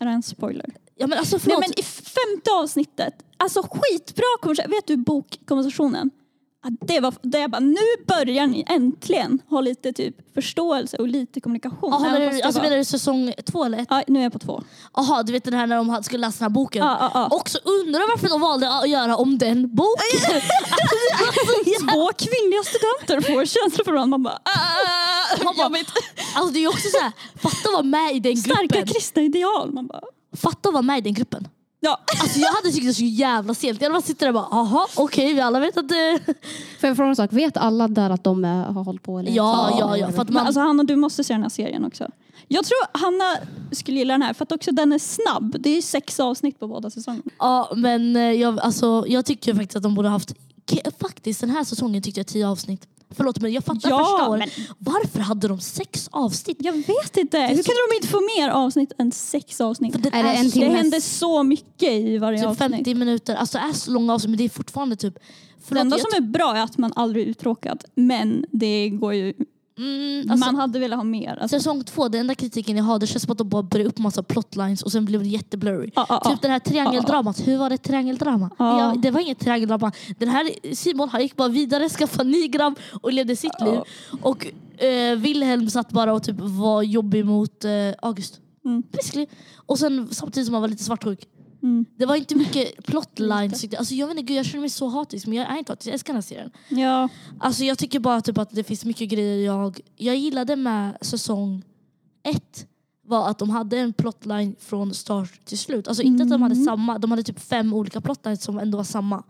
Är 0.00 0.04
det 0.06 0.12
en 0.12 0.22
spoiler? 0.22 0.66
Ja, 0.96 1.06
men 1.06 1.18
alltså 1.18 1.36
Nej, 1.36 1.40
förlåt. 1.44 1.60
men 1.60 1.70
I 1.78 1.82
femte 1.82 2.50
avsnittet, 2.62 3.14
alltså 3.36 3.62
skitbra 3.62 4.24
konversation. 4.42 4.70
Vet 4.70 4.86
du 4.86 4.96
bokkonversationen? 4.96 6.10
Det 6.70 7.00
var 7.00 7.14
det 7.22 7.38
jag 7.38 7.50
bara, 7.50 7.60
nu 7.60 7.86
börjar 8.06 8.46
ni 8.46 8.64
äntligen 8.68 9.42
ha 9.48 9.60
lite 9.60 9.92
typ 9.92 10.34
förståelse 10.34 10.96
och 10.96 11.08
lite 11.08 11.40
kommunikation. 11.40 11.92
Aha, 11.92 12.18
du, 12.18 12.30
det 12.30 12.42
alltså, 12.42 12.62
menar 12.62 12.76
du 12.76 12.84
säsong 12.84 13.32
två 13.46 13.64
eller 13.64 13.78
ett? 13.78 13.86
Ja, 13.90 14.02
nu 14.06 14.18
är 14.18 14.22
jag 14.22 14.32
på 14.32 14.38
två. 14.38 14.62
Jaha, 14.96 15.22
du 15.22 15.32
vet 15.32 15.44
den 15.44 15.54
här 15.54 15.66
när 15.66 15.76
de 15.76 16.02
skulle 16.02 16.20
läsa 16.26 16.38
den 16.38 16.44
här 16.44 16.54
boken. 16.54 16.86
Ja, 16.86 16.96
ja, 17.00 17.10
ja. 17.14 17.36
Och 17.36 17.48
så 17.48 17.58
undrar 17.58 18.00
varför 18.08 18.28
de 18.28 18.40
valde 18.40 18.74
att 18.74 18.88
göra 18.88 19.16
om 19.16 19.38
den 19.38 19.74
boken. 19.74 20.04
alltså, 20.34 21.84
Två 21.92 22.10
kvinnliga 22.16 22.62
studenter 22.62 23.32
får 23.32 23.44
känslor 23.44 23.84
för 23.84 23.92
varandra. 23.92 24.18
Man 24.18 24.22
bara, 24.22 24.38
Man 25.44 25.54
ah, 25.58 25.68
bara, 25.68 25.78
alltså, 26.34 26.52
det 26.54 26.64
är 26.64 26.68
också 26.68 26.88
så 26.88 26.98
här, 26.98 27.12
fatta 27.36 27.68
att 27.68 27.72
vara 27.72 27.82
med 27.82 28.16
i 28.16 28.20
den 28.20 28.36
Starka 28.36 28.62
gruppen. 28.62 28.86
kristna 28.86 29.22
ideal. 29.22 29.72
Man 29.72 29.86
bara, 29.86 30.00
Fatta 30.36 30.68
att 30.68 30.72
vara 30.72 30.82
med 30.82 30.98
i 30.98 31.00
den 31.00 31.14
gruppen. 31.14 31.48
Ja. 31.80 32.00
Alltså, 32.22 32.38
jag 32.38 32.52
hade 32.52 32.70
tyckt 32.72 32.86
det 32.86 32.94
så 32.94 33.04
jävla 33.04 33.54
stelt. 33.54 33.82
Jag 33.82 33.92
bara 33.92 34.02
sitter 34.02 34.26
där 34.26 34.28
och 34.28 34.34
bara, 34.50 34.60
aha, 34.60 34.86
okej, 34.96 35.34
vi 35.34 35.40
alla 35.40 35.60
vet 35.60 35.76
att 35.76 35.88
det... 35.88 36.20
Får 36.80 36.88
jag 36.88 36.96
fråga 36.96 37.08
en 37.10 37.16
sak? 37.16 37.32
Vet 37.32 37.56
alla 37.56 37.88
där 37.88 38.10
att 38.10 38.24
de 38.24 38.44
eh, 38.44 38.50
har 38.50 38.84
hållit 38.84 39.02
på? 39.02 39.18
Eller? 39.18 39.30
Ja, 39.32 39.76
ja, 39.80 39.96
ja. 39.96 40.12
För 40.12 40.22
att 40.22 40.28
Men 40.28 40.34
man, 40.34 40.46
alltså 40.46 40.60
Hanna, 40.60 40.82
du 40.84 40.96
måste 40.96 41.24
se 41.24 41.34
den 41.34 41.42
här 41.42 41.48
serien 41.50 41.84
också. 41.84 42.08
Jag 42.48 42.64
tror 42.64 42.98
Hanna 42.98 43.46
skulle 43.72 43.98
gilla 43.98 44.14
den 44.14 44.22
här 44.22 44.32
för 44.34 44.42
att 44.42 44.52
också 44.52 44.72
den 44.72 44.92
är 44.92 44.98
snabb. 44.98 45.56
Det 45.60 45.76
är 45.78 45.82
sex 45.82 46.20
avsnitt 46.20 46.60
på 46.60 46.66
båda 46.68 46.90
säsongerna. 46.90 47.24
Ja, 47.38 47.72
men 47.76 48.16
eh, 48.16 48.22
jag, 48.22 48.60
alltså, 48.60 49.04
jag 49.08 49.24
tycker 49.26 49.54
faktiskt 49.54 49.76
att 49.76 49.82
de 49.82 49.94
borde 49.94 50.08
haft... 50.08 50.34
Ke- 50.70 50.90
Faktiskt, 51.00 51.40
den 51.40 51.50
här 51.50 51.64
säsongen 51.64 52.02
tyckte 52.02 52.20
jag 52.20 52.26
tio 52.26 52.48
avsnitt. 52.48 52.86
Förlåt, 53.10 53.40
men 53.40 53.52
jag 53.52 53.64
fattar 53.64 53.90
Ja, 53.90 53.98
första 53.98 54.28
året. 54.28 54.50
men- 54.56 54.66
Varför 54.78 55.20
hade 55.20 55.48
de 55.48 55.60
sex 55.60 56.08
avsnitt? 56.12 56.56
Jag 56.60 56.72
vet 56.72 57.16
inte. 57.16 57.38
Hur 57.38 57.48
så- 57.56 57.62
kunde 57.62 57.80
de 57.90 57.96
inte 57.96 58.08
få 58.08 58.20
mer 58.38 58.48
avsnitt 58.48 58.92
än 58.98 59.12
sex 59.12 59.60
avsnitt? 59.60 59.92
För 59.94 60.00
den 60.02 60.12
Är 60.14 60.22
det 60.22 60.28
en 60.28 60.50
så- 60.50 60.58
Det 60.58 60.64
timmes- 60.66 60.76
händer 60.76 61.00
så 61.00 61.42
mycket 61.42 61.92
i 61.92 62.18
varje 62.18 62.38
Typ 62.38 62.48
avsnitt. 62.48 62.70
50 62.70 62.94
minuter. 62.94 63.34
Alltså 63.34 63.58
det 63.58 63.64
är 63.64 63.72
så 63.72 63.90
långa 63.90 64.14
avsnitt 64.14 64.30
men 64.30 64.38
det 64.38 64.44
är 64.44 64.48
fortfarande 64.48 64.96
typ... 64.96 65.14
Det 65.14 65.20
Förlåt, 65.64 65.80
enda 65.80 65.96
jag 65.98 66.10
som 66.12 66.24
är 66.24 66.28
bra 66.28 66.56
är 66.56 66.62
att 66.62 66.78
man 66.78 66.92
aldrig 66.96 67.26
är 67.26 67.30
uttråkad. 67.30 67.84
Men 67.94 68.44
det 68.50 68.88
går 68.88 69.14
ju 69.14 69.34
Mm, 69.78 70.30
alltså, 70.30 70.46
Man 70.46 70.54
hade 70.60 70.78
velat 70.78 70.98
ha 70.98 71.04
mer. 71.04 71.38
Alltså, 71.40 71.58
Säsong 71.58 71.84
två, 71.84 72.08
den 72.08 72.20
enda 72.20 72.34
kritiken 72.34 72.76
jag 72.76 72.84
har, 72.84 72.98
det 72.98 73.06
känns 73.06 73.22
som 73.22 73.32
att 73.32 73.38
de 73.38 73.48
bara 73.48 73.62
började 73.62 73.88
upp 73.88 73.98
massa 73.98 74.22
plotlines 74.22 74.82
och 74.82 74.92
sen 74.92 75.04
blev 75.04 75.22
det 75.22 75.28
jätteblurry. 75.28 75.90
ja, 75.94 76.06
ja, 76.08 76.20
Typ 76.30 76.42
det 76.42 76.48
här 76.48 76.58
triangeldramat, 76.58 77.48
hur 77.48 77.58
var 77.58 77.70
det 77.70 77.78
triangeldrama? 77.78 78.50
Ja. 78.58 78.94
Det 79.02 79.10
var 79.10 79.20
inget 79.20 79.38
triangeldrama. 79.38 79.92
Den 80.18 80.28
här 80.28 80.74
Simon 80.74 81.08
han 81.08 81.22
gick 81.22 81.36
bara 81.36 81.48
vidare, 81.48 81.88
skaffade 81.88 82.30
9 82.30 82.48
gram 82.48 82.74
och 83.02 83.12
levde 83.12 83.36
sitt 83.36 83.60
liv. 83.60 83.80
Och 84.22 84.46
eh, 84.82 85.16
Wilhelm 85.18 85.70
satt 85.70 85.92
bara 85.92 86.12
och 86.12 86.22
typ 86.22 86.36
var 86.38 86.82
jobbig 86.82 87.24
mot 87.24 87.64
eh, 87.64 87.70
August. 88.02 88.40
Mm. 88.64 88.82
Basically. 88.92 89.26
Och 89.56 89.78
sen 89.78 90.08
samtidigt 90.10 90.46
som 90.46 90.54
han 90.54 90.60
var 90.62 90.68
lite 90.68 90.84
svartsjuk. 90.84 91.20
Mm. 91.68 91.84
Det 91.96 92.06
var 92.06 92.16
inte 92.16 92.34
mycket 92.34 92.86
plotlines. 92.86 93.64
Alltså, 93.78 93.94
jag, 93.94 94.06
vet 94.06 94.18
inte, 94.18 94.22
gud, 94.32 94.38
jag 94.38 94.46
känner 94.46 94.60
mig 94.60 94.70
så 94.70 94.88
hatisk 94.88 95.26
men 95.26 95.38
jag 95.38 95.50
är 95.50 95.58
inte 95.58 95.72
hatisk, 95.72 95.86
jag 95.86 95.92
älskar 95.92 96.12
den 96.12 96.16
här 96.16 96.22
serien. 96.22 96.50
Ja. 96.68 97.08
Alltså, 97.40 97.64
jag 97.64 97.78
tycker 97.78 98.00
bara 98.00 98.20
typ 98.20 98.38
att 98.38 98.50
det 98.50 98.64
finns 98.64 98.84
mycket 98.84 99.08
grejer 99.08 99.46
jag... 99.46 99.80
Jag 99.96 100.16
gillade 100.16 100.56
med 100.56 100.98
säsong 101.00 101.62
ett 102.22 102.66
var 103.06 103.28
att 103.30 103.38
de 103.38 103.50
hade 103.50 103.78
en 103.78 103.92
plotline 103.92 104.56
från 104.58 104.94
start 104.94 105.44
till 105.44 105.58
slut. 105.58 105.88
Alltså 105.88 106.02
inte 106.02 106.22
att 106.22 106.30
de 106.30 106.42
hade 106.42 106.54
Mm. 106.54 106.64
samma, 106.64 106.98
de 106.98 107.10
hade 107.10 107.22
typ 107.22 107.40
fem 107.40 107.74
olika 107.74 108.00
plotlines 108.00 108.42
som 108.42 108.58
ändå 108.58 108.76
var 108.78 108.84
samma. 108.84 109.22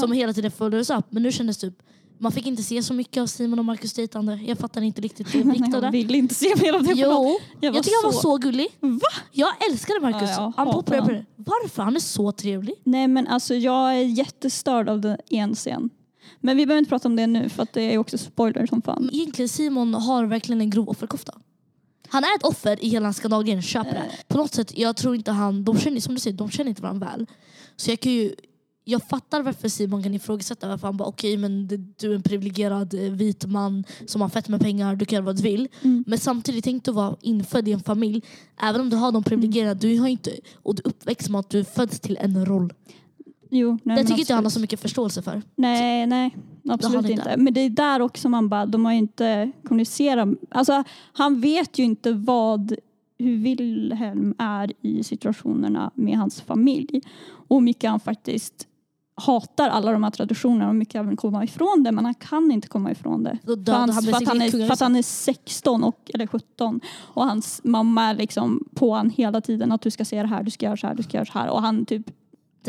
Som 0.00 0.12
hela 0.12 0.32
tiden 0.32 0.50
följdes 0.50 0.90
upp. 0.90 1.06
Men 1.10 1.22
nu 1.22 1.32
kändes 1.32 1.58
typ, 1.58 1.74
man 2.18 2.32
fick 2.32 2.46
inte 2.46 2.62
se 2.62 2.82
så 2.82 2.94
mycket 2.94 3.20
av 3.20 3.26
Simon 3.26 3.58
och 3.58 3.64
Marcus 3.64 3.92
dejtande. 3.92 4.34
Jag 4.46 4.58
fattar 4.58 4.80
inte 4.82 5.00
riktigt 5.00 5.32
det 5.32 5.38
vikten 5.42 5.74
av 5.74 5.84
Jag 5.84 5.90
vill 5.92 6.14
inte 6.14 6.34
se 6.34 6.54
mer 6.62 6.72
av 6.72 6.82
det. 6.82 6.92
Jo, 6.96 7.38
Jag 7.60 7.74
jag, 7.76 7.82
tycker 7.84 8.02
han 8.02 8.12
var 8.12 8.12
så- 8.12 8.20
så 8.20 8.36
gullig. 8.36 8.66
Va? 8.80 9.00
Jag 9.32 9.48
älskade 9.70 10.00
Marcus. 10.00 10.30
Ja, 10.30 10.52
jag 10.56 10.64
han 10.64 10.72
poppade 10.74 11.12
det. 11.12 11.24
Varför? 11.36 11.82
Han 11.82 11.96
är 11.96 12.00
så 12.00 12.32
trevlig. 12.32 12.74
Nej 12.84 13.08
men 13.08 13.26
alltså 13.26 13.54
jag 13.54 13.94
är 13.96 14.02
jättestörd 14.02 14.88
av 14.88 15.00
den 15.00 15.16
en 15.30 15.54
scen. 15.54 15.90
Men 16.40 16.56
vi 16.56 16.66
behöver 16.66 16.78
inte 16.78 16.88
prata 16.88 17.08
om 17.08 17.16
det 17.16 17.26
nu 17.26 17.48
för 17.48 17.62
att 17.62 17.72
det 17.72 17.94
är 17.94 17.98
också 17.98 18.18
spoiler 18.18 18.66
som 18.66 18.82
fan. 18.82 19.10
Egentligen 19.12 19.48
Simon 19.48 19.94
har 19.94 20.24
verkligen 20.24 20.60
en 20.60 20.70
grov 20.70 20.88
offerkofta. 20.88 21.34
Han 22.08 22.24
är 22.24 22.36
ett 22.36 22.42
offer 22.44 22.84
i 22.84 22.88
hela 22.88 23.12
skandalen, 23.12 23.62
köper 23.62 23.90
det. 23.92 24.04
På 24.28 24.38
något 24.38 24.54
sätt, 24.54 24.72
jag 24.78 24.96
tror 24.96 25.14
inte 25.14 25.30
han, 25.32 25.64
de 25.64 25.78
känner, 25.78 26.00
som 26.00 26.14
du 26.14 26.20
säger, 26.20 26.36
de 26.36 26.50
känner 26.50 26.68
inte 26.68 26.82
varandra 26.82 27.06
väl. 27.16 27.26
Så 27.76 27.90
jag 27.90 28.00
kan 28.00 28.12
ju, 28.12 28.34
jag 28.90 29.02
fattar 29.02 29.42
varför 29.42 29.68
Simon 29.68 30.02
kan 30.02 30.14
ifrågasätta 30.14 30.68
varför 30.68 30.86
han 30.86 30.96
bara 30.96 31.08
okej 31.08 31.36
men 31.36 31.68
det, 31.68 31.76
du 31.76 32.10
är 32.10 32.14
en 32.14 32.22
privilegierad 32.22 32.94
eh, 32.94 33.00
vit 33.00 33.46
man 33.46 33.84
som 34.06 34.20
har 34.20 34.28
fett 34.28 34.48
med 34.48 34.60
pengar, 34.60 34.96
du 34.96 35.04
kan 35.04 35.16
göra 35.16 35.24
vad 35.24 35.36
du 35.36 35.42
vill. 35.42 35.68
Mm. 35.82 36.04
Men 36.06 36.18
samtidigt, 36.18 36.64
tänk 36.64 36.84
dig 36.84 36.92
att 36.92 36.96
vara 36.96 37.16
infödd 37.20 37.68
i 37.68 37.72
en 37.72 37.80
familj. 37.80 38.22
Även 38.62 38.80
om 38.80 38.90
du 38.90 38.96
har 38.96 39.12
de 39.12 39.22
privilegierade, 39.24 39.80
du 39.80 39.98
har 39.98 40.08
inte, 40.08 40.30
och 40.62 40.74
du 40.74 40.82
uppväxt 40.84 41.28
med 41.28 41.38
att 41.38 41.50
du 41.50 41.64
föds 41.64 42.00
till 42.00 42.18
en 42.20 42.46
roll. 42.46 42.72
Jo, 43.50 43.78
nej, 43.82 43.96
men 43.96 44.06
tycker 44.06 44.20
inte 44.20 44.34
han 44.34 44.44
har 44.44 44.50
så 44.50 44.60
mycket 44.60 44.80
förståelse 44.80 45.22
för. 45.22 45.42
Nej, 45.56 46.06
nej. 46.06 46.36
Absolut 46.68 47.00
inte. 47.00 47.12
inte. 47.12 47.36
Men 47.36 47.54
det 47.54 47.60
är 47.60 47.70
där 47.70 48.00
också 48.00 48.28
man 48.28 48.48
bara, 48.48 48.66
de 48.66 48.84
har 48.84 48.92
ju 48.92 48.98
inte 48.98 49.52
kommunicerat. 49.64 50.28
Alltså, 50.50 50.84
han 51.12 51.40
vet 51.40 51.78
ju 51.78 51.84
inte 51.84 52.12
vad, 52.12 52.74
hur 53.18 53.36
Wilhelm 53.36 54.34
är 54.38 54.72
i 54.82 55.04
situationerna 55.04 55.90
med 55.94 56.18
hans 56.18 56.40
familj. 56.40 57.00
Och 57.48 57.56
hur 57.56 57.60
mycket 57.60 57.90
han 57.90 58.00
faktiskt 58.00 58.67
hatar 59.18 59.68
alla 59.68 59.92
de 59.92 60.02
här 60.02 60.10
traditionerna 60.10 60.68
och 60.68 60.74
mycket 60.74 61.06
vill 61.06 61.16
komma 61.16 61.44
ifrån 61.44 61.82
det. 61.82 61.92
Men 61.92 62.04
han 62.04 62.14
kan 62.14 62.50
inte 62.50 62.68
komma 62.68 62.90
ifrån 62.90 63.22
det. 63.22 63.38
Då 63.42 63.52
För, 63.52 63.56
dödade 63.56 63.78
hans, 63.78 63.94
han 63.94 64.02
för, 64.04 64.12
att 64.12 64.28
han 64.28 64.42
är, 64.42 64.50
för 64.50 64.72
att 64.72 64.80
han 64.80 64.96
är 64.96 65.02
16 65.02 65.84
och, 65.84 66.10
eller 66.14 66.26
17 66.26 66.80
och 66.96 67.24
hans 67.24 67.60
mamma 67.64 68.04
är 68.04 68.14
liksom 68.14 68.68
på 68.74 68.94
han 68.94 69.10
hela 69.10 69.40
tiden 69.40 69.72
att 69.72 69.80
du 69.80 69.90
ska 69.90 70.04
se 70.04 70.22
det 70.22 70.28
här, 70.28 70.42
du 70.42 70.50
ska 70.50 70.66
göra 70.66 70.76
så 70.76 70.86
här, 70.86 70.94
du 70.94 71.02
ska 71.02 71.16
göra 71.16 71.26
så 71.26 71.38
här. 71.38 71.48
Och 71.48 71.62
han 71.62 71.86
typ 71.86 72.06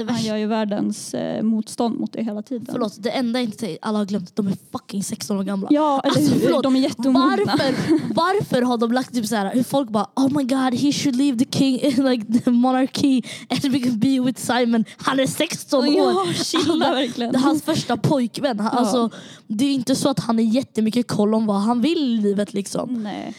Det 0.06 0.12
Han 0.12 0.16
värsta, 0.16 0.28
gör 0.30 0.38
ju 0.38 0.46
världens 0.46 1.14
eh, 1.14 1.44
motstånd 1.44 2.00
mot 2.00 2.14
det 2.14 2.24
hela 2.24 2.42
tiden. 2.42 2.68
förlåt, 2.72 2.96
det 3.00 3.10
enda 3.10 3.40
jag 3.40 3.44
inte 3.46 3.58
säger, 3.58 3.78
alla 3.82 3.98
har 3.98 4.06
glömt, 4.06 4.36
de 4.36 4.48
är 4.48 4.54
fucking 4.72 5.04
16 5.04 5.40
år 5.40 5.44
gamla. 5.44 5.68
Ja, 5.72 6.02
eller 6.04 6.18
Alltså, 6.18 6.34
hur? 6.34 6.42
förlåt. 6.42 6.64
De 6.64 6.76
är 6.76 6.80
jätteomogna. 6.80 7.38
Varför, 7.46 7.74
varför 8.14 8.62
har 8.62 8.78
de 8.78 8.92
lagt 8.92 9.14
typ 9.14 9.26
så 9.26 9.36
här, 9.36 9.54
hur 9.54 9.64
folk 9.64 9.90
bara 9.90 10.08
oh 10.16 10.28
my 10.38 10.44
god 10.44 10.74
he 10.80 10.92
should 10.92 11.16
leave 11.16 11.40
the 11.46 11.58
king 11.58 11.80
like 12.10 12.40
the 12.44 12.52
monarchy 12.52 13.22
and 13.50 13.72
we 13.74 13.80
can 13.80 14.00
be 14.00 14.20
with 14.20 14.42
Simon. 14.42 14.86
Han 14.98 15.20
är 15.20 15.28
16 15.28 15.80
år. 15.86 15.88
Ja, 15.98 16.26
chilla 16.34 16.86
Han- 16.86 16.96
verkligen. 16.96 17.32
Det 17.32 17.38
är 17.38 17.42
hans 17.42 17.64
första 17.64 17.98
pojkvän. 17.98 18.60
Han, 18.60 18.70
Ja. 18.74 18.80
alltså, 18.80 19.10
det 19.48 19.66
är 19.66 19.74
inte 19.74 19.96
så 19.96 20.10
att 20.10 20.20
han 20.20 20.36
har 20.36 20.44
jättemycket 20.44 21.08
koll 21.08 21.34
om 21.34 21.46
vad 21.46 21.58
han 21.62 21.82
vill 21.82 21.98
i 22.20 22.22
livet. 22.22 22.54
Liksom. 22.54 23.04
Nej. 23.04 23.34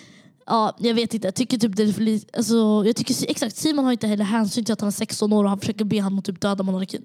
Ja, 0.50 0.76
jag 0.78 0.94
vet 0.94 1.14
inte. 1.14 1.26
Jag 1.26 1.34
tycker, 1.34 1.58
typ 1.58 1.76
det 1.76 1.82
är 1.82 1.92
för 1.92 2.02
lite, 2.02 2.36
alltså, 2.36 2.82
jag 2.86 2.96
tycker 2.96 3.30
exakt, 3.30 3.56
Simon 3.56 3.84
har 3.84 3.92
inte 3.92 4.06
heller 4.06 4.24
hänsyn 4.24 4.64
till 4.64 4.72
att 4.72 4.80
han 4.80 4.88
är 4.88 4.92
16 4.92 5.32
år 5.32 5.44
och 5.44 5.50
han 5.50 5.60
försöker 5.60 5.84
be 5.84 6.02
honom 6.02 6.22
typ 6.22 6.40
döda 6.40 6.62
monarkin. 6.62 7.04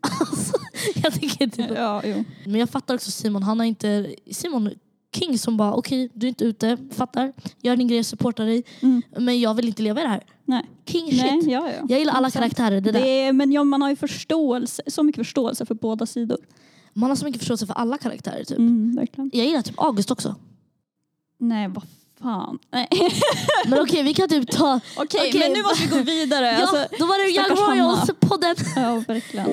alltså, 0.20 0.56
jag 0.94 1.12
tycker 1.12 1.46
typ, 1.46 1.70
Ja, 1.76 2.02
jo. 2.04 2.24
men 2.44 2.54
jag 2.60 2.70
fattar 2.70 2.94
också 2.94 3.10
Simon, 3.10 3.42
han 3.42 3.58
har 3.58 3.66
inte... 3.66 4.14
Simon 4.30 4.70
King 5.14 5.38
som 5.38 5.56
bara 5.56 5.74
okej, 5.74 6.10
du 6.14 6.26
är 6.26 6.28
inte 6.28 6.44
ute, 6.44 6.76
fattar. 6.90 7.32
Gör 7.62 7.76
din 7.76 7.88
grej, 7.88 8.04
supportar 8.04 8.46
dig. 8.46 8.64
Mm. 8.80 9.02
Men 9.18 9.40
jag 9.40 9.54
vill 9.54 9.68
inte 9.68 9.82
leva 9.82 10.00
i 10.00 10.02
det 10.02 10.10
här. 10.10 10.24
Nej. 10.44 10.62
King 10.86 11.10
shit. 11.10 11.20
Nej, 11.20 11.52
ja, 11.52 11.70
ja. 11.70 11.86
Jag 11.88 11.98
gillar 11.98 12.12
alla 12.12 12.30
karaktärer. 12.30 12.80
Det 12.80 12.92
Det 12.92 13.08
är, 13.08 13.32
men 13.32 13.52
ja, 13.52 13.64
man 13.64 13.82
har 13.82 13.90
ju 13.90 13.96
förståelse, 13.96 14.82
så 14.86 15.02
mycket 15.02 15.20
förståelse 15.20 15.66
för 15.66 15.74
båda 15.74 16.06
sidor. 16.06 16.38
Man 16.92 17.10
har 17.10 17.16
så 17.16 17.24
mycket 17.24 17.40
förståelse 17.40 17.66
för 17.66 17.74
alla 17.74 17.98
karaktärer. 17.98 18.44
Typ. 18.44 18.58
Mm, 18.58 18.96
verkligen. 18.96 19.30
Jag 19.34 19.46
gillar 19.46 19.62
typ 19.62 19.80
August 19.80 20.10
också. 20.10 20.34
Nej, 21.38 21.68
vad 21.68 21.84
fan. 22.22 22.58
Nej. 22.70 22.88
Men 23.68 23.80
okej, 23.80 24.02
vi 24.02 24.14
kan 24.14 24.28
typ 24.28 24.50
ta... 24.50 24.80
Okej, 24.96 25.20
Okej. 25.28 25.40
men 25.40 25.52
nu 25.52 25.62
måste 25.62 25.82
vi 25.88 25.96
gå 25.96 26.02
vidare. 26.02 26.46
Ja, 26.46 26.60
Alltså, 26.60 26.96
då 26.98 27.06
var 27.06 27.18
det 27.18 27.30
Young. 27.30 27.58
Royals-podden. 27.58 28.56
ja, 28.76 29.02
verkligen. 29.08 29.50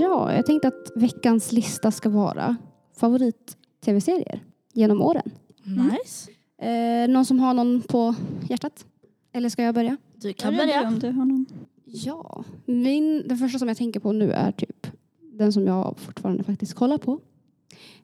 Ja, 0.00 0.32
jag 0.34 0.46
tänkte 0.46 0.68
att 0.68 0.92
veckans 0.94 1.52
lista 1.52 1.90
ska 1.90 2.08
vara 2.08 2.56
favorit-tv-serier 2.96 4.40
genom 4.72 5.02
åren. 5.02 5.30
Nice. 5.64 6.30
Eh, 6.70 7.08
någon 7.08 7.24
som 7.24 7.38
har 7.40 7.54
någon 7.54 7.82
på 7.82 8.14
hjärtat? 8.48 8.84
Eller 9.32 9.48
ska 9.48 9.62
jag 9.62 9.74
börja? 9.74 9.96
Du 10.14 10.32
kan 10.32 10.56
Börja 10.56 10.66
du 10.66 10.72
börja. 10.72 10.88
om 10.88 10.98
du 10.98 11.06
har 11.06 11.24
någon. 11.24 11.46
Ja, 11.84 12.44
min, 12.66 13.28
den 13.28 13.38
första 13.38 13.58
som 13.58 13.68
jag 13.68 13.76
tänker 13.76 14.00
på 14.00 14.12
nu 14.12 14.32
är 14.32 14.52
typ 14.52 14.86
den 15.32 15.52
som 15.52 15.66
jag 15.66 15.94
fortfarande 15.98 16.44
faktiskt 16.44 16.74
kollar 16.74 16.98
på. 16.98 17.20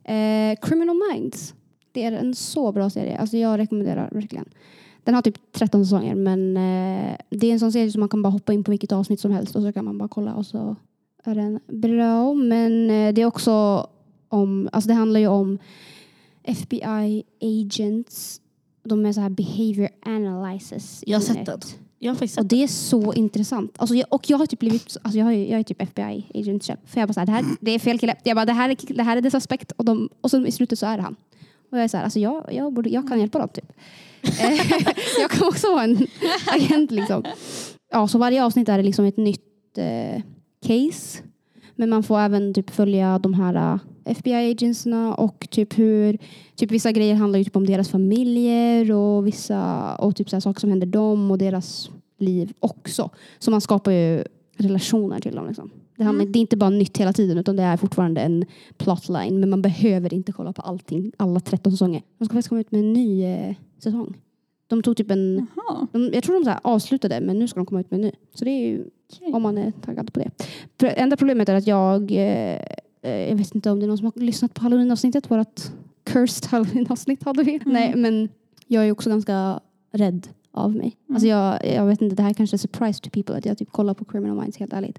Eh, 0.05 0.59
Criminal 0.63 0.97
Minds. 1.13 1.55
Det 1.93 2.05
är 2.05 2.13
en 2.13 2.35
så 2.35 2.73
bra 2.73 2.91
serie. 2.91 3.19
Alltså 3.19 3.37
jag 3.37 3.59
rekommenderar 3.59 4.11
verkligen. 4.13 4.49
Den 5.05 5.15
har 5.15 5.23
typ 5.23 5.53
13 5.53 5.85
säsonger 5.85 6.15
men 6.15 6.57
eh, 6.57 7.17
det 7.31 7.47
är 7.47 7.53
en 7.53 7.61
sån 7.61 7.73
serie 7.73 7.93
som 7.93 8.01
man 8.01 8.09
kan 8.09 8.23
bara 8.23 8.29
hoppa 8.31 8.53
in 8.53 8.65
på 8.65 8.71
vilket 8.71 8.93
avsnitt 8.93 9.21
som 9.21 9.31
helst 9.31 9.57
och 9.57 9.63
så 9.63 9.73
kan 9.73 9.85
man 9.85 9.99
bara 9.99 10.09
kolla 10.09 10.35
och 10.35 10.47
så 10.47 10.77
är 11.25 11.35
den 11.35 11.61
bra. 11.67 12.35
Men 12.35 12.91
eh, 12.91 13.15
det 13.15 13.23
är 13.23 13.27
också 13.27 13.87
om, 14.29 14.69
alltså 14.73 14.89
det 14.89 14.95
handlar 14.95 15.21
ju 15.21 15.27
om 15.27 15.59
FBI 16.43 17.25
agents. 17.41 18.41
De 18.85 19.07
är 19.07 19.13
så 19.13 19.21
här 19.21 19.31
behavior 19.31 19.89
analysis. 20.03 21.05
Jag 21.07 21.19
har 21.19 21.23
sett 21.23 21.47
den. 21.47 21.61
Och 22.39 22.47
det 22.47 22.63
är 22.63 22.67
så 22.67 23.13
intressant. 23.13 23.77
Alltså 23.79 23.95
jag, 23.95 24.07
och 24.11 24.31
jag 24.31 24.39
har 24.39 24.47
typ 24.47 24.59
blivit, 24.59 24.97
alltså 25.03 25.19
jag, 25.19 25.25
har 25.25 25.33
jag 25.33 25.61
är 25.61 25.63
typ 25.63 25.83
FBI 25.83 26.27
agent 26.35 26.65
chef. 26.65 26.79
För 26.87 27.01
jag 27.01 27.09
bara 27.09 27.13
såhär, 27.15 27.27
det 27.27 27.33
här 27.33 27.45
det 27.61 27.71
är 27.71 27.79
fel 27.79 27.99
kille. 27.99 28.17
Jag 28.23 28.37
bara, 28.37 28.45
det 28.45 28.53
här 28.53 28.69
är, 28.69 28.95
det 28.95 29.03
här 29.03 29.17
är 29.17 29.21
det 29.21 29.31
suspect. 29.31 29.73
Och, 29.73 29.85
de, 29.85 30.09
och 30.21 30.31
så 30.31 30.47
i 30.47 30.53
slutet 30.53 30.79
så 30.79 30.87
är 30.87 30.97
det 30.97 31.03
han. 31.03 31.17
Och 31.71 31.79
jag 31.79 31.85
är 31.85 31.89
såhär, 31.89 32.05
alltså 32.05 32.19
jag, 32.19 32.45
jag, 32.53 32.73
borde, 32.73 32.91
jag 32.91 33.09
kan 33.09 33.21
hjälpa 33.21 33.39
dem 33.39 33.49
typ. 33.49 33.73
Eh, 34.23 34.73
jag 35.21 35.31
kan 35.31 35.49
också 35.49 35.71
vara 35.71 35.85
en 35.85 36.07
agent 36.47 36.91
liksom. 36.91 37.25
Ja, 37.93 38.09
så 38.09 38.19
varje 38.19 38.45
avsnitt 38.45 38.69
är 38.69 38.77
det 38.77 38.83
liksom 38.83 39.05
ett 39.05 39.17
nytt 39.17 39.79
eh, 39.79 40.23
case. 40.67 41.23
Men 41.77 41.91
man 41.91 42.03
får 42.03 42.19
även 42.21 42.55
typ 42.55 42.71
följa 42.71 43.19
de 43.19 43.35
här 43.35 43.55
eh, 43.55 43.79
FBI-agentsna 44.05 45.15
och 45.15 45.49
typ 45.51 45.79
hur 45.79 46.19
typ 46.55 46.71
vissa 46.71 46.93
grejer 46.93 47.15
handlar 47.15 47.39
ju 47.39 47.45
typ 47.45 47.57
om 47.57 47.67
deras 47.67 47.89
familjer 47.89 48.93
och 48.93 49.27
vissa 49.27 49.95
och 49.97 50.17
typ 50.17 50.31
så 50.31 50.41
saker 50.41 50.61
som 50.61 50.71
händer 50.71 50.87
dem 50.87 51.31
och 51.31 51.39
deras 51.39 51.91
liv 52.19 52.53
också. 52.61 53.11
Så 53.39 53.51
man 53.51 53.61
skapar 53.61 53.93
ju 53.93 54.25
relationer 54.57 55.21
till 55.21 55.35
dem. 55.35 55.47
Liksom. 55.47 55.71
Det, 55.97 56.05
handlar, 56.05 56.27
det 56.27 56.39
är 56.39 56.41
inte 56.41 56.57
bara 56.57 56.71
nytt 56.71 56.99
hela 56.99 57.13
tiden 57.13 57.39
utan 57.39 57.57
det 57.57 57.63
är 57.63 57.77
fortfarande 57.77 58.21
en 58.21 58.45
plotline. 58.77 59.41
Men 59.41 59.51
man 59.51 59.63
behöver 59.63 60.15
inte 60.15 60.33
kolla 60.33 60.53
på 60.53 60.63
allting, 60.63 61.13
alla 61.17 61.41
13 61.41 61.73
säsonger. 61.73 62.03
De 62.19 62.25
ska 62.25 62.33
faktiskt 62.33 62.49
komma 62.49 62.61
ut 62.61 62.73
med 62.73 62.81
en 62.81 62.93
ny 62.93 63.25
eh, 63.25 63.55
säsong. 63.79 64.15
De 64.67 64.83
tog 64.83 64.97
typ 64.97 65.11
en, 65.11 65.47
de, 65.93 66.11
jag 66.15 66.25
tror 66.25 66.35
de 66.35 66.45
så 66.45 66.59
avslutade 66.63 67.21
men 67.21 67.39
nu 67.39 67.49
ska 67.49 67.61
de 67.61 67.67
komma 67.67 67.81
ut 67.81 67.91
med 67.91 67.99
en 67.99 68.07
ny. 68.07 68.13
Så 68.35 68.45
det 68.45 68.51
är 68.51 68.69
ju 68.69 68.85
okej. 69.13 69.33
om 69.33 69.43
man 69.43 69.59
är 69.59 69.71
taggad 69.71 70.13
på 70.13 70.21
det. 70.21 70.89
Enda 70.89 71.17
problemet 71.17 71.49
är 71.49 71.55
att 71.55 71.67
jag, 71.67 72.11
eh, 72.11 72.61
jag 73.03 73.37
vet 73.37 73.55
inte 73.55 73.71
om 73.71 73.81
det 73.81 73.87
är 73.87 73.89
någon 73.89 73.99
som 73.99 74.05
har 74.15 74.23
lyssnat 74.23 74.55
på 74.55 74.63
halloween-avsnittet, 74.63 75.31
vårt 75.31 75.61
cursed 76.05 76.47
halloween-avsnitt 76.51 77.23
hade 77.25 77.43
vi. 77.43 77.61
Nej, 77.65 77.97
men 77.97 78.29
jag 78.67 78.87
är 78.87 78.93
också 78.93 79.11
ganska 79.11 79.61
rädd 79.93 80.29
av 80.53 80.77
mig. 80.77 80.97
Alltså 81.09 81.27
jag, 81.27 81.67
jag 81.75 81.87
vet 81.87 82.03
inte, 82.03 82.17
det 82.17 82.23
här 82.23 82.35
kanske 82.35 82.57
är 82.57 82.59
surprise 82.59 83.01
to 83.01 83.11
people 83.11 83.37
att 83.37 83.47
jag 83.47 83.59
typ 83.59 83.73
kollar 83.73 83.95
på 83.95 84.05
Criminal 84.05 84.41
Minds 84.41 84.59
helt 84.59 84.73
ärligt. 84.73 84.99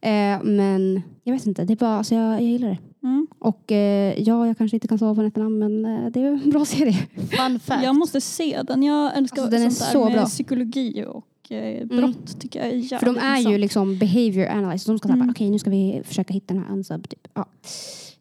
Eh, 0.00 0.42
men 0.42 1.02
jag 1.22 1.32
vet 1.32 1.46
inte, 1.46 1.64
det 1.64 1.72
är 1.72 1.76
bara, 1.76 1.96
alltså 1.98 2.14
jag, 2.14 2.34
jag 2.34 2.42
gillar 2.42 2.68
det. 2.68 2.78
Mm. 3.02 3.26
Och 3.38 3.72
eh, 3.72 4.22
ja, 4.22 4.46
jag 4.46 4.58
kanske 4.58 4.76
inte 4.76 4.88
kan 4.88 4.98
sova 4.98 5.14
på 5.14 5.22
nätterna 5.22 5.48
men 5.48 5.84
eh, 5.84 6.10
det 6.10 6.20
är 6.20 6.26
en 6.26 6.50
bra 6.50 6.64
serie. 6.64 7.06
Fun 7.16 7.60
fact. 7.60 7.84
Jag 7.84 7.96
måste 7.96 8.20
se 8.20 8.62
den. 8.62 8.82
Jag 8.82 9.16
älskar 9.16 9.42
Alltså, 9.42 9.56
den 9.56 9.66
är 9.66 9.70
sånt 9.70 9.78
där 9.78 9.92
så 9.92 10.04
med 10.04 10.12
bra. 10.12 10.20
Mm. 10.20 10.28
psykologi 10.28 11.04
och 11.08 11.24
eh, 11.50 11.86
brott. 11.86 12.40
tycker 12.40 12.58
jag 12.60 12.68
är 12.68 12.72
jävligt 12.72 12.98
För 12.98 13.06
de 13.06 13.16
är 13.18 13.32
ju 13.32 13.38
intressant. 13.38 13.60
liksom 13.60 13.98
behavior 13.98 14.46
analysis. 14.48 14.86
De 14.86 14.98
ska 14.98 15.08
säga 15.08 15.14
Mm. 15.16 15.30
okej 15.30 15.50
nu 15.50 15.58
ska 15.58 15.70
vi 15.70 16.02
försöka 16.04 16.32
hitta 16.34 16.54
den 16.54 16.62
här 16.62 16.72
unsub. 16.72 17.08
Typ. 17.08 17.28
Ja. 17.34 17.46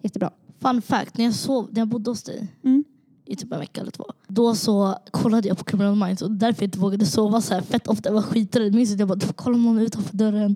Jättebra. 0.02 0.32
Fun 0.62 0.82
fact, 0.82 1.18
när 1.18 1.26
jag, 1.26 1.34
sov, 1.34 1.68
när 1.72 1.82
jag 1.82 1.88
bodde 1.88 2.12
hos 2.12 2.24
dig 2.24 2.48
Mm. 2.64 2.84
i 3.26 3.36
typ 3.36 3.52
en 3.54 3.60
vecka 3.60 3.82
eller 3.82 3.92
två. 3.92 4.06
Då 4.28 4.56
så 4.56 4.96
kollade 5.12 5.48
jag 5.48 5.58
på 5.58 5.64
Criminal 5.64 5.96
Minds 5.96 6.22
och 6.22 6.32
därför 6.32 6.64
jag 6.64 6.68
inte 6.68 6.80
vågade 6.80 7.06
sova 7.06 7.42
så 7.42 7.54
här 7.54 7.62
fett 7.62 7.88
ofta. 7.88 8.10
Jag 8.10 8.14
var 8.14 8.22
skiträdd. 8.22 8.76
Minns 8.76 8.94
att 8.94 9.00
jag 9.00 9.08
bara, 9.08 9.16
du 9.16 9.26
får 9.26 9.34
kolla 9.34 9.56
om 9.56 9.64
någon 9.64 9.78
är 9.78 9.82
utanför 9.84 10.18
dörren. 10.18 10.56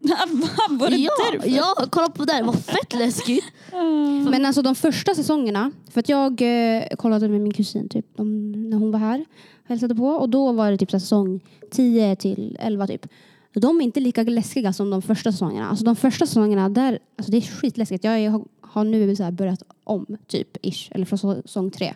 Var 0.70 0.90
det 0.90 0.96
ja, 0.96 1.10
därför? 1.32 1.48
ja, 1.48 1.74
kolla 1.90 2.08
på 2.08 2.24
det 2.24 2.32
där. 2.32 2.38
Det 2.40 2.46
var 2.46 2.52
fett 2.52 2.94
läskigt. 2.98 3.44
Mm. 3.72 4.24
Men 4.30 4.44
alltså 4.46 4.62
de 4.62 4.74
första 4.74 5.14
säsongerna, 5.14 5.70
för 5.90 6.00
att 6.00 6.08
jag 6.08 6.42
eh, 6.42 6.82
kollade 6.96 7.28
med 7.28 7.40
min 7.40 7.52
kusin 7.52 7.88
typ, 7.88 8.06
de, 8.16 8.52
när 8.70 8.76
hon 8.76 8.90
var 8.90 8.98
här 8.98 9.24
hälsade 9.68 9.94
på 9.94 10.06
och 10.06 10.28
då 10.28 10.52
var 10.52 10.70
det 10.70 10.76
typ 10.76 10.90
säsong 10.90 11.40
10 11.70 12.16
till 12.16 12.56
11 12.60 12.86
typ. 12.86 13.06
De 13.52 13.80
är 13.80 13.84
inte 13.84 14.00
lika 14.00 14.22
läskiga 14.22 14.72
som 14.72 14.90
de 14.90 15.02
första 15.02 15.32
säsongerna. 15.32 15.68
Alltså 15.68 15.84
de 15.84 15.96
första 15.96 16.26
säsongerna, 16.26 16.68
där, 16.68 16.98
alltså 17.16 17.32
det 17.32 17.36
är 17.36 17.40
skitläskigt. 17.40 18.04
Jag 18.04 18.44
har 18.60 18.84
nu 18.84 19.16
så 19.16 19.30
börjat 19.30 19.62
om 19.84 20.06
typ, 20.26 20.66
ish, 20.66 20.88
eller 20.90 21.04
från 21.04 21.18
säsong 21.18 21.70
3. 21.70 21.94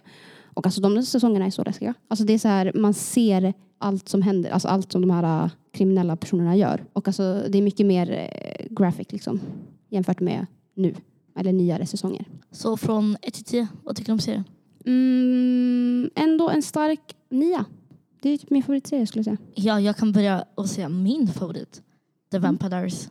Och 0.55 0.67
alltså 0.67 0.81
de 0.81 1.03
säsongerna 1.03 1.47
är 1.47 1.51
så 1.51 1.65
läskiga. 1.65 1.95
Alltså 2.09 2.25
det 2.25 2.33
är 2.33 2.39
så 2.39 2.49
här, 2.49 2.73
man 2.75 2.95
ser 2.95 3.55
allt 3.79 4.09
som 4.09 4.23
händer, 4.23 4.51
alltså 4.51 4.69
allt 4.69 4.93
som 4.93 5.01
de 5.01 5.11
här 5.11 5.45
äh, 5.45 5.51
kriminella 5.73 6.17
personerna 6.17 6.57
gör. 6.57 6.85
Och 6.93 7.09
alltså 7.09 7.43
det 7.49 7.59
är 7.59 7.63
mycket 7.63 7.87
mer 7.87 8.11
eh, 8.11 8.67
graphic 8.71 9.13
liksom 9.13 9.41
jämfört 9.89 10.21
med 10.21 10.47
nu, 10.75 10.95
eller 11.37 11.53
nyare 11.53 11.87
säsonger. 11.87 12.25
Så 12.51 12.77
från 12.77 13.17
1 13.23 13.35
till 13.35 13.45
10, 13.45 13.69
vad 13.85 13.97
tycker 13.97 14.07
du 14.07 14.13
om 14.13 14.19
serien? 14.19 14.45
Mm, 14.85 16.11
ändå 16.15 16.51
en 16.51 16.63
stark 16.63 17.01
nia. 17.33 17.64
Det 18.23 18.29
är 18.31 18.38
typ 18.38 18.51
min 18.51 18.62
favoritserie 18.62 19.07
skulle 19.07 19.18
jag 19.21 19.25
säga. 19.25 19.49
Ja, 19.55 19.81
jag 19.81 19.97
kan 19.97 20.12
börja 20.12 20.45
och 20.55 20.68
säga 20.68 20.88
min 20.88 21.29
favorit. 21.29 21.83
The 22.31 22.38
Vampire 22.38 22.68
Diaries. 22.71 23.09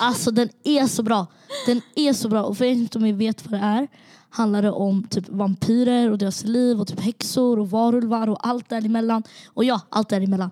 Alltså 0.00 0.30
den 0.30 0.48
är 0.64 0.86
så 0.86 1.02
bra. 1.02 1.26
Den 1.66 1.80
är 1.94 2.12
så 2.12 2.28
bra. 2.28 2.44
Och 2.44 2.58
för 2.58 2.64
er 2.64 2.74
som 2.92 3.04
inte 3.04 3.18
vet 3.18 3.44
vad 3.50 3.60
det 3.60 3.64
är 3.66 3.88
handlar 4.30 4.62
det 4.62 4.70
om 4.70 5.06
typ 5.06 5.28
vampyrer 5.28 6.10
och 6.10 6.18
deras 6.18 6.44
liv 6.44 6.80
och 6.80 6.86
typ 6.88 7.00
häxor 7.00 7.58
och 7.58 7.70
varulvar 7.70 8.28
och 8.28 8.46
allt 8.46 8.68
däremellan. 8.68 9.22
Och 9.46 9.64
ja, 9.64 9.80
allt 9.88 10.08
däremellan. 10.08 10.50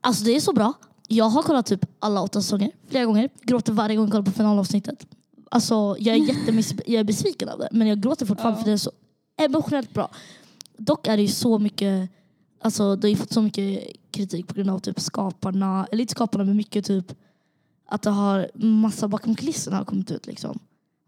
Alltså 0.00 0.24
det 0.24 0.36
är 0.36 0.40
så 0.40 0.52
bra. 0.52 0.72
Jag 1.08 1.24
har 1.24 1.42
kollat 1.42 1.66
typ 1.66 1.86
alla 1.98 2.22
åtta 2.22 2.40
säsonger 2.42 2.70
flera 2.88 3.04
gånger. 3.04 3.28
Gråter 3.42 3.72
varje 3.72 3.96
gång 3.96 4.04
jag 4.04 4.12
kollar 4.12 4.24
på 4.24 4.30
finalavsnittet. 4.30 5.06
Alltså 5.50 5.96
jag 5.98 6.16
är 6.16 6.20
jättebesviken 6.88 7.48
av 7.48 7.58
det. 7.58 7.68
Men 7.72 7.86
jag 7.88 8.00
gråter 8.00 8.26
fortfarande 8.26 8.58
Ja. 8.58 8.62
för 8.62 8.70
det 8.70 8.74
är 8.74 8.76
så 8.76 8.90
emotionellt 9.42 9.94
bra. 9.94 10.10
Dock 10.76 11.06
är 11.08 11.16
det 11.16 11.22
ju 11.22 11.28
så 11.28 11.58
mycket 11.58 12.10
Alltså 12.64 12.96
det 12.96 13.06
har 13.06 13.10
ju 13.10 13.16
fått 13.16 13.32
så 13.32 13.42
mycket 13.42 13.86
kritik 14.10 14.46
på 14.46 14.54
grund 14.54 14.70
av 14.70 14.78
typ 14.78 15.00
skaparna, 15.00 15.86
eller 15.92 16.00
inte 16.00 16.10
skaparna 16.10 16.44
men 16.44 16.56
mycket 16.56 16.84
typ 16.84 17.12
att 17.86 18.02
det 18.02 18.10
har 18.10 18.50
massa 18.54 19.08
bakom 19.08 19.34
kulisserna 19.34 19.76
har 19.76 19.84
kommit 19.84 20.10
ut 20.10 20.26
liksom. 20.26 20.58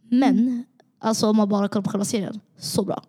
Men 0.02 0.64
alltså 0.98 1.28
om 1.28 1.36
man 1.36 1.48
bara 1.48 1.68
kollar 1.68 1.82
på 1.82 1.90
själva 1.90 2.04
serien, 2.04 2.40
så 2.58 2.84
bra. 2.84 3.02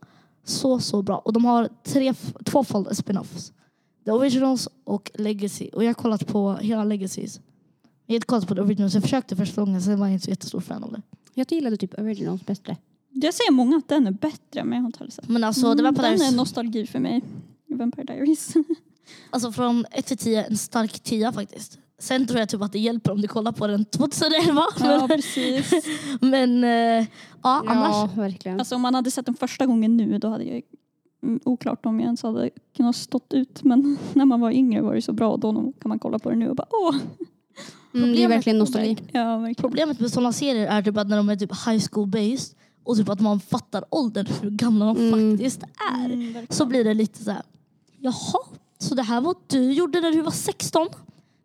Så 0.44 0.80
så 0.80 1.02
bra. 1.02 1.18
Och 1.18 1.34
de 1.34 1.46
har 1.46 1.70
tre, 1.84 2.14
två 2.46 2.64
spin-offs. 2.64 3.52
The 4.06 4.12
Originals 4.12 4.70
och 4.84 5.12
Legacy. 5.16 5.70
Och 5.74 5.84
jag 5.84 5.90
har 5.90 5.94
kollat 5.94 6.28
på 6.28 6.54
hela 6.54 6.84
Legacies. 6.84 7.40
Jag 8.06 8.14
har 8.14 8.16
inte 8.16 8.28
kollat 8.28 8.48
på 8.48 8.56
The 8.56 8.62
Originals, 8.62 8.94
jag 8.94 9.04
försökte 9.04 9.36
första 9.36 9.62
gången 9.62 9.82
sen 9.82 10.00
var 10.00 10.08
jag 10.08 10.14
inte 10.14 10.26
så 10.26 10.30
jättestor 10.30 10.60
fan 10.60 10.84
av 10.84 10.92
det. 10.92 11.02
Jag 11.34 11.52
gillade 11.52 11.78
typ 11.78 12.00
originals 12.00 12.46
bättre. 12.46 12.78
Jag 13.10 13.34
säger 13.34 13.52
många 13.52 13.78
att 13.78 13.88
den 13.88 14.08
är 14.08 14.12
bättre 14.12 14.64
men 14.64 14.74
jag 14.74 14.82
har 14.82 14.88
inte 14.88 15.12
sett. 15.12 15.30
Men 15.30 15.44
alltså 15.44 15.74
det 15.74 15.84
var 15.84 15.92
på 15.92 16.02
den 16.02 16.18
där, 16.18 16.32
är 16.32 16.36
nostalgi 16.36 16.88
för 16.88 17.00
mig. 17.00 17.22
Vampire 17.68 18.04
Diaries. 18.04 18.54
alltså 19.30 19.52
från 19.52 19.86
1 19.92 20.06
till 20.06 20.18
10, 20.18 20.44
en 20.46 20.58
stark 20.58 21.00
10 21.00 21.32
faktiskt. 21.32 21.80
Sen 22.00 22.28
tror 22.28 22.40
jag 22.40 22.50
typ 22.50 22.62
att 22.62 22.72
det 22.72 22.80
hjälper 22.80 23.12
om 23.12 23.22
du 23.22 23.28
kollar 23.28 23.52
på 23.52 23.68
den 23.68 23.86
2011. 23.86 24.62
ja 24.80 25.08
precis. 25.08 25.72
Men 26.22 26.64
eh, 26.64 27.06
ja, 27.44 27.64
annars. 27.68 27.90
Ja, 27.92 28.10
verkligen. 28.22 28.60
Alltså 28.60 28.76
om 28.76 28.82
man 28.82 28.96
hade 28.96 29.12
sett 29.12 29.26
den 29.26 29.36
första 29.36 29.66
gången 29.66 29.98
nu 29.98 30.18
då 30.20 30.28
hade 30.28 30.44
jag 30.44 30.62
mm, 31.24 31.40
oklart 31.46 31.86
om 31.86 32.00
jag 32.00 32.06
ens 32.06 32.24
hade 32.24 32.50
kunnat 32.78 32.96
stått 32.96 33.34
ut 33.34 33.64
men 33.64 33.98
när 34.14 34.26
man 34.26 34.40
var 34.42 34.52
yngre 34.52 34.82
var 34.82 34.96
det 34.96 35.02
så 35.02 35.14
bra 35.14 35.32
och 35.32 35.40
då 35.40 35.54
kan 35.54 35.90
man 35.90 36.00
kolla 36.00 36.20
på 36.20 36.30
det 36.30 36.36
nu 36.36 36.50
och 36.50 36.56
bara 36.56 36.68
åh. 36.72 36.96
mm, 36.96 37.06
det 37.92 37.98
är 38.00 38.02
problemet- 38.04 38.30
verkligen 38.38 38.60
nostalgi. 38.60 38.98
Ja 39.12 39.38
verkligen. 39.38 39.56
Problemet 39.56 40.00
med 40.00 40.12
sådana 40.12 40.34
serier 40.34 40.68
är 40.68 40.82
typ 40.82 40.98
att 40.98 41.08
när 41.08 41.18
de 41.18 41.30
är 41.30 41.36
typ 41.36 41.52
high 41.68 41.84
school 41.92 42.08
based 42.08 42.58
och 42.84 42.98
typ 42.98 43.10
att 43.10 43.20
man 43.20 43.40
fattar 43.40 43.84
åldern 43.90 44.26
hur 44.42 44.50
gamla 44.50 44.86
de 44.86 44.98
Mm. 44.98 45.32
faktiskt 45.32 45.64
är. 46.04 46.06
Mm. 46.06 46.48
Så 46.50 46.66
blir 46.66 46.84
det 46.84 46.94
lite 46.94 47.24
så 47.24 47.32
här. 47.32 47.42
Jaha, 48.00 48.40
så 48.78 48.96
det 48.96 49.02
här 49.04 49.22
var 49.22 49.36
du 49.48 49.72
gjorde 49.74 50.02
när 50.02 50.12
du 50.12 50.22
var 50.22 50.32
16? 50.32 50.88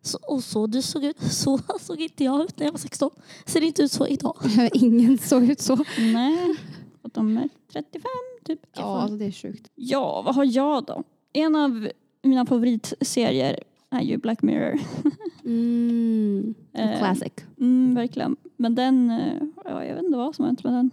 Så, 0.01 0.17
och 0.27 0.43
så 0.43 0.67
du 0.67 0.81
såg 0.81 1.03
ut. 1.03 1.21
Så 1.21 1.59
såg 1.79 2.01
inte 2.01 2.23
jag 2.23 2.43
ut 2.43 2.59
när 2.59 2.65
jag 2.65 2.71
var 2.71 2.79
16. 2.79 3.09
Ser 3.45 3.61
inte 3.61 3.81
ut 3.83 3.91
så 3.91 4.07
idag. 4.07 4.37
Ingen 4.73 5.17
såg 5.17 5.49
ut 5.49 5.61
så. 5.61 5.77
Nej. 5.97 6.55
Och 7.01 7.09
de 7.13 7.37
är 7.37 7.49
35 7.71 8.01
typ. 8.45 8.59
Ja, 8.75 9.01
alltså 9.01 9.17
det 9.17 9.25
är 9.25 9.31
sjukt. 9.31 9.71
Ja, 9.75 10.21
vad 10.25 10.35
har 10.35 10.45
jag 10.45 10.85
då? 10.85 11.03
En 11.33 11.55
av 11.55 11.87
mina 12.21 12.45
favoritserier 12.45 13.59
är 13.89 14.01
ju 14.01 14.17
Black 14.17 14.41
Mirror. 14.41 14.79
Mm. 15.45 16.53
Eh, 16.73 16.97
Classic. 16.97 17.33
Mm, 17.59 17.95
verkligen. 17.95 18.35
Men 18.57 18.75
den, 18.75 19.11
eh, 19.11 19.43
ja, 19.65 19.85
jag 19.85 19.95
vet 19.95 20.03
inte 20.03 20.17
vad 20.17 20.35
som 20.35 20.43
har 20.43 20.47
hänt 20.47 20.63
med 20.63 20.73
den. 20.73 20.91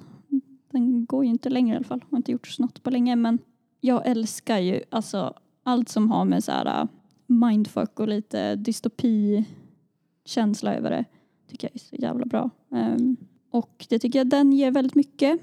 Den 0.73 1.05
går 1.05 1.25
ju 1.25 1.31
inte 1.31 1.49
längre 1.51 1.75
i 1.75 1.77
alla 1.77 1.85
fall. 1.85 2.05
Har 2.11 2.17
inte 2.17 2.33
gjort 2.33 2.59
något 2.59 2.83
på 2.83 2.91
länge. 2.91 3.17
Men 3.17 3.39
jag 3.81 4.07
älskar 4.07 4.59
ju 4.59 4.83
alltså 4.91 5.35
allt 5.71 5.89
som 5.89 6.11
har 6.11 6.25
med 6.25 6.45
så 6.45 6.53
här 6.53 6.81
äh, 6.81 6.87
mindfuck 7.27 8.01
och 8.01 8.09
lite 8.09 8.57
dystopi-känsla 8.57 10.75
över 10.75 10.91
det. 10.91 11.05
Tycker 11.51 11.69
jag 11.69 11.75
är 11.75 11.79
så 11.79 11.97
jävla 11.97 12.27
bra. 12.27 12.51
Ehm, 12.73 13.17
och 13.51 13.87
det 13.89 13.99
tycker 13.99 14.19
jag 14.19 14.29
den 14.29 14.53
ger 14.53 14.71
väldigt 14.71 14.95
mycket. 14.95 15.41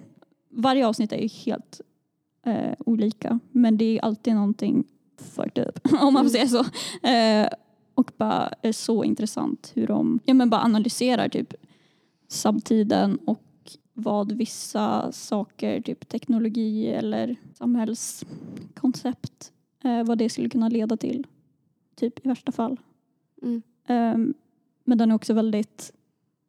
Varje 0.50 0.88
avsnitt 0.88 1.12
är 1.12 1.18
ju 1.18 1.28
helt 1.28 1.82
eh, 2.46 2.74
olika. 2.80 3.40
Men 3.52 3.78
det 3.78 3.86
är 3.86 4.06
alltid 4.06 4.36
någonting 4.36 4.84
fucked 5.18 5.68
up, 5.68 5.80
om 6.02 6.14
man 6.14 6.26
får 6.26 6.30
säga 6.30 6.48
så. 6.48 6.66
Eh, 7.08 7.48
och 7.94 8.12
bara 8.18 8.54
är 8.62 8.72
så 8.72 9.04
intressant 9.04 9.72
hur 9.76 9.88
de 9.88 10.20
ja, 10.26 10.34
men 10.34 10.50
bara 10.50 10.62
analyserar 10.62 11.30
typ 11.30 11.54
samtiden 12.28 13.20
och 13.26 13.44
vad 13.94 14.32
vissa 14.32 15.12
saker, 15.12 15.82
typ 15.82 16.10
teknologi 16.10 16.88
eller 16.88 17.36
samhällskoncept, 17.54 19.52
eh, 19.88 20.04
vad 20.04 20.18
det 20.18 20.30
skulle 20.30 20.50
kunna 20.50 20.70
leda 20.70 20.98
till. 20.98 21.28
Typ 21.96 22.26
i 22.26 22.28
värsta 22.28 22.52
fall. 22.52 22.80
Mm. 23.42 23.62
Ehm, 23.88 24.34
men 24.84 24.98
den 24.98 25.12
är 25.12 25.16
också 25.16 25.34
väldigt, 25.34 25.92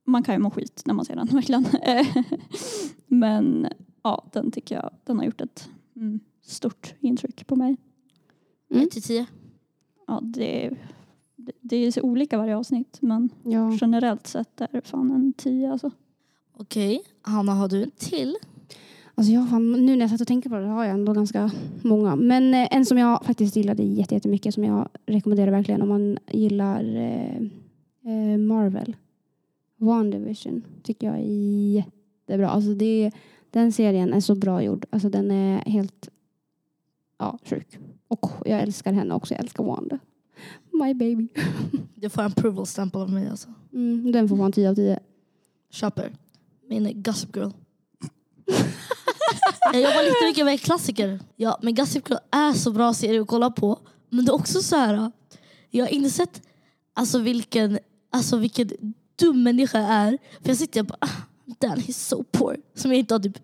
man 0.04 0.22
kan 0.22 0.34
ju 0.34 0.38
må 0.38 0.50
skit 0.50 0.82
när 0.86 0.94
man 0.94 1.04
ser 1.04 1.16
den 1.16 1.26
verkligen. 1.32 1.64
men 3.06 3.68
ja, 4.02 4.24
den 4.32 4.50
tycker 4.50 4.74
jag, 4.74 4.90
den 5.04 5.18
har 5.18 5.24
gjort 5.24 5.40
ett 5.40 5.70
mm, 5.96 6.20
stort 6.42 6.94
intryck 7.00 7.46
på 7.46 7.56
mig. 7.56 7.76
Mm. 8.70 8.82
1 8.82 8.90
till 8.90 9.02
10. 9.02 9.26
Ja, 10.06 10.20
det, 10.22 10.70
det, 11.36 11.52
det 11.60 11.76
är 11.76 11.92
så 11.92 12.00
olika 12.02 12.38
varje 12.38 12.56
avsnitt 12.56 12.98
men 13.00 13.30
Ja. 13.44 13.78
generellt 13.80 14.26
sett 14.26 14.60
är 14.60 14.68
det 14.72 14.82
fan 14.88 15.10
en 15.10 15.32
10 15.32 15.72
alltså. 15.72 15.90
Okej, 16.52 17.02
Hanna 17.22 17.52
har 17.54 17.68
du 17.68 17.82
en 17.82 17.90
till? 17.90 18.36
Alltså 19.18 19.32
jag, 19.32 19.40
har- 19.40 19.60
nu 19.60 19.96
när 19.96 20.00
jag 20.00 20.10
satt 20.10 20.20
och 20.20 20.26
tänkte 20.26 20.50
på 20.50 20.56
det 20.58 20.66
har 20.66 20.84
jag 20.84 20.94
ändå 20.94 21.12
ganska 21.12 21.50
många. 21.82 22.16
Men 22.16 22.54
eh, 22.54 22.68
en 22.70 22.86
som 22.86 22.98
jag 22.98 23.24
faktiskt 23.24 23.56
gillade 23.56 23.82
jätte- 23.82 24.14
jättemycket 24.14 24.54
som 24.54 24.64
jag 24.64 24.88
rekommenderar 25.06 25.50
verkligen 25.50 25.82
om 25.82 25.88
man 25.88 26.18
gillar 26.30 26.84
eh, 26.96 27.36
eh, 28.12 28.38
Marvel. 28.38 28.96
WandaVision 29.76 30.62
tycker 30.82 31.06
jag 31.06 31.16
är 31.16 31.72
jättebra. 31.74 32.48
Alltså 32.48 32.74
det, 32.74 33.10
den 33.50 33.72
serien 33.72 34.12
är 34.12 34.20
så 34.20 34.34
bra 34.34 34.62
gjord. 34.62 34.86
Alltså 34.90 35.08
den 35.08 35.30
är 35.30 35.58
helt 35.58 36.08
ja, 37.18 37.38
sjuk. 37.44 37.78
Och 38.08 38.30
jag 38.44 38.60
älskar 38.60 38.92
henne 38.92 39.14
också. 39.14 39.34
Jag 39.34 39.40
älskar 39.42 39.64
Wanda. 39.64 39.98
My 40.72 40.94
baby. 40.94 41.28
Du 41.94 42.08
får 42.10 42.22
en 42.22 42.26
approval 42.28 42.66
stämpel 42.66 43.00
av 43.00 43.10
mig 43.10 43.28
alltså. 43.28 43.48
Mm, 43.72 44.12
den 44.12 44.28
får 44.28 44.36
man 44.36 44.52
10 44.52 44.70
av 44.70 44.74
10. 44.74 44.98
Köper. 45.70 46.12
Min 46.68 47.02
Gossip 47.02 47.36
Girl. 47.36 47.50
jag 49.72 49.82
jobbar 49.82 50.02
lite 50.02 50.26
mycket 50.26 50.44
med 50.44 50.60
klassiker. 50.60 51.20
Ja, 51.36 51.58
men 51.62 51.74
Gossip 51.74 52.10
Girl 52.10 52.18
är 52.30 52.52
så 52.52 52.72
bra 52.72 52.94
serie 52.94 53.22
att 53.22 53.28
kolla 53.28 53.50
på. 53.50 53.78
Men 54.10 54.24
det 54.24 54.30
är 54.30 54.34
också 54.34 54.62
så 54.62 54.76
här. 54.76 55.12
Jag 55.70 55.84
har 55.84 55.90
insett 55.90 56.42
alltså 56.94 57.18
vilken, 57.18 57.78
alltså 58.12 58.36
vilken 58.36 58.70
dum 59.18 59.42
människa 59.42 59.80
jag 59.80 59.90
är. 59.90 60.18
För 60.42 60.48
jag 60.48 60.56
sitter 60.56 60.80
och 60.80 60.86
bara, 60.86 60.98
ah, 61.00 61.22
Dan 61.60 61.78
he's 61.78 62.08
so 62.08 62.24
poor. 62.24 62.56
Som 62.74 62.90
jag 62.90 62.98
inte 62.98 63.14
har 63.14 63.18
typ 63.20 63.38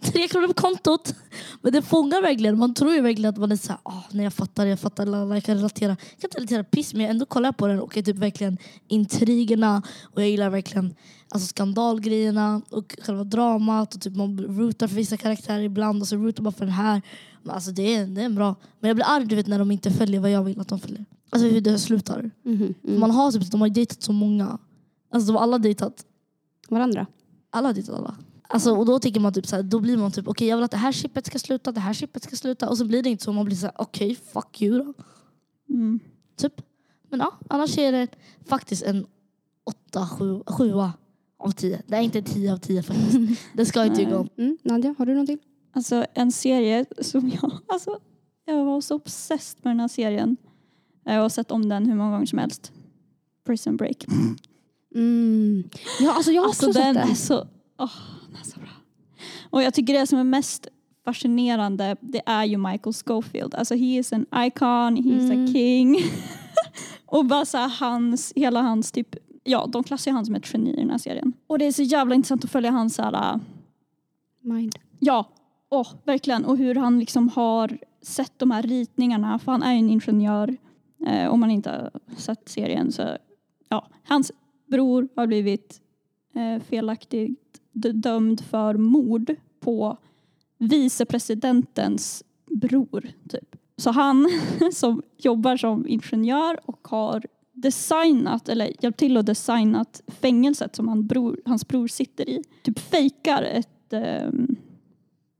tre 0.00 0.28
kronor 0.28 0.46
på 0.46 0.54
kontot. 0.54 1.14
Men 1.62 1.72
det 1.72 1.82
fångar 1.82 2.22
verkligen. 2.22 2.58
Man 2.58 2.74
tror 2.74 2.94
ju 2.94 3.00
verkligen 3.00 3.30
att 3.30 3.36
man 3.36 3.52
är 3.52 3.56
såhär, 3.56 3.80
oh, 3.84 3.96
ah, 3.96 4.04
nej 4.10 4.24
jag 4.24 4.32
fattar, 4.32 4.66
jag 4.66 4.80
fattar, 4.80 5.34
jag 5.34 5.44
kan 5.44 5.56
relatera. 5.56 5.90
Jag 5.90 5.98
kan 5.98 6.28
inte 6.28 6.38
relatera 6.38 6.64
piss 6.64 6.94
men 6.94 7.02
jag 7.02 7.10
ändå 7.10 7.26
kollar 7.26 7.52
på 7.52 7.66
den 7.66 7.80
och 7.80 7.96
är 7.96 8.02
typ 8.02 8.16
verkligen 8.16 8.58
intrigerna 8.88 9.82
och 10.02 10.22
jag 10.22 10.28
gillar 10.28 10.50
verkligen 10.50 10.94
alltså 11.28 11.48
skandalgrejerna 11.48 12.62
och 12.70 12.96
själva 13.02 13.24
dramat 13.24 13.94
och 13.94 14.00
typ 14.00 14.16
man 14.16 14.38
rootar 14.38 14.88
för 14.88 14.96
vissa 14.96 15.16
karaktärer 15.16 15.62
ibland 15.62 16.02
och 16.02 16.08
så 16.08 16.16
rootar 16.16 16.42
man 16.42 16.52
för 16.52 16.64
den 16.64 16.74
här. 16.74 17.02
Men 17.42 17.54
alltså 17.54 17.70
det 17.70 17.94
är, 17.94 18.06
det 18.06 18.20
är 18.20 18.24
en 18.24 18.34
bra. 18.34 18.54
Men 18.80 18.88
jag 18.88 18.96
blir 18.96 19.06
arg 19.08 19.26
du 19.26 19.36
vet 19.36 19.46
när 19.46 19.58
de 19.58 19.70
inte 19.70 19.90
följer 19.90 20.20
vad 20.20 20.30
jag 20.30 20.44
vill 20.44 20.60
att 20.60 20.68
de 20.68 20.78
följer. 20.78 21.04
Alltså 21.30 21.48
hur 21.48 21.60
det 21.60 21.78
slutar. 21.78 22.30
Mhm, 22.42 22.74
mm. 22.84 23.00
Man 23.00 23.10
har 23.10 23.32
typ, 23.32 23.50
de 23.50 23.60
har 23.60 23.68
ju 23.68 23.74
dejtat 23.74 24.02
så 24.02 24.12
många. 24.12 24.58
Alltså 25.10 25.26
de 25.26 25.36
har 25.36 25.42
alla 25.42 25.58
dejtat, 25.58 26.04
Varandra. 26.68 27.06
alla 27.50 27.68
har 27.68 27.74
dejtat 27.74 27.98
alla. 27.98 28.16
Alltså, 28.48 28.76
och 28.76 28.86
då 28.86 28.98
tänker 28.98 29.20
man 29.20 29.32
typ 29.32 29.46
så 29.46 29.56
här, 29.56 29.62
då 29.62 29.80
blir 29.80 29.96
man 29.96 30.12
typ 30.12 30.28
okej 30.28 30.48
jag 30.48 30.56
vill 30.56 30.64
att 30.64 30.70
det 30.70 30.76
här 30.76 30.92
chippet 30.92 31.26
ska 31.26 31.38
sluta, 31.38 31.72
det 31.72 31.80
här 31.80 31.92
chippet 31.92 32.22
ska 32.22 32.36
sluta 32.36 32.68
och 32.68 32.78
så 32.78 32.84
blir 32.84 33.02
det 33.02 33.10
inte 33.10 33.24
så. 33.24 33.32
Man 33.32 33.44
blir 33.44 33.56
så 33.56 33.66
här, 33.66 33.74
okej 33.78 34.14
fuck 34.32 34.62
you 34.62 34.84
då. 34.84 34.94
Mm. 35.74 36.00
Typ. 36.36 36.62
Men 37.08 37.20
ja, 37.20 37.32
annars 37.48 37.78
är 37.78 37.92
det 37.92 38.08
faktiskt 38.48 38.82
en 38.82 39.06
åtta, 39.64 40.08
sju, 40.08 40.42
sjua 40.46 40.92
av 41.38 41.50
tio. 41.50 41.82
Det 41.86 41.96
är 41.96 42.00
inte 42.00 42.22
tio 42.22 42.52
av 42.52 42.56
tio 42.56 42.82
faktiskt. 42.82 43.18
Det 43.54 43.66
ska 43.66 43.84
inte 43.84 44.02
ljuga 44.02 44.18
om. 44.18 44.28
Mm. 44.38 44.58
Nadja, 44.62 44.94
har 44.98 45.06
du 45.06 45.12
någonting? 45.12 45.38
Alltså 45.72 46.06
en 46.14 46.32
serie 46.32 46.84
som 47.00 47.28
jag, 47.42 47.52
alltså, 47.68 47.98
jag 48.44 48.64
var 48.64 48.80
så 48.80 48.94
obsessed 48.94 49.64
med 49.64 49.70
den 49.70 49.80
här 49.80 49.88
serien. 49.88 50.36
Jag 51.04 51.20
har 51.22 51.28
sett 51.28 51.50
om 51.50 51.68
den 51.68 51.86
hur 51.86 51.94
många 51.94 52.10
gånger 52.10 52.26
som 52.26 52.38
helst. 52.38 52.72
Prison 53.46 53.76
Break. 53.76 54.04
Mm. 54.94 55.68
Ja, 56.00 56.12
alltså 56.14 56.32
jag 56.32 56.42
har 56.42 56.48
Alltså 56.48 56.66
också 56.68 56.80
den 56.80 56.94
sett 56.94 57.02
är 57.04 57.06
den. 57.06 57.16
så, 57.16 57.46
åh, 57.78 57.90
den 58.26 58.40
är 58.40 58.44
så 58.44 58.60
bra. 58.60 58.68
Och 59.50 59.62
jag 59.62 59.74
tycker 59.74 59.94
det 60.00 60.06
som 60.06 60.18
är 60.18 60.24
mest 60.24 60.68
fascinerande 61.04 61.96
det 62.00 62.22
är 62.26 62.44
ju 62.44 62.56
Michael 62.56 62.94
Schofield. 63.06 63.54
Alltså 63.54 63.74
he 63.74 63.84
is 63.98 64.12
an 64.12 64.26
icon, 64.36 64.96
he 64.96 65.10
is 65.10 65.30
Mm. 65.30 65.44
a 65.44 65.48
king. 65.52 65.98
och 67.06 67.24
bara 67.24 67.44
så 67.44 67.56
här, 67.58 67.68
hans, 67.68 68.32
hela 68.36 68.62
hans 68.62 68.92
typ, 68.92 69.16
ja 69.46 69.66
de 69.66 69.84
klassar 69.84 70.10
ju 70.10 70.14
han 70.14 70.26
som 70.26 70.34
ett 70.34 70.54
geni 70.54 70.70
i 70.70 70.76
den 70.76 70.90
här 70.90 70.98
serien. 70.98 71.32
Och 71.46 71.58
det 71.58 71.66
är 71.66 71.72
så 71.72 71.82
jävla 71.82 72.14
intressant 72.14 72.44
att 72.44 72.50
följa 72.50 72.70
hans 72.70 72.98
här, 72.98 73.32
äh, 73.34 73.40
Mind. 74.40 74.74
Ja, 74.98 75.28
åh, 75.70 75.88
verkligen. 76.04 76.44
Och 76.44 76.56
hur 76.56 76.74
han 76.74 76.98
liksom 76.98 77.28
har 77.28 77.78
sett 78.02 78.38
de 78.38 78.50
här 78.50 78.62
ritningarna. 78.62 79.38
För 79.38 79.52
han 79.52 79.62
är 79.62 79.72
ju 79.72 79.78
en 79.78 79.90
ingenjör. 79.90 80.56
Eh, 81.06 81.28
om 81.28 81.40
man 81.40 81.50
inte 81.50 81.70
har 81.70 81.90
sett 82.16 82.48
serien 82.48 82.92
så... 82.92 83.16
Ja, 83.68 83.88
hans 84.04 84.32
bror 84.66 85.08
har 85.16 85.26
blivit 85.26 85.80
eh, 86.34 86.62
felaktigt 86.62 87.60
dömd 87.72 88.40
för 88.40 88.74
mord 88.74 89.34
på 89.60 89.96
vicepresidentens 90.58 92.24
bror. 92.50 93.08
Typ. 93.28 93.56
Så 93.76 93.90
han 93.90 94.28
som 94.72 95.02
jobbar 95.16 95.56
som 95.56 95.88
ingenjör 95.88 96.60
och 96.64 96.88
har 96.88 97.24
designat, 97.56 98.48
eller 98.48 98.72
hjälpt 98.80 98.98
till 98.98 99.16
att 99.16 99.26
designat 99.26 100.02
fängelset 100.06 100.76
som 100.76 100.88
han 100.88 101.06
bror, 101.06 101.40
hans 101.44 101.68
bror 101.68 101.88
sitter 101.88 102.28
i. 102.28 102.42
Typ 102.62 102.78
fejkar 102.78 103.42
ett 103.42 103.92
ehm, 103.92 104.56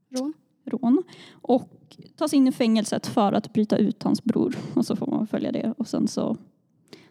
Rån? 0.09 0.33
rån 0.65 1.03
och 1.31 1.97
tas 2.15 2.33
in 2.33 2.47
i 2.47 2.51
fängelset 2.51 3.07
för 3.07 3.33
att 3.33 3.53
bryta 3.53 3.77
ut 3.77 4.03
hans 4.03 4.23
bror. 4.23 4.55
Och 4.73 4.85
så 4.85 4.95
får 4.95 5.07
man 5.07 5.27
följa 5.27 5.51
det. 5.51 5.73
Och 5.77 5.87
sen 5.87 6.07
så, 6.07 6.37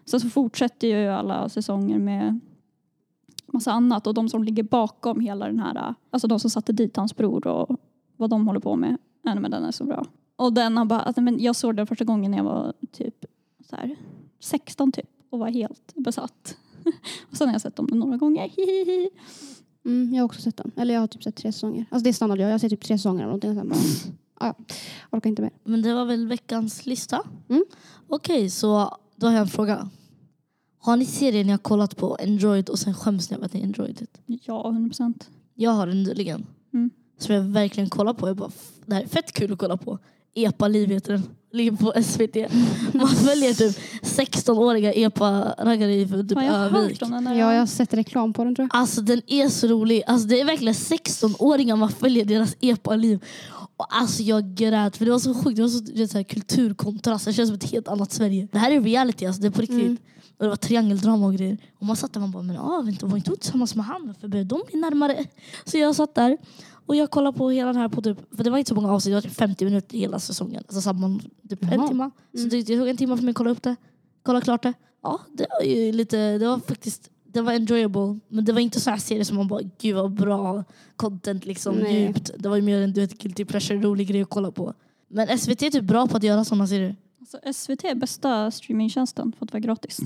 sen 0.05 0.19
så 0.19 0.29
fortsätter 0.29 0.87
ju 0.87 1.07
alla 1.07 1.49
säsonger 1.49 1.99
med 1.99 2.39
massa 3.45 3.71
annat. 3.71 4.07
Och 4.07 4.13
de 4.13 4.29
som 4.29 4.43
ligger 4.43 4.63
bakom 4.63 5.19
hela 5.19 5.47
den 5.47 5.59
här, 5.59 5.93
alltså 6.09 6.27
de 6.27 6.39
som 6.39 6.49
satte 6.49 6.73
dit 6.73 6.97
hans 6.97 7.15
bror 7.15 7.47
och 7.47 7.77
vad 8.17 8.29
de 8.29 8.47
håller 8.47 8.59
på 8.59 8.75
med. 8.75 8.97
Ja, 9.21 9.35
men 9.35 9.51
den 9.51 9.63
är 9.63 9.71
så 9.71 9.83
bra. 9.83 10.05
Och 10.35 10.53
den 10.53 10.77
har 10.77 10.85
bara, 10.85 10.99
alltså, 10.99 11.21
men 11.21 11.39
jag 11.39 11.55
såg 11.55 11.75
den 11.75 11.87
första 11.87 12.05
gången 12.05 12.31
när 12.31 12.37
jag 12.37 12.45
var 12.45 12.73
typ 12.91 13.25
så 13.69 13.75
här, 13.75 13.95
16 14.39 14.91
typ 14.91 15.09
och 15.29 15.39
var 15.39 15.49
helt 15.49 15.93
besatt. 15.95 16.57
och 17.31 17.37
sen 17.37 17.47
har 17.47 17.53
jag 17.53 17.61
sett 17.61 17.75
dem 17.75 17.85
några 17.91 18.17
gånger. 18.17 18.49
Hihihi. 18.49 19.09
Mm, 19.85 20.13
jag 20.13 20.21
har 20.21 20.25
också 20.25 20.41
sett 20.41 20.57
den. 20.57 20.71
Eller 20.75 20.93
jag 20.93 21.01
har 21.01 21.07
typ 21.07 21.23
sett 21.23 21.35
tre 21.35 21.51
säsonger. 21.51 21.85
Alltså 21.91 22.03
det 22.03 22.09
är 22.09 22.13
standard 22.13 22.39
jag. 22.39 22.51
Jag 22.51 22.61
ser 22.61 22.69
typ 22.69 22.81
tre 22.83 22.97
säsonger 22.97 23.19
eller 23.19 23.25
någonting. 23.27 23.55
Sen 23.55 23.69
bara, 23.69 23.79
ah, 24.33 24.53
ja, 24.57 24.75
orkar 25.11 25.29
inte 25.29 25.41
mer. 25.41 25.51
Men 25.63 25.81
det 25.81 25.93
var 25.93 26.05
väl 26.05 26.27
veckans 26.27 26.85
lista? 26.85 27.21
Mm. 27.49 27.65
Okej, 28.07 28.49
så 28.49 28.97
då 29.15 29.27
har 29.27 29.33
jag 29.33 29.41
en 29.41 29.47
fråga. 29.47 29.89
Har 30.79 30.97
ni 30.97 31.05
serier 31.05 31.43
ni 31.43 31.51
har 31.51 31.57
kollat 31.57 31.97
på, 31.97 32.17
enjoyed 32.19 32.69
och 32.69 32.79
sen 32.79 32.93
skäms 32.93 33.29
ni 33.29 33.35
över 33.35 33.45
att 33.45 33.53
ni 33.53 33.61
enjoyed 33.61 34.01
it? 34.01 34.21
Ja, 34.25 34.67
100 34.69 34.89
procent. 34.89 35.29
Jag 35.53 35.71
har 35.71 35.87
en 35.87 36.03
nyligen. 36.03 36.45
Mm. 36.73 36.89
Som 37.17 37.35
jag 37.35 37.41
verkligen 37.41 37.89
kollar 37.89 38.13
på. 38.13 38.27
Jag 38.27 38.37
bara, 38.37 38.49
"F- 38.55 38.71
det 38.85 38.95
här 38.95 39.01
är 39.03 39.07
fett 39.07 39.31
kul 39.31 39.53
att 39.53 39.59
kolla 39.59 39.77
på. 39.77 39.99
Epa-liv 40.35 40.89
heter 40.89 41.13
den. 41.13 41.23
Ligger 41.51 41.71
på 41.71 41.93
SVT. 42.03 42.53
Man 42.93 43.07
följer 43.07 43.53
typ 43.53 43.77
16-åriga 44.01 44.93
epa-raggare 44.93 45.95
i 45.95 46.07
typ 46.07 46.37
Har 46.37 46.43
jag 46.43 46.53
hört 46.53 46.73
Övik. 46.73 47.01
om 47.01 47.11
den 47.11 47.23
där? 47.25 47.35
Ja, 47.35 47.53
jag 47.53 47.59
har 47.59 47.65
sett 47.65 47.93
reklam 47.93 48.33
på 48.33 48.43
den 48.43 48.55
tror 48.55 48.67
jag. 48.71 48.79
Alltså 48.79 49.01
den 49.01 49.21
är 49.27 49.49
så 49.49 49.67
rolig. 49.67 50.03
Alltså, 50.07 50.27
det 50.27 50.41
är 50.41 50.45
verkligen 50.45 50.73
16-åringar 50.73 51.75
man 51.75 51.89
följer 51.89 52.25
deras 52.25 52.55
epa-liv. 52.61 53.19
Och 53.77 53.87
alltså 53.89 54.23
jag 54.23 54.55
grät 54.55 54.97
för 54.97 55.05
det 55.05 55.11
var 55.11 55.19
så 55.19 55.33
sjukt. 55.33 55.55
Det 55.55 55.61
var 55.61 55.69
så, 55.69 55.79
du 55.79 55.93
vet, 56.01 56.11
så 56.11 56.17
här, 56.17 56.23
kulturkontrast. 56.23 57.25
Det 57.25 57.33
känns 57.33 57.49
som 57.49 57.55
ett 57.55 57.71
helt 57.71 57.87
annat 57.87 58.11
Sverige. 58.11 58.47
Det 58.51 58.59
här 58.59 58.71
är 58.71 58.81
reality, 58.81 59.25
alltså, 59.25 59.41
det 59.41 59.47
är 59.47 59.51
på 59.51 59.61
riktigt. 59.61 59.81
Mm. 59.81 59.97
Och 60.37 60.43
det 60.43 60.49
var 60.49 60.55
triangeldrama 60.55 61.25
och 61.25 61.33
grejer. 61.33 61.57
Och 61.79 61.85
man 61.85 61.95
satt 61.95 62.13
där 62.13 62.19
och 62.19 62.21
man 62.21 62.31
bara, 62.31 62.43
men 62.43 62.57
ah, 62.57 62.81
vänta, 62.81 63.05
var 63.05 63.17
inte 63.17 63.29
hon 63.31 63.37
tillsammans 63.37 63.75
med 63.75 63.85
han? 63.85 64.07
Varför 64.07 64.27
började 64.27 64.49
de 64.49 64.61
bli 64.71 64.79
närmare? 64.79 65.25
Så 65.65 65.77
jag 65.77 65.95
satt 65.95 66.15
där 66.15 66.37
och 66.87 66.95
jag 66.95 67.11
kollade 67.11 67.37
på 67.37 67.49
hela 67.49 67.73
den 67.73 67.81
här 67.81 67.89
på 67.89 68.01
typ, 68.01 68.17
för 68.37 68.43
det 68.43 68.49
var 68.49 68.57
inte 68.57 68.69
så 68.69 68.75
många 68.75 68.91
avsnitt, 68.91 69.11
det 69.11 69.15
var 69.15 69.21
typ 69.21 69.33
50 69.33 69.65
minuter 69.65 69.97
hela 69.97 70.19
säsongen. 70.19 70.63
Alltså 70.67 70.81
samman, 70.81 71.19
typ 71.49 71.63
en 71.63 71.69
Jaha. 71.71 71.87
timme. 71.87 72.09
Så 72.33 72.37
Mm. 72.37 72.49
det, 72.49 72.61
det 72.61 72.77
tog 72.77 72.87
en 72.87 72.97
timme 72.97 73.17
för 73.17 73.23
mig 73.23 73.29
att 73.31 73.35
kolla 73.37 73.49
upp 73.49 73.63
det. 73.63 73.75
Kolla 74.23 74.41
klart 74.41 74.63
det. 74.63 74.73
Ja, 75.03 75.19
det 75.33 75.45
var 75.59 75.65
ju 75.65 75.91
lite, 75.91 76.37
det 76.37 76.47
var 76.47 76.59
faktiskt, 76.59 77.09
det 77.33 77.41
var 77.41 77.53
enjoyable. 77.53 78.19
Men 78.27 78.45
det 78.45 78.53
var 78.53 78.59
inte 78.59 78.79
så 78.79 78.89
här 78.89 78.97
serie 78.97 79.25
som 79.25 79.37
man 79.37 79.47
bara, 79.47 79.61
gud 79.81 79.95
vad 79.95 80.11
bra 80.13 80.63
content 80.95 81.45
liksom, 81.45 81.75
Nej. 81.75 82.01
djupt. 82.01 82.31
Det 82.37 82.49
var 82.49 82.55
ju 82.55 82.61
mer 82.61 82.81
en 82.81 82.93
du 82.93 83.01
vet, 83.01 83.17
guilty 83.17 83.45
pleasure, 83.45 83.79
rolig 83.81 84.07
grej 84.07 84.21
att 84.21 84.29
kolla 84.29 84.51
på. 84.51 84.73
Men 85.07 85.37
SVT 85.37 85.61
är 85.61 85.69
typ 85.69 85.83
bra 85.83 86.07
på 86.07 86.17
att 86.17 86.23
göra 86.23 86.43
sådana 86.43 86.67
serier. 86.67 86.95
Alltså, 87.19 87.37
SVT 87.53 87.83
är 87.83 87.95
bästa 87.95 88.51
streamingtjänsten 88.51 89.33
för 89.37 89.45
att 89.45 89.53
vara 89.53 89.59
gratis. 89.61 89.99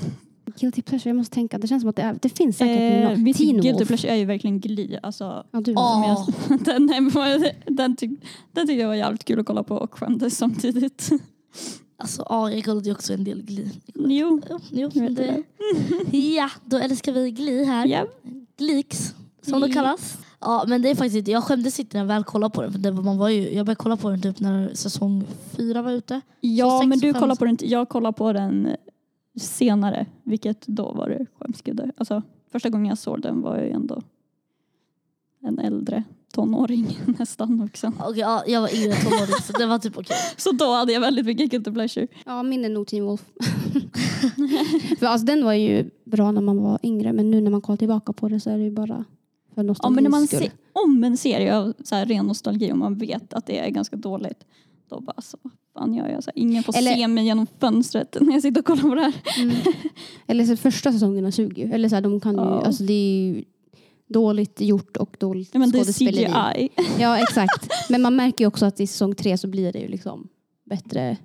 Guilty 0.59 0.81
pleasure, 0.81 1.09
jag 1.09 1.15
måste 1.17 1.33
tänka. 1.35 1.57
Det 1.57 1.67
känns 1.67 1.81
som 1.81 1.89
att 1.89 1.95
det, 1.95 2.01
är, 2.01 2.17
det 2.21 2.29
finns 2.29 2.57
säkert 2.57 2.81
Eh, 3.03 3.09
något. 3.09 3.19
mitt 3.19 3.37
Teen 3.37 3.49
guilty 3.51 3.71
Wolf. 3.71 3.87
pleasure 3.87 4.11
är 4.11 4.15
ju 4.15 4.25
verkligen 4.25 4.59
Glee. 4.59 4.99
Alltså, 5.03 5.45
Ja, 5.51 5.59
du. 5.61 5.73
Som 5.73 6.03
jag, 6.03 6.59
den, 6.65 6.87
den, 7.75 7.95
tyck, 7.95 8.11
den 8.51 8.67
tyckte 8.67 8.81
jag 8.81 8.87
var 8.87 8.95
jävligt 8.95 9.23
kul 9.25 9.39
att 9.39 9.45
kolla 9.45 9.63
på 9.63 9.75
och 9.75 9.93
skämdes 9.99 10.37
samtidigt. 10.37 11.09
Alltså 11.97 12.25
ja, 12.29 12.51
jag 12.51 12.65
kollade 12.65 12.85
ju 12.89 12.91
också 12.95 13.13
en 13.13 13.23
del 13.23 13.45
kollade- 13.45 13.69
Jo, 13.95 14.41
Jo, 14.71 14.89
det, 14.93 15.09
det. 15.09 15.43
ja, 16.17 16.49
då 16.65 16.77
älskar 16.77 17.11
vi 17.11 17.31
Glee 17.31 17.63
här. 17.65 17.85
Ja. 17.87 18.05
Gleeks, 18.57 19.15
som 19.41 19.61
det 19.61 19.69
kallas. 19.73 20.17
Ja, 20.39 20.63
men 20.67 20.81
det 20.81 20.89
är 20.89 20.95
faktiskt 20.95 21.15
inte, 21.15 21.31
jag 21.31 21.43
skämdes 21.43 21.79
inte 21.79 21.97
när 21.97 22.03
jag 22.03 22.07
väl 22.07 22.23
kollade 22.23 22.53
på 22.55 22.61
den. 22.61 22.71
För 22.71 22.79
det, 22.79 22.91
man 22.91 23.17
var 23.17 23.29
ju, 23.29 23.41
jag 23.41 23.65
började 23.65 23.75
kolla 23.75 23.97
på 23.97 24.09
den 24.09 24.21
typ 24.21 24.39
när 24.39 24.73
säsong 24.73 25.23
fyra 25.57 25.81
var 25.81 25.91
ute. 25.91 26.21
Ja, 26.39 26.83
men 26.85 26.99
du 26.99 27.13
kollar 27.13 27.35
på 27.35 27.45
den, 27.45 27.57
jag 27.61 27.89
kollar 27.89 28.11
på 28.11 28.33
den 28.33 28.67
senare, 29.39 30.05
vilket 30.23 30.67
då 30.67 30.91
var 30.93 31.09
det 31.09 31.25
skämskudde. 31.39 31.91
Alltså, 31.97 32.21
första 32.51 32.69
gången 32.69 32.85
jag 32.85 32.97
såg 32.97 33.21
den 33.21 33.41
var 33.41 33.55
jag 33.57 33.65
ju 33.65 33.71
ändå 33.71 34.01
en 35.43 35.59
äldre 35.59 36.03
tonåring 36.33 36.99
nästan 37.19 37.57
vuxen. 37.61 37.93
Okej, 37.99 38.19
ja, 38.19 38.43
jag 38.47 38.61
var 38.61 38.75
yngre 38.75 38.95
tonåring 38.95 39.41
så 39.43 39.53
det 39.57 39.65
var 39.65 39.79
typ 39.79 39.97
okej. 39.97 40.17
Så 40.37 40.51
då 40.51 40.73
hade 40.73 40.93
jag 40.93 41.01
väldigt 41.01 41.25
mycket 41.25 41.51
guilty 41.51 41.71
pleasure. 41.71 42.07
Ja, 42.25 42.43
min 42.43 42.65
är 42.65 42.69
nog 42.69 42.87
Teen 42.87 43.05
Wolf. 43.05 43.21
För 44.99 45.05
alltså, 45.05 45.25
den 45.25 45.45
var 45.45 45.53
ju 45.53 45.89
bra 46.03 46.31
när 46.31 46.41
man 46.41 46.57
var 46.63 46.79
yngre 46.83 47.13
men 47.13 47.31
nu 47.31 47.41
när 47.41 47.51
man 47.51 47.61
kollar 47.61 47.77
tillbaka 47.77 48.13
på 48.13 48.29
det 48.29 48.39
så 48.39 48.49
är 48.49 48.57
det 48.57 48.63
ju 48.63 48.71
bara 48.71 49.05
för 49.55 49.61
Ja, 49.61 49.63
nostalgins 49.63 49.95
men 49.95 50.03
när 50.03 50.11
man 50.11 50.27
skull. 50.27 50.39
ser 50.39 50.51
om 50.73 51.03
en 51.03 51.17
serie 51.17 51.57
av 51.57 51.73
så 51.83 51.95
här 51.95 52.05
ren 52.05 52.25
nostalgi 52.25 52.71
och 52.71 52.77
man 52.77 52.97
vet 52.97 53.33
att 53.33 53.45
det 53.45 53.59
är 53.59 53.69
ganska 53.69 53.95
dåligt, 53.95 54.45
då 54.89 54.99
bara 54.99 55.21
så, 55.21 55.37
fan 55.73 55.93
gör 55.93 56.07
jag? 56.07 56.23
Så 56.23 56.31
här, 56.35 56.41
ingen 56.41 56.63
får 56.63 56.77
Eller- 56.77 56.95
se 56.95 57.07
mig 57.07 57.25
genom 57.25 57.47
fönstret 57.59 58.17
när 58.21 58.33
jag 58.33 58.41
sitter 58.41 58.61
och 58.61 58.65
kollar 58.65 58.81
på 58.83 58.95
det 58.95 59.01
här. 59.01 59.13
Mm. 59.41 59.55
Eller 60.27 60.45
så 60.45 60.57
första 60.57 60.91
säsongerna 60.91 61.31
suger 61.31 61.65
ju. 61.65 61.71
Eller 61.73 61.89
så 61.89 61.95
här, 61.95 62.01
de 62.01 62.19
kan 62.19 62.31
ju, 62.35 62.41
Ja. 62.41 62.61
alltså 62.65 62.83
det 62.83 62.93
är 62.93 63.21
ju 63.35 63.43
dåligt 64.07 64.61
gjort 64.61 64.97
och 64.97 65.15
dåligt 65.19 65.49
Ja, 65.53 65.59
men 65.59 65.71
det 65.71 65.77
är 65.77 65.83
skådespeleri. 65.83 66.25
CGI. 66.25 66.69
Ja 66.99 67.17
exakt. 67.17 67.67
Men 67.89 68.01
man 68.01 68.15
märker 68.15 68.43
ju 68.43 68.47
också 68.47 68.65
att 68.65 68.79
i 68.79 68.87
säsong 68.87 69.15
tre 69.15 69.37
så 69.37 69.47
blir 69.47 69.71
det 69.73 69.79
ju 69.79 69.87
liksom 69.87 70.27
bättre 70.65 71.17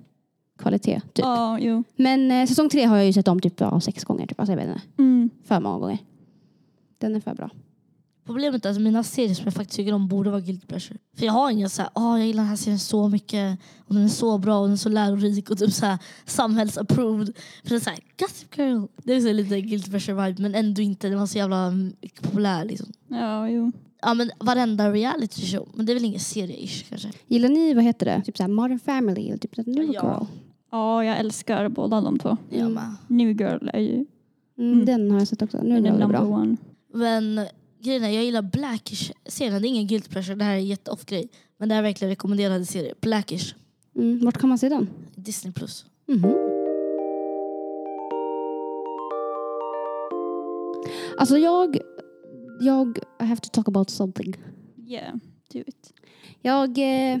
kvalitet. 0.59 1.01
Typ. 1.13 1.25
Ja, 1.25 1.59
jo. 1.59 1.83
Men 1.95 2.31
eh, 2.31 2.45
säsong 2.47 2.69
tre 2.69 2.83
har 2.85 2.97
jag 2.97 3.05
ju 3.05 3.13
sett 3.13 3.27
om 3.27 3.39
typ 3.41 3.59
ja, 3.59 3.79
sex 3.81 4.03
gånger. 4.03 4.27
Typ. 4.27 4.39
Alltså, 4.39 4.51
jag 4.53 4.57
vet 4.57 4.67
inte, 4.67 4.81
Mm. 4.97 5.29
för 5.43 5.59
många 5.59 5.79
gånger. 5.79 5.97
Den 6.97 7.15
är 7.15 7.19
för 7.19 7.33
bra. 7.33 7.49
Problemet 8.27 8.65
är 8.65 8.69
att 8.69 8.81
mina 8.81 9.03
serier 9.03 9.33
som 9.33 9.45
jag 9.45 9.53
faktiskt 9.53 9.77
tycker 9.77 9.93
om 9.93 10.07
borde 10.07 10.29
vara 10.29 10.41
guilty 10.41 10.67
pleasure. 10.67 10.97
För 11.17 11.25
jag 11.25 11.33
har 11.33 11.51
ingen 11.51 11.69
så 11.69 11.81
här, 11.81 11.91
åh 11.95 12.17
jag 12.19 12.27
gillar 12.27 12.43
den 12.43 12.49
här 12.49 12.55
serien 12.55 12.79
så 12.79 13.09
mycket 13.09 13.59
och 13.85 13.95
den 13.95 14.03
är 14.03 14.07
så 14.07 14.37
bra 14.37 14.57
och 14.59 14.65
den 14.65 14.73
är 14.73 14.77
så 14.77 14.89
lärorik 14.89 15.49
och 15.49 15.57
typ 15.57 15.73
så 15.73 15.85
här 15.85 15.97
samhällsapproved. 16.25 17.35
För 17.63 17.69
det 17.69 17.75
är 17.75 17.79
så 17.79 17.89
här, 17.89 17.99
Gossip 18.19 18.57
Girl. 18.57 18.81
Det 19.03 19.13
är 19.13 19.21
så 19.21 19.33
lite 19.33 19.61
guilty 19.61 19.89
pleasure 19.89 20.25
vibe 20.27 20.41
men 20.41 20.55
ändå 20.55 20.81
inte. 20.81 21.09
Den 21.09 21.19
var 21.19 21.25
så 21.27 21.37
jävla 21.37 21.65
mm, 21.65 21.93
populär 22.21 22.65
liksom. 22.65 22.87
Ja, 23.07 23.49
jo. 23.49 23.71
Ja 24.01 24.13
men 24.13 24.31
varenda 24.39 24.91
reality 24.91 25.41
show. 25.45 25.69
Men 25.73 25.85
det 25.85 25.91
är 25.91 25.93
väl 25.93 26.05
ingen 26.05 26.19
serie-ish 26.19 26.89
kanske. 26.89 27.11
Gillar 27.27 27.49
ni, 27.49 27.73
vad 27.73 27.83
heter 27.83 28.05
det? 28.05 28.21
Typ 28.25 28.37
så 28.37 28.43
här 28.43 28.47
Modern 28.49 28.79
Family 28.79 29.27
eller 29.27 29.37
typ 29.37 29.55
så 29.55 29.61
här 29.63 29.71
New 29.73 29.83
Ja. 29.93 30.01
Girl? 30.19 30.27
Ja, 30.71 31.03
jag 31.05 31.17
älskar 31.17 31.69
båda 31.69 32.01
de 32.01 32.19
två. 32.19 32.37
Mm. 32.51 32.79
New 33.07 33.29
Girl 33.41 33.69
är 33.73 33.79
ju 33.79 34.05
Mm, 34.59 34.73
Mm. 34.73 34.85
Den 34.85 35.11
har 35.11 35.19
jag 35.19 35.27
sett 35.27 35.41
också. 35.41 35.57
Nu 35.63 35.77
är 35.77 35.81
det 35.81 35.89
number 35.89 36.07
bra. 36.07 36.21
one. 36.21 36.57
Men 36.93 37.45
grejen 37.79 38.03
är, 38.03 38.09
jag 38.09 38.23
gillar 38.23 38.41
Blackish-serien. 38.41 39.61
Det 39.61 39.67
är 39.67 39.69
ingen 39.69 39.87
guilty 39.87 40.09
pleasure. 40.09 40.35
Det 40.35 40.43
här 40.43 40.53
är 40.53 40.57
en 40.57 40.65
jätte-off 40.65 41.05
grej. 41.05 41.29
Men 41.57 41.69
det 41.69 41.75
här 41.75 41.81
är 41.81 41.87
verkligen 41.87 42.09
rekommenderade 42.09 42.65
serier. 42.65 42.93
Blackish. 43.01 43.55
Mm, 43.95 44.25
vart 44.25 44.37
kan 44.37 44.49
man 44.49 44.57
se 44.57 44.69
den? 44.69 44.89
Disney+. 45.15 45.53
plus. 45.53 45.85
Mhm. 46.05 46.33
Alltså 51.17 51.37
jag, 51.37 51.77
jag, 52.59 52.97
I 53.21 53.23
have 53.23 53.41
to 53.41 53.49
talk 53.49 53.67
about 53.67 53.89
something. 53.89 54.35
Yeah, 54.87 55.15
do 55.53 55.59
it. 55.67 55.93
Jag, 56.41 56.77
eh, 56.77 57.19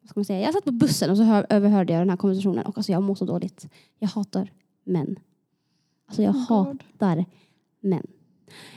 vad 0.00 0.10
ska 0.10 0.20
man 0.20 0.24
säga? 0.24 0.40
jag 0.40 0.54
satt 0.54 0.64
på 0.64 0.72
bussen 0.72 1.10
och 1.10 1.16
så 1.16 1.22
hör, 1.22 1.46
överhörde 1.50 1.92
jag 1.92 2.00
den 2.02 2.10
här 2.10 2.16
konversationen 2.16 2.66
och 2.66 2.78
alltså 2.78 2.92
jag 2.92 3.02
mår 3.02 3.14
så 3.14 3.24
dåligt. 3.24 3.68
Jag 3.98 4.08
hatar 4.08 4.52
män. 4.84 5.16
Alltså 6.06 6.22
jag 6.22 6.34
Oh 6.36 6.48
God. 6.48 6.66
hatar 6.66 7.24
män. 7.80 8.06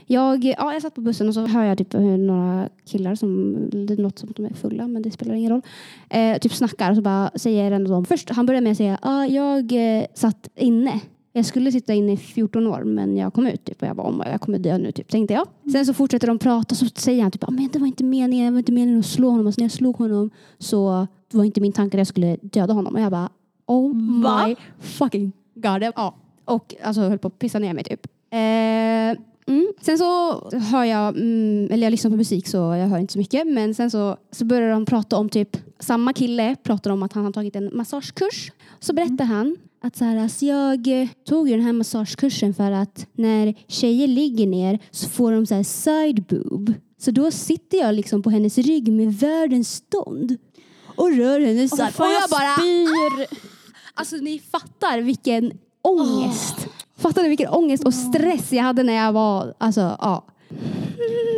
Jag, 0.06 0.46
ja, 0.46 0.74
jag 0.74 0.82
satt 0.82 0.96
på 0.96 1.02
bussen 1.02 1.28
och 1.28 1.34
så 1.34 1.46
hör 1.46 1.64
jag 1.64 1.78
typ 1.78 1.94
några 1.94 2.70
killar 2.86 3.16
som, 3.16 3.58
det 3.88 3.96
låter 3.96 4.20
som 4.20 4.30
att 4.30 4.36
de 4.36 4.46
är 4.46 4.54
fulla 4.54 4.88
men 4.88 5.02
det 5.02 5.12
spelar 5.12 5.34
ingen 5.34 5.52
roll. 5.52 5.62
Eh, 6.10 6.38
typ 6.38 6.54
snackar 6.54 6.90
och 6.90 6.96
så 6.96 7.02
bara 7.02 7.32
säger 7.36 7.72
en 7.72 7.84
av 7.84 7.92
dem. 7.92 8.06
Först, 8.06 8.30
han 8.30 8.46
börjar 8.46 8.62
med 8.62 8.72
att 8.72 8.78
säga, 8.78 9.00
ah, 9.02 9.26
jag 9.26 9.72
eh, 9.72 10.06
satt 10.14 10.50
inne. 10.56 11.00
Jag 11.34 11.46
skulle 11.46 11.72
sitta 11.72 11.94
inne 11.94 12.12
i 12.12 12.18
14 12.18 12.68
år 12.68 12.84
men 12.84 13.18
jag 13.18 13.34
kom 13.34 13.48
ut 13.48 13.66
typ 13.66 13.82
och 13.82 13.88
jag 13.88 13.96
bara, 13.96 14.10
oh, 14.10 14.28
jag 14.32 14.42
kommer 14.42 14.60
dö 14.60 14.78
nu 14.78 14.92
typ, 14.92 15.10
tänkte 15.10 15.34
jag. 15.34 15.48
Sen 15.72 15.86
så 15.86 15.94
fortsätter 15.94 16.28
de 16.28 16.40
prata 16.40 16.74
och 16.74 16.78
så 16.78 16.86
säger 16.86 17.22
han 17.22 17.32
typ, 17.32 17.44
ah, 17.44 17.52
men 17.52 17.70
det 17.74 17.80
var 17.80 17.88
inte 17.88 18.04
meningen, 18.04 18.46
det 18.46 18.52
var 18.52 18.60
inte 18.60 18.72
meningen 18.72 19.00
att 19.00 19.06
slå 19.06 19.30
honom. 19.30 19.46
Alltså, 19.48 19.62
när 19.62 19.66
jag 19.66 19.72
slog 19.72 19.98
honom 19.98 20.30
så 20.58 21.08
var 21.32 21.44
inte 21.44 21.62
min 21.62 21.74
tanke 21.74 21.98
att 21.98 22.00
jag 22.00 22.08
skulle 22.08 22.38
döda 22.42 22.74
honom. 22.74 22.96
Och 22.96 23.02
jag 23.02 23.12
bara, 23.12 23.30
oh 23.66 24.22
Va? 24.24 24.48
my 24.48 24.56
fucking 24.80 25.32
god. 25.56 25.84
Ja. 25.96 26.16
Och 26.46 26.76
alltså 26.84 27.02
höll 27.02 27.18
på 27.18 27.28
att 27.28 27.40
pissa 27.40 27.60
ner 27.60 27.74
mig 27.74 27.84
typ. 27.84 28.08
Eh, 28.30 29.24
Mm. 29.50 29.74
Sen 29.82 29.98
så 29.98 30.42
hör 30.52 30.84
jag, 30.84 31.08
mm, 31.18 31.68
eller 31.72 31.84
jag 31.84 31.92
lyssnar 31.92 32.12
på 32.12 32.18
musik 32.18 32.48
så 32.48 32.58
jag 32.58 32.88
hör 32.88 32.98
inte 32.98 33.14
så 33.14 33.20
mycket. 33.20 33.48
Men 33.48 33.76
sen 33.76 33.92
så, 33.92 34.18
så 34.32 34.46
börjar 34.46 34.70
de 34.70 34.86
prata 34.86 35.18
om 35.18 35.30
typ, 35.30 35.58
samma 35.80 36.14
kille 36.14 36.56
pratar 36.64 36.92
om 36.92 37.04
att 37.04 37.14
han 37.14 37.26
har 37.26 37.32
tagit 37.32 37.56
en 37.56 37.70
massagekurs. 37.74 38.52
Så 38.80 38.94
berättar 38.94 39.26
han 39.26 39.58
att 39.82 39.96
så 39.98 40.06
här, 40.06 40.18
alltså 40.18 40.46
jag 40.46 41.08
tog 41.26 41.50
ju 41.50 41.56
den 41.56 41.66
här 41.66 41.74
massagekursen 41.74 42.54
för 42.54 42.72
att 42.72 43.08
när 43.14 43.54
tjejer 43.68 44.08
ligger 44.08 44.48
ner 44.48 44.80
så 44.92 45.10
får 45.10 45.32
de 45.32 45.46
så 45.46 45.56
här 45.56 45.64
side 45.64 46.24
boob. 46.24 46.74
Så 46.98 47.12
då 47.12 47.32
sitter 47.32 47.78
jag 47.78 47.96
liksom 47.96 48.24
på 48.24 48.30
hennes 48.30 48.58
rygg 48.58 48.92
med 48.92 49.14
världens 49.14 49.74
stånd 49.74 50.38
och 50.96 51.16
rör 51.16 51.40
hennes 51.40 51.72
side. 51.72 51.94
och 51.98 52.06
jag 52.06 52.30
bara, 52.30 52.56
spyr. 52.56 53.38
Alltså 53.94 54.16
ni 54.16 54.40
fattar 54.40 55.02
vilken 55.02 55.52
ångest. 55.82 56.68
Fattar 57.00 57.24
ni 57.24 57.30
vilken 57.30 57.50
ångest 57.50 57.86
och 57.86 57.94
stress 57.94 58.54
jag 58.54 58.64
hade 58.64 58.84
när 58.84 58.94
jag 58.94 59.14
var, 59.14 59.54
alltså 59.58 59.82
ja. 59.82 60.24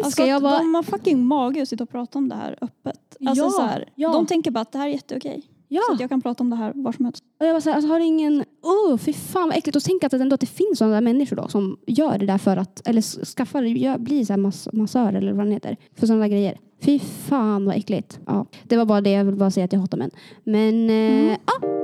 Alltså 0.03 0.11
Ska 0.11 0.25
jag 0.25 0.39
vara... 0.39 0.57
De 0.57 0.75
har 0.75 0.83
fucking 0.83 1.25
mage 1.25 1.61
att 1.61 1.69
sitta 1.69 1.83
och 1.83 1.89
prata 1.89 2.17
om 2.17 2.29
det 2.29 2.35
här 2.35 2.57
öppet. 2.61 3.17
Alltså 3.27 3.43
Ja, 3.43 3.49
så 3.49 3.61
här, 3.61 3.89
ja. 3.95 4.11
De 4.11 4.25
tänker 4.25 4.51
bara 4.51 4.59
att 4.59 4.71
det 4.71 4.77
här 4.77 4.87
är 4.87 4.91
jätteokej. 4.91 5.43
Ja. 5.67 5.81
Så 5.87 5.93
att 5.93 5.99
jag 5.99 6.09
kan 6.09 6.21
prata 6.21 6.43
om 6.43 6.49
det 6.49 6.55
här 6.55 6.71
var 6.75 6.91
som 6.91 7.05
helst. 7.05 7.23
Och 7.39 7.45
jag 7.45 7.53
var 7.53 7.59
så 7.59 7.69
här, 7.69 7.75
alltså, 7.75 7.91
har 7.91 7.99
ingen, 7.99 8.43
oh 8.61 8.97
fy 8.97 9.13
fan 9.13 9.47
vad 9.47 9.57
äckligt. 9.57 9.75
Och 9.75 9.83
tänk 9.83 10.03
att 10.03 10.11
det 10.11 10.17
ändå 10.21 10.33
att 10.33 10.39
det 10.39 10.45
finns 10.45 10.77
sådana 10.77 10.93
där 10.93 11.01
människor 11.01 11.35
då 11.35 11.47
som 11.47 11.77
gör 11.87 12.17
det 12.17 12.25
där 12.25 12.37
för 12.37 12.57
att, 12.57 12.87
eller 12.87 13.01
skaffar, 13.25 13.63
gör, 13.63 13.97
blir 13.97 14.25
så 14.25 14.33
här 14.33 14.37
mass, 14.37 14.67
massör 14.73 15.13
eller 15.13 15.33
vad 15.33 15.45
det 15.45 15.51
heter. 15.51 15.77
För 15.95 16.07
sådana 16.07 16.21
där 16.21 16.29
grejer. 16.29 16.59
Fy 16.81 16.99
fan 16.99 17.65
vad 17.65 17.75
äckligt. 17.75 18.19
Ja, 18.25 18.45
det 18.63 18.77
var 18.77 18.85
bara 18.85 19.01
det, 19.01 19.11
jag 19.11 19.25
vill 19.25 19.35
bara 19.35 19.51
säga 19.51 19.65
att 19.65 19.73
jag 19.73 19.79
hatar 19.79 19.97
män. 19.97 20.11
Men 20.43 20.89
eh, 20.89 21.37
ja. 21.45 21.80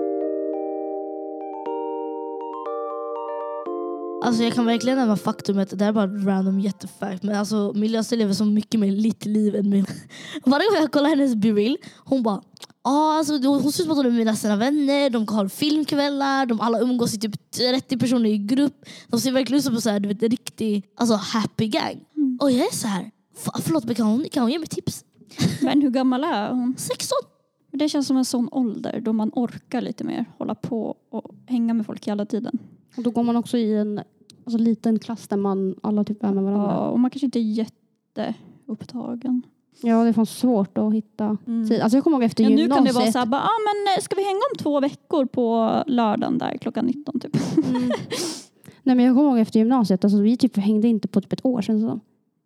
Alltså 4.27 4.43
jag 4.43 4.53
kan 4.53 4.65
verkligen 4.65 4.97
nämna 4.97 5.17
faktumet, 5.17 5.79
det 5.79 5.85
här 5.85 5.89
är 5.89 5.93
bara 5.93 6.07
random 6.07 6.59
jättefact, 6.59 7.23
men 7.23 7.35
alltså 7.35 7.71
min 7.75 7.91
lösta 7.91 8.15
lever 8.15 8.33
så 8.33 8.45
mycket 8.45 8.79
mer 8.79 8.91
litt 8.91 9.25
liv 9.25 9.55
än 9.55 9.69
min. 9.69 9.85
Varje 10.45 10.65
gång 10.69 10.77
jag 10.81 10.91
kollar 10.91 11.09
hennes 11.09 11.35
b-reel, 11.35 11.77
hon 11.97 12.23
bara 12.23 12.41
ah, 12.81 13.17
alltså, 13.17 13.37
hon 13.37 13.61
ser 13.61 13.67
ut 13.69 13.75
som 13.75 13.91
att 13.91 13.97
hon 13.97 14.05
är 14.05 14.09
med 14.09 14.17
mina 14.19 14.35
sina 14.35 14.55
vänner, 14.55 15.09
de 15.09 15.27
har 15.27 15.47
filmkvällar, 15.47 16.45
de 16.45 16.61
alla 16.61 16.79
umgås 16.79 17.13
i 17.13 17.19
typ 17.19 17.51
30 17.51 17.97
personer 17.97 18.29
i 18.29 18.37
grupp. 18.37 18.85
De 19.07 19.19
ser 19.19 19.31
verkligen 19.31 19.57
ut 19.57 19.63
som 19.63 19.81
så 19.81 19.89
här, 19.89 19.99
du 19.99 20.07
vet, 20.07 20.23
en 20.23 20.29
riktig 20.29 20.83
alltså, 20.95 21.15
happy 21.15 21.67
gang. 21.67 22.05
Och 22.41 22.51
jag 22.51 22.59
är 22.67 22.75
så 22.75 22.87
här, 22.87 23.11
"Fa- 23.43 23.61
förlåt 23.61 23.85
men 23.85 23.95
kan 23.95 24.05
hon, 24.07 24.25
kan 24.31 24.43
hon 24.43 24.51
ge 24.51 24.59
mig 24.59 24.67
tips? 24.67 25.03
Men 25.61 25.81
hur 25.81 25.89
gammal 25.89 26.23
är 26.23 26.49
hon? 26.49 26.75
16? 26.77 27.15
Det 27.71 27.89
känns 27.89 28.07
som 28.07 28.17
en 28.17 28.25
sån 28.25 28.49
ålder 28.51 29.01
då 29.05 29.13
man 29.13 29.31
orkar 29.33 29.81
lite 29.81 30.03
mer 30.03 30.25
hålla 30.37 30.55
på 30.55 30.95
och 31.11 31.31
hänga 31.47 31.73
med 31.73 31.85
folk 31.85 32.07
hela 32.07 32.25
tiden. 32.25 32.57
Och 32.97 33.03
då 33.03 33.11
går 33.11 33.23
man 33.23 33.35
också 33.35 33.57
i 33.57 33.75
en 33.75 34.01
alltså, 34.47 34.57
liten 34.57 34.99
klass 34.99 35.27
där 35.27 35.37
man 35.37 35.75
alla 35.83 36.03
typ 36.03 36.23
är 36.23 36.33
med 36.33 36.43
varandra. 36.43 36.67
Ja, 36.71 36.87
och 36.89 36.99
man 36.99 37.11
kanske 37.11 37.25
inte 37.25 37.39
är 37.39 37.67
jätteupptagen. 38.17 39.41
Ja, 39.81 40.03
det 40.03 40.09
är 40.09 40.25
svårt 40.25 40.77
att 40.77 40.93
hitta 40.93 41.37
Mm. 41.47 41.69
tid. 41.69 41.81
Alltså 41.81 41.97
jag 41.97 42.03
kommer 42.03 42.17
ihåg 42.17 42.23
efter 42.23 42.43
Ja, 42.43 42.49
nu 42.49 42.55
gymnasiet. 42.55 42.75
kan 42.85 42.93
det 42.93 42.99
vara 42.99 43.11
så 43.11 43.19
här, 43.19 43.25
bara, 43.25 43.41
ah, 43.41 43.57
men 43.67 43.93
eh, 43.97 44.01
ska 44.01 44.15
vi 44.15 44.23
hänga 44.23 44.37
om 44.53 44.57
två 44.57 44.79
veckor 44.79 45.25
på 45.25 45.71
lördagen 45.87 46.37
där 46.37 46.57
klockan 46.57 46.85
19 46.85 47.19
typ? 47.19 47.35
Mm. 47.67 47.81
Nej 48.83 48.95
men 48.95 49.05
jag 49.05 49.15
kommer 49.15 49.29
ihåg 49.29 49.39
efter 49.39 49.59
gymnasiet, 49.59 50.03
alltså, 50.03 50.21
vi 50.21 50.37
typ 50.37 50.57
hängde 50.57 50.87
inte 50.87 51.07
på 51.07 51.21
typ 51.21 51.33
ett 51.33 51.45
år 51.45 51.61
sedan. 51.61 51.81
Så. 51.81 51.99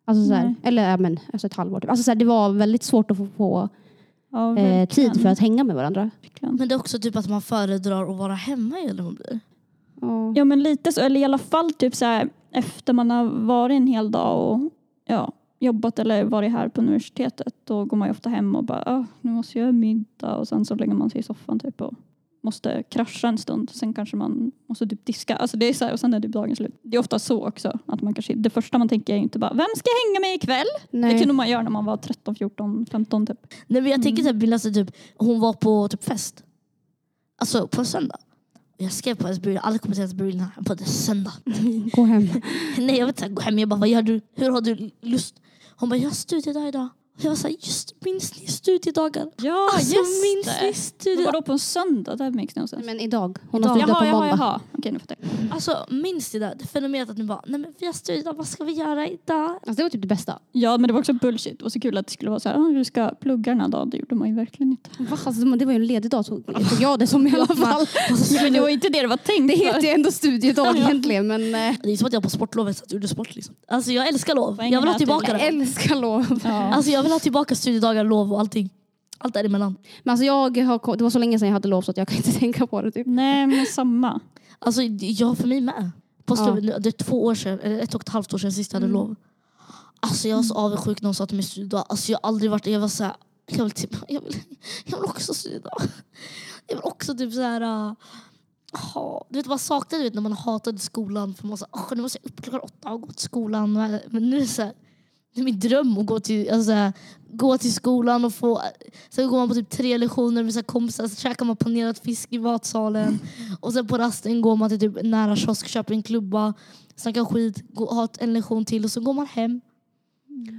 Alltså, 0.06 0.26
så 0.28 0.34
här, 0.34 0.44
Nej. 0.46 0.56
eller 0.64 0.90
ja, 0.90 0.98
men, 0.98 1.20
alltså 1.34 1.48
ett 1.48 1.54
halvår. 1.54 1.80
Typ. 1.80 1.90
Alltså, 1.90 2.04
så 2.04 2.12
här, 2.12 2.16
det 2.16 2.26
var 2.26 2.50
väldigt 2.50 2.84
svårt 2.84 3.12
att 3.12 3.18
få, 3.18 3.28
få 3.38 3.70
Ja, 4.32 4.58
eh, 4.58 4.88
tid 4.90 5.22
för 5.22 5.30
att 5.30 5.40
hänga 5.40 5.64
med 5.64 5.76
varandra. 5.76 6.10
Men 6.42 6.68
det 6.68 6.76
är 6.76 6.80
också 6.80 7.00
typ 7.00 7.16
att 7.16 7.30
man 7.30 7.42
föredrar 7.42 8.12
att 8.12 8.18
vara 8.18 8.34
hemma 8.34 8.76
eller 8.80 9.04
vad 9.04 9.14
det 9.14 9.18
blir. 9.18 9.40
Ja. 10.02 10.34
Ja 10.36 10.46
men 10.46 10.64
lite 10.64 10.92
så, 10.92 11.02
eller 11.02 11.20
i 11.20 11.24
alla 11.24 11.38
fall 11.38 11.72
typ 11.74 11.96
så 11.96 12.06
här, 12.06 12.30
efter 12.52 12.94
man 12.94 13.12
har 13.12 13.26
varit 13.26 13.76
en 13.76 13.88
hel 13.88 14.12
dag 14.12 14.52
och 14.52 14.70
ja, 15.06 15.32
jobbat 15.60 16.00
eller 16.00 16.24
varit 16.24 16.52
här 16.52 16.68
på 16.70 16.82
universitetet 16.82 17.54
då 17.64 17.86
går 17.86 17.98
man 17.98 18.08
ju 18.08 18.12
ofta 18.12 18.30
hem 18.30 18.56
och 18.56 18.64
bara 18.64 18.84
ah, 18.86 19.06
nu 19.22 19.32
måste 19.32 19.58
jag 19.58 19.64
göra 19.64 19.72
middag 19.72 20.36
och 20.36 20.48
sen 20.48 20.66
så 20.66 20.76
lägger 20.76 20.94
man 20.94 21.10
sig 21.10 21.20
i 21.20 21.24
soffan 21.24 21.60
typ 21.60 21.82
och 21.82 21.94
måste 22.44 22.84
krascha 22.90 23.28
en 23.28 23.38
stund. 23.38 23.70
Sen 23.70 23.94
kanske 23.94 24.16
man 24.16 24.52
måste 24.70 24.88
typ 24.88 25.06
diska. 25.06 25.36
Alltså 25.36 25.58
det 25.58 25.66
är 25.66 25.74
så 25.74 25.86
här, 25.86 25.94
och 25.94 26.00
sen 26.00 26.14
är 26.14 26.20
typ 26.20 26.32
dagen 26.32 26.56
slut. 26.56 26.80
Det 26.84 26.98
är 26.98 27.00
ofta 27.00 27.20
så 27.20 27.48
också. 27.48 27.80
Att 27.86 28.02
man 28.02 28.14
kanske, 28.14 28.34
det 28.34 28.50
första 28.50 28.78
man 28.78 28.90
tänker 28.90 29.14
är 29.14 29.18
inte 29.18 29.40
bara 29.40 29.54
vem 29.54 29.68
ska 29.78 29.90
jag 29.90 30.10
hänga 30.12 30.28
med 30.28 30.36
ikväll? 30.36 30.68
Det 30.92 30.98
Nej. 30.98 31.20
kunde 31.20 31.34
man 31.34 31.50
göra 31.50 31.62
när 31.64 31.70
man 31.70 31.86
var 31.86 31.98
13, 31.98 32.36
14, 32.36 32.86
15 32.92 33.26
typ. 33.28 33.38
Nej, 33.68 33.82
men 33.82 33.92
jag 33.92 34.00
Mm. 34.00 34.02
tänker 34.04 34.24
typ, 34.34 34.50
läste 34.50 34.72
typ, 34.72 34.92
hon 35.18 35.40
var 35.40 35.54
på 35.54 35.88
typ 35.88 36.04
fest. 36.04 36.44
Alltså 37.38 37.68
på 37.68 37.86
söndag. 37.86 38.18
Jag 38.82 38.92
skrev 38.92 39.16
på 39.16 39.24
hennes 39.24 39.40
brud, 39.40 39.58
alla 39.62 39.78
kommer 39.78 39.96
till 39.96 40.02
hennes 40.02 40.14
brud 40.14 40.44
på 40.66 40.76
söndag. 40.78 41.34
Gå 41.94 42.04
hem. 42.04 42.30
Nej 42.78 42.98
jag 42.98 43.06
vet 43.06 43.22
inte, 43.22 43.34
gå 43.34 43.42
hem. 43.42 43.60
Jag 43.60 43.70
bara, 43.70 43.80
vad 43.80 43.90
gör 43.90 44.02
du? 44.02 44.22
Hur 44.36 44.50
har 44.50 44.62
du 44.62 44.92
lust? 45.02 45.36
Hon 45.76 45.90
bara, 45.90 45.96
jag 45.96 46.10
har 46.10 46.16
studiedag 46.16 46.68
idag. 46.68 46.90
Och 47.18 47.26
jag 47.26 47.30
var 47.32 47.36
såhär, 47.36 47.56
just 47.60 47.96
minns 48.06 48.42
ni 48.42 48.48
studiedagar? 48.48 49.28
Ja 49.38 49.70
alltså 49.74 49.96
just 49.96 50.22
minns 50.24 50.60
det. 50.60 50.66
ni 50.68 50.74
studiedagar? 50.74 51.32
vadå 51.32 51.42
på 51.42 51.52
en 51.52 51.60
söndag? 51.60 52.16
Det 52.16 52.32
makes 52.32 52.56
no 52.56 52.68
sense. 52.68 52.86
Men 52.86 53.00
idag. 53.00 53.38
Hon 53.52 53.62
Idag. 53.62 53.70
har 53.70 53.76
studiedag 53.80 53.92
Jaha, 53.94 54.00
på 54.00 54.06
jaha, 54.06 54.20
måndag. 54.30 54.38
jaha. 54.46 54.60
Okej 54.78 54.92
nu 54.92 55.00
fattar 55.00 55.16
jag. 55.20 55.54
Alltså 55.54 55.86
minns 55.90 56.34
ni 56.34 56.40
det? 56.40 56.56
Det 56.60 56.68
fenomenet 56.68 57.10
att 57.10 57.18
ni 57.18 57.24
bara, 57.24 57.42
nej 57.48 57.60
men 57.60 57.74
vi 57.80 57.86
har 57.86 57.94
studiedag, 57.94 58.34
vad 58.34 58.48
ska 58.48 58.64
vi 58.64 58.72
göra 58.74 59.08
idag? 59.08 59.50
Alltså, 59.50 59.74
det 59.74 59.84
var 59.84 59.90
typ 59.90 60.02
det 60.02 60.08
bästa. 60.08 60.40
Ja 60.52 60.78
men 60.78 60.88
det 60.88 60.94
var 60.94 61.00
också 61.00 61.14
bullshit. 61.14 61.58
Det 61.60 61.64
var 61.66 61.70
så 61.70 61.80
kul 61.80 61.98
att 61.98 62.08
det 62.08 62.14
skulle 62.14 62.30
vara 62.30 62.40
så 62.40 62.50
här, 62.50 62.56
ah, 62.56 62.70
du 62.72 62.84
ska 62.86 63.10
plugga 63.10 63.52
den 63.52 63.62
här 63.62 63.68
dagen. 63.68 63.90
Det 63.90 63.98
gjorde 63.98 64.16
man 64.16 64.30
ju 64.30 64.36
verkligen 64.36 64.72
inte. 64.72 64.90
Va? 64.98 65.18
Alltså, 65.26 65.44
det 65.44 65.66
var 65.66 65.74
ju 65.74 65.76
en 65.76 65.86
ledig 65.86 66.12
dag 66.12 66.26
tog 66.26 66.44
jag 66.80 67.00
det 67.00 67.08
som 67.08 67.28
i 67.28 67.32
alla 67.36 67.46
fall. 67.56 67.86
Ja, 68.32 68.42
men 68.44 68.54
det 68.54 68.62
var 68.62 68.70
inte 68.70 68.90
det 68.90 69.02
det 69.02 69.08
var 69.08 69.18
tänkt 69.18 69.48
Det 69.48 69.66
heter 69.66 69.82
ju 69.82 69.90
ändå 69.90 70.12
studiedag 70.12 70.78
egentligen 70.78 71.28
men 71.28 71.42
eh, 71.56 71.76
Det 71.84 71.92
är 71.92 71.98
som 71.98 72.08
att 72.08 72.14
jag 72.14 72.24
på 72.24 72.30
sportlovet 72.30 72.78
satt 72.78 72.88
och 72.88 72.94
gjorde 72.94 73.08
sport 73.08 73.36
liksom. 73.36 73.56
Alltså 73.68 73.92
jag 73.92 74.08
älskar 74.08 74.36
lov. 74.36 74.58
Jag 74.64 74.82
vill 74.82 74.90
ha 74.90 74.98
tillbaka 74.98 75.32
jag 75.32 75.40
det. 75.42 75.48
älskar 75.48 75.96
lov. 75.96 76.40
Ja. 76.44 76.74
Alltså 76.74 76.92
jag 76.92 77.04
vill 77.04 77.11
ha 77.12 77.20
tillbaka 77.20 77.56
studiedagar, 77.56 78.04
lov 78.04 78.34
och 78.34 78.40
allting. 78.40 78.70
Allt 79.18 79.34
däremellan. 79.34 79.78
Men 80.04 80.12
alltså 80.12 80.26
jag 80.26 80.58
har, 80.58 80.98
det 80.98 81.04
var 81.04 81.10
så 81.10 81.20
länge 81.20 81.40
sedan 81.40 81.48
jag 81.48 81.54
hade 81.54 81.68
lov 81.68 81.82
så 81.82 81.92
att 81.92 81.98
jag 81.98 82.08
kan 82.08 82.18
inte 82.18 82.32
tänka 82.40 82.68
på 82.68 82.82
det. 82.82 82.92
Typ. 82.92 83.08
Nej 83.08 83.48
men 83.48 83.66
samma. 83.66 84.20
Alltså 84.60 84.82
jag 85.02 85.38
för 85.38 85.48
mig 85.48 85.62
med. 85.62 85.92
På 86.26 86.36
Ja. 86.38 86.60
ja. 86.60 86.80
Det 86.80 86.90
är 86.90 87.04
två 87.04 87.26
år 87.26 87.36
sedan, 87.36 87.60
eller 87.60 87.80
ett 87.80 87.96
och 87.96 88.02
ett 88.02 88.10
halvt 88.10 88.34
år 88.34 88.38
sedan 88.38 88.52
sist 88.52 88.74
jag 88.74 88.78
hade 88.78 88.86
Mm. 88.86 88.94
lov. 89.02 89.16
Alltså 90.00 90.28
jag 90.28 90.36
var 90.36 90.44
så 90.44 90.54
avundsjuk 90.56 91.02
när 91.02 91.08
hon 91.08 91.16
sa 91.16 91.26
till 91.26 91.36
mig 91.36 91.46
studiedag. 91.46 91.86
Alltså 91.90 92.12
jag 92.12 92.20
har 92.24 92.28
aldrig 92.28 92.52
varit, 92.52 92.68
jag 92.68 92.80
var 92.80 92.88
såhär, 92.88 93.14
jag 93.48 93.64
vill, 93.64 93.72
typ, 93.72 93.96
jag 94.08 94.22
vill, 94.22 94.38
jag 94.86 94.98
vill 94.98 95.06
också 95.10 95.34
studiedag. 95.34 95.82
Jag 96.68 96.76
vill 96.76 96.84
också 96.84 97.16
typ 97.16 97.34
såhär, 97.34 97.62
uh, 97.62 97.94
ha, 98.94 99.26
du 99.30 99.40
vet 99.40 99.46
man 99.46 99.60
saknade 99.60 100.04
du 100.04 100.10
vet, 100.10 100.14
när 100.14 100.22
man 100.22 100.34
hatade 100.34 100.80
skolan. 100.80 101.34
För 101.34 101.48
man 101.48 101.58
sa, 101.58 101.66
oh, 101.72 101.88
nu 101.96 102.02
måste 102.02 102.20
jag 102.24 102.32
upp 102.32 102.42
klockan 102.42 102.60
åtta 102.60 102.92
och 102.92 103.02
gå 103.02 103.08
till 103.08 103.24
skolan. 103.26 103.74
Men 103.74 104.30
nu 104.30 104.36
är 104.38 104.42
det 104.42 104.48
såhär, 104.48 104.74
det 105.34 105.42
är 105.42 105.46
min 105.46 105.60
dröm 105.60 105.98
att 105.98 106.06
gå 106.06 106.20
till, 106.20 106.52
alltså, 106.52 106.92
gå 107.32 107.58
till 107.58 107.74
skolan 107.74 108.26
och 108.26 108.34
få, 108.34 108.62
sen 109.10 109.28
går 109.28 109.38
man 109.38 109.50
på 109.50 109.56
typ 109.56 109.70
tre 109.70 109.98
lektioner 109.98 110.44
med 110.44 110.54
sina 110.54 110.64
kompisar, 110.64 111.08
så 111.08 111.16
käkar 111.16 111.46
man 111.46 111.56
panerad 111.56 111.98
fisk 111.98 112.34
i 112.34 112.40
matsalen. 112.40 113.20
Och 113.60 113.74
sen 113.74 113.88
på 113.88 113.98
rasten 113.98 114.42
går 114.42 114.56
man 114.56 114.70
till 114.70 114.80
typ 114.80 115.04
nära 115.04 115.36
kiosk, 115.36 115.68
köper 115.68 115.94
en 115.94 116.04
klubba, 116.04 116.54
snackar 116.96 117.26
skit, 117.26 117.64
går, 117.74 117.96
har 117.96 118.10
en 118.20 118.34
lektion 118.34 118.66
till 118.66 118.84
och 118.84 118.92
så 118.92 119.02
går 119.02 119.14
man 119.14 119.26
hem. 119.26 119.62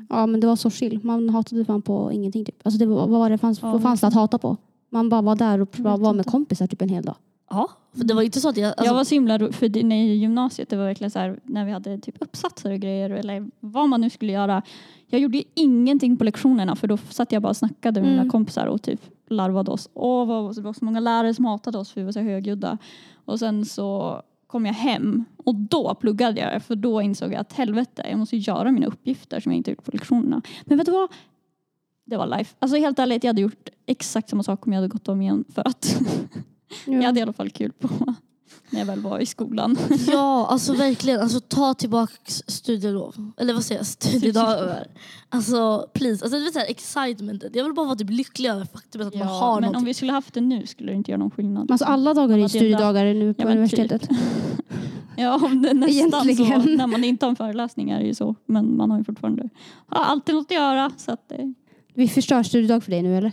Ja 0.09 0.27
men 0.27 0.41
det 0.41 0.47
var 0.47 0.57
så 0.57 0.71
chill. 0.71 1.01
Man 1.03 1.29
hatade 1.29 1.65
fan 1.65 1.83
på 1.83 2.13
ingenting. 2.13 2.45
Typ. 2.45 2.57
Alltså 2.63 2.79
det 2.79 2.87
var, 2.87 3.07
vad, 3.07 3.21
var 3.21 3.31
det 3.31 3.39
fanns, 3.39 3.63
Ja, 3.63 3.73
vad 3.73 3.83
fanns 3.83 4.01
det 4.01 4.07
att 4.07 4.15
hata 4.15 4.39
på? 4.39 4.57
Man 4.91 5.09
bara 5.09 5.23
var 5.23 5.37
där 5.37 5.61
och 5.61 5.77
bara 5.79 5.97
var 5.97 6.13
med 6.13 6.27
kompisar 6.27 6.67
typ 6.67 6.83
en 6.83 6.89
hel 6.89 7.05
dag. 7.05 7.17
Ja, 7.53 7.71
för 7.93 8.05
det 8.05 8.15
var 8.15 8.23
inte 8.23 8.41
så 8.41 8.49
att 8.49 8.57
jag... 8.57 8.69
Alltså, 8.69 8.85
jag 8.85 8.95
var 8.95 9.05
så 9.05 9.15
himla 9.15 9.39
för 9.39 9.83
när 9.85 9.97
i 9.97 10.15
gymnasiet 10.15 10.69
det 10.69 10.77
var 10.77 10.85
verkligen 10.85 11.11
så 11.11 11.19
här 11.19 11.41
när 11.45 11.65
vi 11.65 11.73
hade 11.73 11.99
typ 11.99 12.17
uppsatser 12.21 12.73
och 12.73 12.79
grejer 12.79 13.11
eller 13.11 13.51
vad 13.61 13.89
man 13.89 14.01
nu 14.01 14.11
skulle 14.11 14.33
göra. 14.33 14.63
Jag 15.07 15.21
gjorde 15.21 15.43
ingenting 15.55 16.17
på 16.17 16.25
lektionerna 16.25 16.77
för 16.77 16.89
då 16.89 16.97
satt 16.97 17.33
jag 17.33 17.43
bara 17.43 17.49
och 17.49 17.57
snackade 17.57 18.01
med 18.01 18.11
mina 18.11 18.23
Mm. 18.23 18.31
kompisar 18.31 18.67
och 18.67 18.83
typ 18.83 19.01
larvade 19.29 19.71
oss. 19.71 19.89
Åh, 19.95 20.27
vad, 20.27 20.57
det 20.57 20.63
var 20.63 20.73
så 20.73 20.85
många 20.85 21.01
lärare 21.01 21.35
som 21.35 21.45
hatade 21.45 21.79
oss 21.79 21.93
för 21.93 22.01
vi 22.01 22.05
var 22.05 22.13
så 22.13 22.21
högljudda. 22.21 22.79
Och 23.25 23.39
sen 23.39 23.65
så 23.65 24.23
kom 24.47 24.67
jag 24.67 24.75
hem 24.75 25.25
och 25.37 25.55
då 25.55 25.95
pluggade 25.95 26.41
jag 26.41 26.63
för 26.63 26.77
då 26.77 27.03
insåg 27.03 27.33
jag 27.33 27.41
att 27.41 27.53
helvete, 27.53 28.07
jag 28.11 28.19
måste 28.19 28.37
göra 28.37 28.73
mina 28.73 28.87
uppgifter 28.87 29.41
som 29.41 29.53
jag 29.53 29.57
inte 29.57 29.71
gjort 29.71 29.85
på 29.85 29.91
lektionerna. 29.91 30.43
Men 30.65 30.79
vet 30.79 30.87
du 30.87 30.93
vad? 30.93 31.09
det 32.05 32.17
var 32.17 32.27
life. 32.27 32.57
Alltså 32.59 32.77
helt 32.77 32.99
ärligt, 32.99 33.25
jag 33.25 33.29
hade 33.29 33.41
gjort 33.41 33.69
exakt 33.87 34.29
samma 34.31 34.43
sak 34.43 34.67
om 34.67 34.73
jag 34.73 34.81
hade 34.81 34.89
gått 34.89 35.09
om 35.09 35.23
igen 35.23 35.45
för 35.55 35.69
att 35.69 36.01
jag 36.87 37.03
hade 37.03 37.21
i 37.21 37.23
alla 37.23 37.33
fall 37.33 37.51
kul 37.51 37.73
på 37.73 37.89
när 38.71 38.81
jag 38.81 38.87
väl 38.87 39.01
var 39.01 39.19
i 39.19 39.27
skolan. 39.27 39.77
Ja, 40.07 40.47
alltså 40.51 40.73
verkligen. 40.73 41.21
Alltså, 41.21 41.41
ta 41.41 41.75
tillbaka 41.75 42.13
studielov. 42.47 43.31
Eller 43.37 43.55
vad 43.55 43.65
säger 43.65 43.79
jag? 43.79 43.87
Studiedagar. 43.87 44.87
Alltså 45.29 45.89
please. 45.95 46.25
Alltså, 46.25 46.39
du 46.39 46.45
vet, 46.45 46.53
så 46.53 46.59
här, 46.59 46.67
excitementet. 46.71 47.57
Jag 47.57 47.65
vill 47.65 47.73
bara 47.73 47.87
vara 47.87 47.97
typ 47.97 48.11
lycklig 48.11 48.49
över 48.51 48.65
faktumet 48.65 49.07
att 49.07 49.15
man 49.15 49.29
har 49.29 49.55
men 49.55 49.63
någonting. 49.63 49.77
om 49.79 49.85
vi 49.85 49.95
skulle 49.95 50.13
haft 50.13 50.35
det 50.35 50.41
nu 50.41 50.67
skulle 50.67 50.93
det 50.93 50.97
inte 50.97 51.11
göra 51.11 51.19
någon 51.19 51.31
skillnad. 51.31 51.71
Alltså 51.71 51.85
alla 51.85 52.15
dagar 52.15 52.39
är 52.39 52.43
det 52.43 52.49
studiedagar 52.49 53.05
nu 53.05 53.35
på 53.35 53.43
Ja, 53.43 53.47
universitetet. 53.51 54.09
Ja, 55.17 55.35
om 55.45 55.63
det 55.63 55.71
är 55.71 55.75
nästan 55.75 56.29
Egentligen. 56.31 56.63
så. 56.63 56.69
När 56.69 56.87
man 56.87 57.05
inte 57.05 57.27
har 57.27 57.31
en 57.31 57.37
föreläsning 57.37 57.91
är 57.91 57.99
det 58.01 58.07
ju 58.07 58.15
så. 58.15 58.35
Men 58.47 58.77
man 58.77 58.91
har 58.91 58.99
ju 58.99 59.05
fortfarande 59.05 59.49
har 59.87 60.05
alltid 60.05 60.35
något 60.35 60.47
att 60.47 60.57
göra. 60.57 60.91
Så 60.97 61.13
att 61.13 61.29
det, 61.29 61.55
Vi 61.95 62.09
förstör 62.09 62.43
studiedag 62.43 62.85
för 62.85 62.91
dig 62.91 63.03
nu 63.03 63.17
eller? 63.17 63.33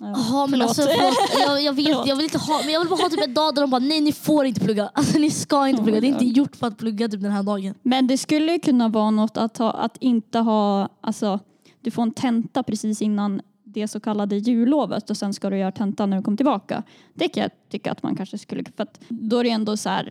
Ja. 0.00 0.06
Jaha, 0.16 0.46
men 0.46 0.62
alltså, 0.62 0.82
förlåt. 0.82 1.46
Jag, 1.46 1.62
jag 1.62 1.72
vet, 1.72 2.06
jag 2.06 2.16
vill 2.16 2.24
inte 2.24 2.38
ha, 2.38 2.60
men 2.64 2.72
jag 2.72 2.80
vill 2.80 2.88
bara 2.88 3.02
ha 3.02 3.08
typ 3.08 3.24
en 3.24 3.34
dag 3.34 3.54
där 3.54 3.62
de 3.62 3.70
bara 3.70 3.78
nej 3.78 4.00
ni 4.00 4.12
får 4.12 4.46
inte 4.46 4.60
plugga. 4.60 4.90
Alltså 4.94 5.18
ni 5.18 5.30
ska 5.30 5.68
inte 5.68 5.80
Oh 5.82 5.84
plugga. 5.84 6.00
Det 6.00 6.06
är 6.06 6.08
inte 6.08 6.24
gjort 6.24 6.56
för 6.56 6.66
att 6.66 6.78
plugga 6.78 7.08
typ 7.08 7.22
den 7.22 7.32
här 7.32 7.42
dagen. 7.42 7.74
Men 7.82 8.06
det 8.06 8.18
skulle 8.18 8.52
ju 8.52 8.58
kunna 8.58 8.88
vara 8.88 9.10
något 9.10 9.36
att, 9.36 9.58
ha, 9.58 9.70
att 9.70 9.96
inte 10.00 10.38
ha, 10.38 10.88
alltså 11.00 11.40
du 11.80 11.90
får 11.90 12.02
en 12.02 12.12
tenta 12.12 12.62
precis 12.62 13.02
innan 13.02 13.40
det 13.64 13.88
så 13.88 14.00
kallade 14.00 14.36
jullovet 14.36 15.10
och 15.10 15.16
sen 15.16 15.34
ska 15.34 15.50
du 15.50 15.58
göra 15.58 15.72
tenta 15.72 16.06
när 16.06 16.16
du 16.16 16.22
kommer 16.22 16.36
tillbaka. 16.36 16.82
Det 17.14 17.28
kan 17.28 17.42
jag 17.42 17.50
tycka 17.70 17.92
att 17.92 18.02
man 18.02 18.16
kanske 18.16 18.38
skulle, 18.38 18.64
för 18.76 18.82
att 18.82 19.00
då 19.08 19.38
är 19.38 19.44
det 19.44 19.50
ändå 19.50 19.76
så 19.76 19.88
här, 19.88 20.10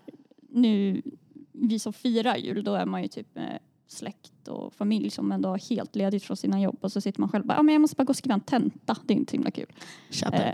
nu, 0.50 1.02
vi 1.52 1.80
som 1.80 1.94
firar 1.94 2.38
jul, 2.38 2.64
då 2.64 2.76
är 2.76 2.86
man 2.86 3.02
ju 3.02 3.08
typ 3.08 3.36
med 3.36 3.60
släkt 3.94 4.48
och 4.48 4.74
familj 4.74 5.10
som 5.10 5.32
ändå 5.32 5.50
har 5.50 5.70
helt 5.70 5.96
ledigt 5.96 6.24
från 6.24 6.38
sina 6.38 6.62
jobb 6.62 6.78
och 6.82 6.92
så 6.92 7.02
sitter 7.02 7.20
man 7.20 7.30
själv 7.30 7.46
bara, 7.46 7.58
ja 7.58 7.64
men 7.64 7.74
jag 7.74 7.82
måste 7.82 7.96
bara 7.96 8.04
gå 8.04 8.10
och 8.10 8.16
skriva 8.16 8.34
en 8.34 8.42
tenta, 8.42 8.98
det 9.06 9.14
är 9.14 9.18
inte 9.18 9.32
så 9.32 9.36
himla 9.38 9.52
kul. 9.52 9.66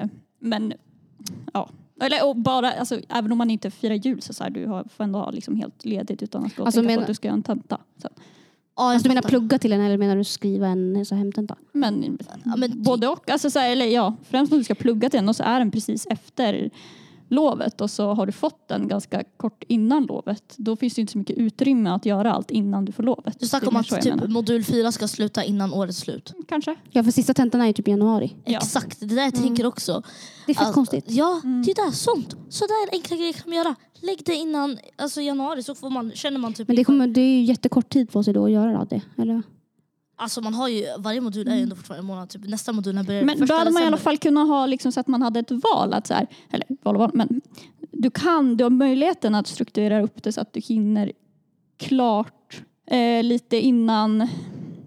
Eh, 0.01 0.07
men 0.39 0.73
ja, 1.53 1.69
eller 2.01 2.27
och 2.27 2.35
bara, 2.35 2.71
alltså, 2.71 2.99
även 3.09 3.31
om 3.31 3.37
man 3.37 3.49
inte 3.49 3.71
firar 3.71 3.95
jul 3.95 4.21
så, 4.21 4.33
så 4.33 4.43
här, 4.43 4.51
du 4.51 4.65
har, 4.65 4.83
får 4.83 5.03
ändå 5.03 5.19
ha 5.19 5.31
liksom 5.31 5.55
helt 5.55 5.85
ledigt 5.85 6.23
utan 6.23 6.45
att 6.45 6.55
gå 6.55 6.61
och 6.63 6.67
Alltså, 6.67 6.81
tänka 6.81 6.87
på 6.87 6.91
menar- 6.91 7.01
att 7.01 7.07
du 7.07 7.13
ska 7.13 7.27
göra 7.27 7.35
en 7.35 7.43
tenta. 7.43 7.77
Så. 8.01 8.07
ja, 8.13 8.19
Alltså, 8.75 9.03
du 9.03 9.09
menar 9.09 9.21
plugga 9.29 9.59
till 9.59 9.73
en 9.73 9.81
eller 9.81 9.97
menar 9.97 10.15
du 10.15 10.23
skriva 10.23 10.67
en 10.67 11.05
så 11.05 11.15
hemtenta? 11.15 11.55
Men, 11.71 12.17
Ja, 12.45 12.55
men 12.55 12.83
både 12.83 13.07
och. 13.07 13.29
Alltså, 13.29 13.49
så 13.51 13.59
här, 13.59 13.71
eller, 13.71 13.85
ja, 13.85 14.15
främst 14.29 14.51
om 14.53 14.57
du 14.57 14.63
ska 14.63 14.75
plugga 14.75 15.09
till 15.09 15.17
den 15.17 15.29
och 15.29 15.35
så 15.35 15.43
är 15.43 15.59
den 15.59 15.71
precis 15.71 16.05
efter 16.09 16.69
lovet 17.30 17.82
och 17.82 17.91
så 17.91 18.13
har 18.13 18.25
du 18.25 18.32
fått 18.32 18.67
den 18.67 18.88
ganska 18.88 19.23
kort 19.38 19.63
innan 19.67 20.05
lovet. 20.05 20.53
Då 20.57 20.75
finns 20.75 20.93
det 20.93 21.01
inte 21.01 21.11
så 21.11 21.17
mycket 21.17 21.38
utrymme 21.38 21.89
att 21.89 22.05
göra 22.05 22.34
allt 22.34 22.51
innan 22.51 22.86
du 22.86 22.91
får 22.91 23.03
lovet. 23.03 23.39
Du 23.39 23.47
snackar 23.47 23.67
om 23.67 23.75
att 23.75 24.01
typ, 24.01 24.27
modul 24.27 24.63
4 24.63 24.91
ska 24.91 25.07
sluta 25.07 25.43
innan 25.43 25.73
årets 25.73 25.97
slut. 25.97 26.34
Kanske. 26.47 26.75
Ja 26.91 27.03
för 27.03 27.11
sista 27.11 27.34
tentan 27.34 27.61
är 27.61 27.67
ju 27.67 27.73
typ 27.73 27.88
i 27.88 27.91
januari. 27.91 28.36
Ja. 28.45 28.57
Exakt, 28.57 28.99
det 28.99 29.05
där 29.15 29.23
jag 29.23 29.36
tänker 29.36 29.65
också. 29.65 30.03
Det 30.45 30.51
är 30.51 30.55
fett 30.55 30.73
konstigt. 30.73 31.05
Ja, 31.07 31.41
Mm. 31.43 31.61
det 31.65 31.71
är 31.71 31.75
där, 31.86 31.91
sånt. 31.91 32.36
Sådär 32.49 32.89
enkla 32.91 33.17
grejer 33.17 33.34
kan 33.34 33.43
man 33.45 33.57
göra. 33.57 33.75
Lägg 34.01 34.21
det 34.25 34.36
innan 34.36 34.77
alltså, 34.95 35.21
januari 35.21 35.63
så 35.63 35.75
får 35.75 35.89
man, 35.89 36.11
känner 36.11 36.38
man 36.39 36.53
typ 36.53 36.67
Men 36.67 36.77
det, 36.77 36.84
kommer, 36.84 37.07
det 37.07 37.21
är 37.21 37.38
ju 37.39 37.43
jättekort 37.43 37.89
tid 37.89 38.11
på 38.11 38.23
sig 38.23 38.34
då 38.34 38.45
att 38.45 38.51
göra 38.51 38.86
det. 38.89 39.01
Eller? 39.17 39.41
Alltså 40.20 40.41
man 40.41 40.53
har 40.53 40.67
ju, 40.67 40.86
varje 40.97 41.22
modul 41.22 41.47
är 41.47 41.55
ju 41.55 41.61
ändå 41.61 41.76
fortfarande 41.76 42.01
en 42.01 42.05
månad. 42.05 42.30
Typ, 42.30 42.47
nästa 42.47 42.74
modul 42.74 43.03
börjar 43.05 43.24
Men 43.24 43.45
då 43.45 43.53
hade 43.53 43.72
man 43.72 43.84
i 43.84 43.86
alla 43.86 43.97
fall 43.97 44.17
kunnat 44.17 44.47
ha 44.47 44.65
liksom, 44.65 44.91
så 44.91 44.99
att 44.99 45.07
man 45.07 45.22
hade 45.22 45.39
ett 45.39 45.51
val. 45.51 45.93
Att 45.93 46.07
så 46.07 46.13
här, 46.13 46.28
eller 46.51 46.67
val 46.84 46.95
och 46.95 46.99
val, 46.99 47.11
men 47.13 47.41
du, 47.91 48.11
kan, 48.11 48.57
du 48.57 48.63
har 48.63 48.72
möjligheten 48.72 49.36
att 49.36 49.47
strukturera 49.47 50.01
upp 50.01 50.24
det 50.24 50.32
så 50.32 50.41
att 50.41 50.53
du 50.53 50.59
hinner 50.59 51.11
klart 51.78 52.61
eh, 52.88 53.24
lite 53.24 53.57
innan 53.57 54.28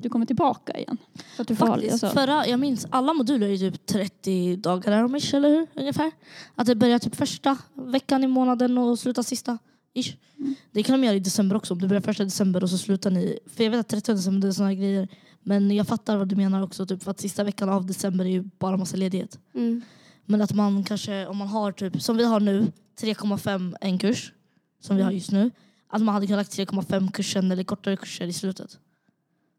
du 0.03 0.09
kommer 0.09 0.27
tillbaka 0.27 0.79
igen. 0.79 0.97
Så 1.37 1.43
att 1.43 1.49
du 1.49 1.57
får 1.57 1.67
Faktiskt, 1.67 1.93
alltså, 1.93 2.21
förra, 2.21 2.47
jag 2.47 2.61
minns 2.61 2.87
alla 2.91 3.15
moduler 3.15 3.49
är 3.49 3.57
typ 3.57 3.87
30 3.87 4.57
dagar 4.57 4.93
eller 4.93 5.49
hur? 5.49 5.67
Ungefär. 5.75 6.11
Att 6.55 6.67
det 6.67 6.75
börjar 6.75 6.99
typ 6.99 7.17
första 7.17 7.59
veckan 7.75 8.25
i 8.25 8.27
månaden 8.27 8.79
och 8.79 8.99
slutar 8.99 9.23
sista. 9.23 9.59
Ish. 9.95 10.17
Mm. 10.39 10.55
Det 10.73 10.83
kan 10.83 11.01
de 11.01 11.07
göra 11.07 11.17
i 11.17 11.21
december 11.21 11.57
också. 11.57 11.75
Om 11.75 11.81
du 11.81 11.89
börjar 11.89 12.01
första 12.01 12.25
december 12.25 12.63
och 12.63 12.71
så 12.71 12.79
slutar 12.79 13.11
ni... 13.11 13.39
För 13.47 13.65
jag 13.65 13.71
vet 13.71 13.81
att 13.81 13.89
30 13.89 14.13
december 14.13 14.49
är 14.49 14.53
såna 14.53 14.69
här 14.69 14.75
grejer. 14.75 15.09
Men 15.43 15.71
jag 15.71 15.89
fattar 15.89 16.17
vad 16.17 16.29
du 16.29 16.37
menar 16.37 16.63
också. 16.63 16.87
Typ, 16.87 17.03
för 17.03 17.11
att 17.11 17.21
sista 17.21 17.45
veckan 17.45 17.69
av 17.69 17.87
december 17.87 18.25
är 18.25 18.29
ju 18.29 18.43
bara 18.59 18.77
massa 18.77 18.97
ledighet. 18.97 19.39
Mm. 19.55 19.83
Men 20.25 20.43
att 20.43 20.53
man 20.53 20.85
kanske, 20.85 21.27
om 21.27 21.37
man 21.37 21.49
har 21.49 21.73
typ, 21.73 22.03
som 22.03 22.17
vi 22.17 22.25
har 22.25 22.41
nu, 22.41 22.73
3,5 23.01 23.75
en 23.81 23.99
kurs. 23.99 24.33
Som 24.81 24.97
vi 24.97 25.03
har 25.03 25.11
just 25.11 25.33
nu. 25.33 25.51
Att 25.89 26.03
man 26.03 26.15
hade 26.15 26.27
kunnat 26.27 26.59
lagt 26.59 26.71
3,5 26.71 27.13
kursen 27.13 27.53
eller 27.53 27.65
kortare 27.65 27.97
kurser 27.97 28.27
i 28.27 28.33
slutet. 28.33 28.79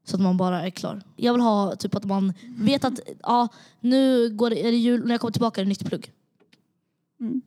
Så 0.06 0.16
att 0.16 0.22
man 0.22 0.38
bara 0.38 0.66
är 0.66 0.70
klar. 0.70 1.02
Jag 1.16 1.34
vill 1.34 1.42
ha 1.42 1.76
typ 1.76 1.96
att 1.96 2.06
man 2.06 2.34
vet 2.58 2.86
att 2.86 3.00
ja, 3.22 3.48
nu 3.80 4.30
går 4.30 4.50
det, 4.50 4.68
är 4.68 4.72
det 4.72 4.78
jul 4.78 5.06
när 5.06 5.12
jag 5.12 5.22
kommer 5.22 5.32
tillbaka 5.32 5.62
är 5.62 5.66
det 5.66 5.70
nytt 5.70 5.86
plugg. 5.86 6.12
Mm. 7.20 7.42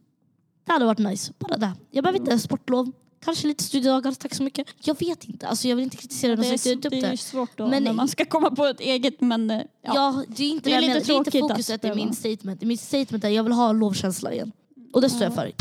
Det 0.66 0.72
hade 0.72 0.84
varit 0.84 0.98
nice. 0.98 1.32
Bara 1.38 1.56
det. 1.56 1.72
Jag 1.90 2.04
behöver 2.04 2.18
inte 2.20 2.38
sportlov. 2.38 2.92
Kanske 3.24 3.46
lite 3.46 3.64
studiedagar, 3.64 4.12
tack 4.12 4.34
så 4.34 4.42
mycket. 4.42 4.66
Jag 4.84 4.98
vet 5.00 5.24
inte. 5.24 5.46
Alltså, 5.48 5.68
jag 5.68 5.76
vill 5.76 5.82
inte 5.84 5.96
kritisera 5.96 6.36
den 6.36 6.44
som 6.44 6.52
inte 6.52 6.70
är, 6.70 6.74
upp 6.76 6.80
det 6.90 6.98
är 6.98 7.02
det. 7.02 7.10
ju 7.10 7.16
svårt 7.16 7.50
då 7.58 7.66
Men- 7.68 7.84
när 7.84 7.92
man 7.92 8.08
ska 8.08 8.24
komma 8.24 8.50
på 8.50 8.64
ett 8.64 8.80
eget 8.80 9.20
men 9.20 9.50
eh, 9.50 9.56
ja. 9.82 9.92
Ja, 9.94 10.22
det 10.28 10.44
är 10.44 10.50
inte 10.50 10.70
Det 10.70 10.74
är 10.76 10.80
det, 10.80 10.86
jag 10.86 10.94
lite. 10.94 11.06
Det 11.06 11.12
är 11.12 11.18
inte 11.18 11.30
fokuset 11.30 11.84
i 11.84 11.94
min 11.94 12.14
statement. 12.14 12.62
Mitt 12.62 12.80
statement 12.80 13.24
är 13.24 13.28
jag 13.28 13.42
vill 13.42 13.52
ha 13.52 13.72
lovkänsla 13.72 14.32
igen. 14.32 14.52
Och 14.92 15.00
det 15.00 15.08
står 15.10 15.22
jag 15.22 15.32
Ja. 15.32 15.34
för. 15.36 15.52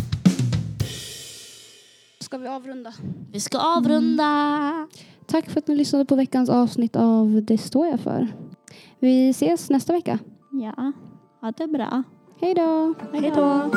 Ska 2.20 2.38
vi 2.38 2.48
avrunda? 2.48 2.94
Vi 3.32 3.40
ska 3.40 3.58
avrunda. 3.60 4.88
Tack 5.26 5.50
för 5.50 5.60
att 5.60 5.68
ni 5.68 5.76
lyssnade 5.76 6.06
på 6.06 6.16
veckans 6.16 6.50
avsnitt 6.50 6.96
av 6.96 7.42
Det 7.44 7.58
står 7.58 7.88
jag 7.88 8.00
för. 8.00 8.28
Vi 9.00 9.30
ses 9.30 9.70
nästa 9.70 9.94
vecka. 9.94 10.20
ja, 10.52 10.92
ha 11.42 11.52
det 11.52 11.68
bra. 11.68 12.04
Hej 12.42 12.54
då! 12.54 12.94
Hej 13.14 13.32
då. 13.36 13.72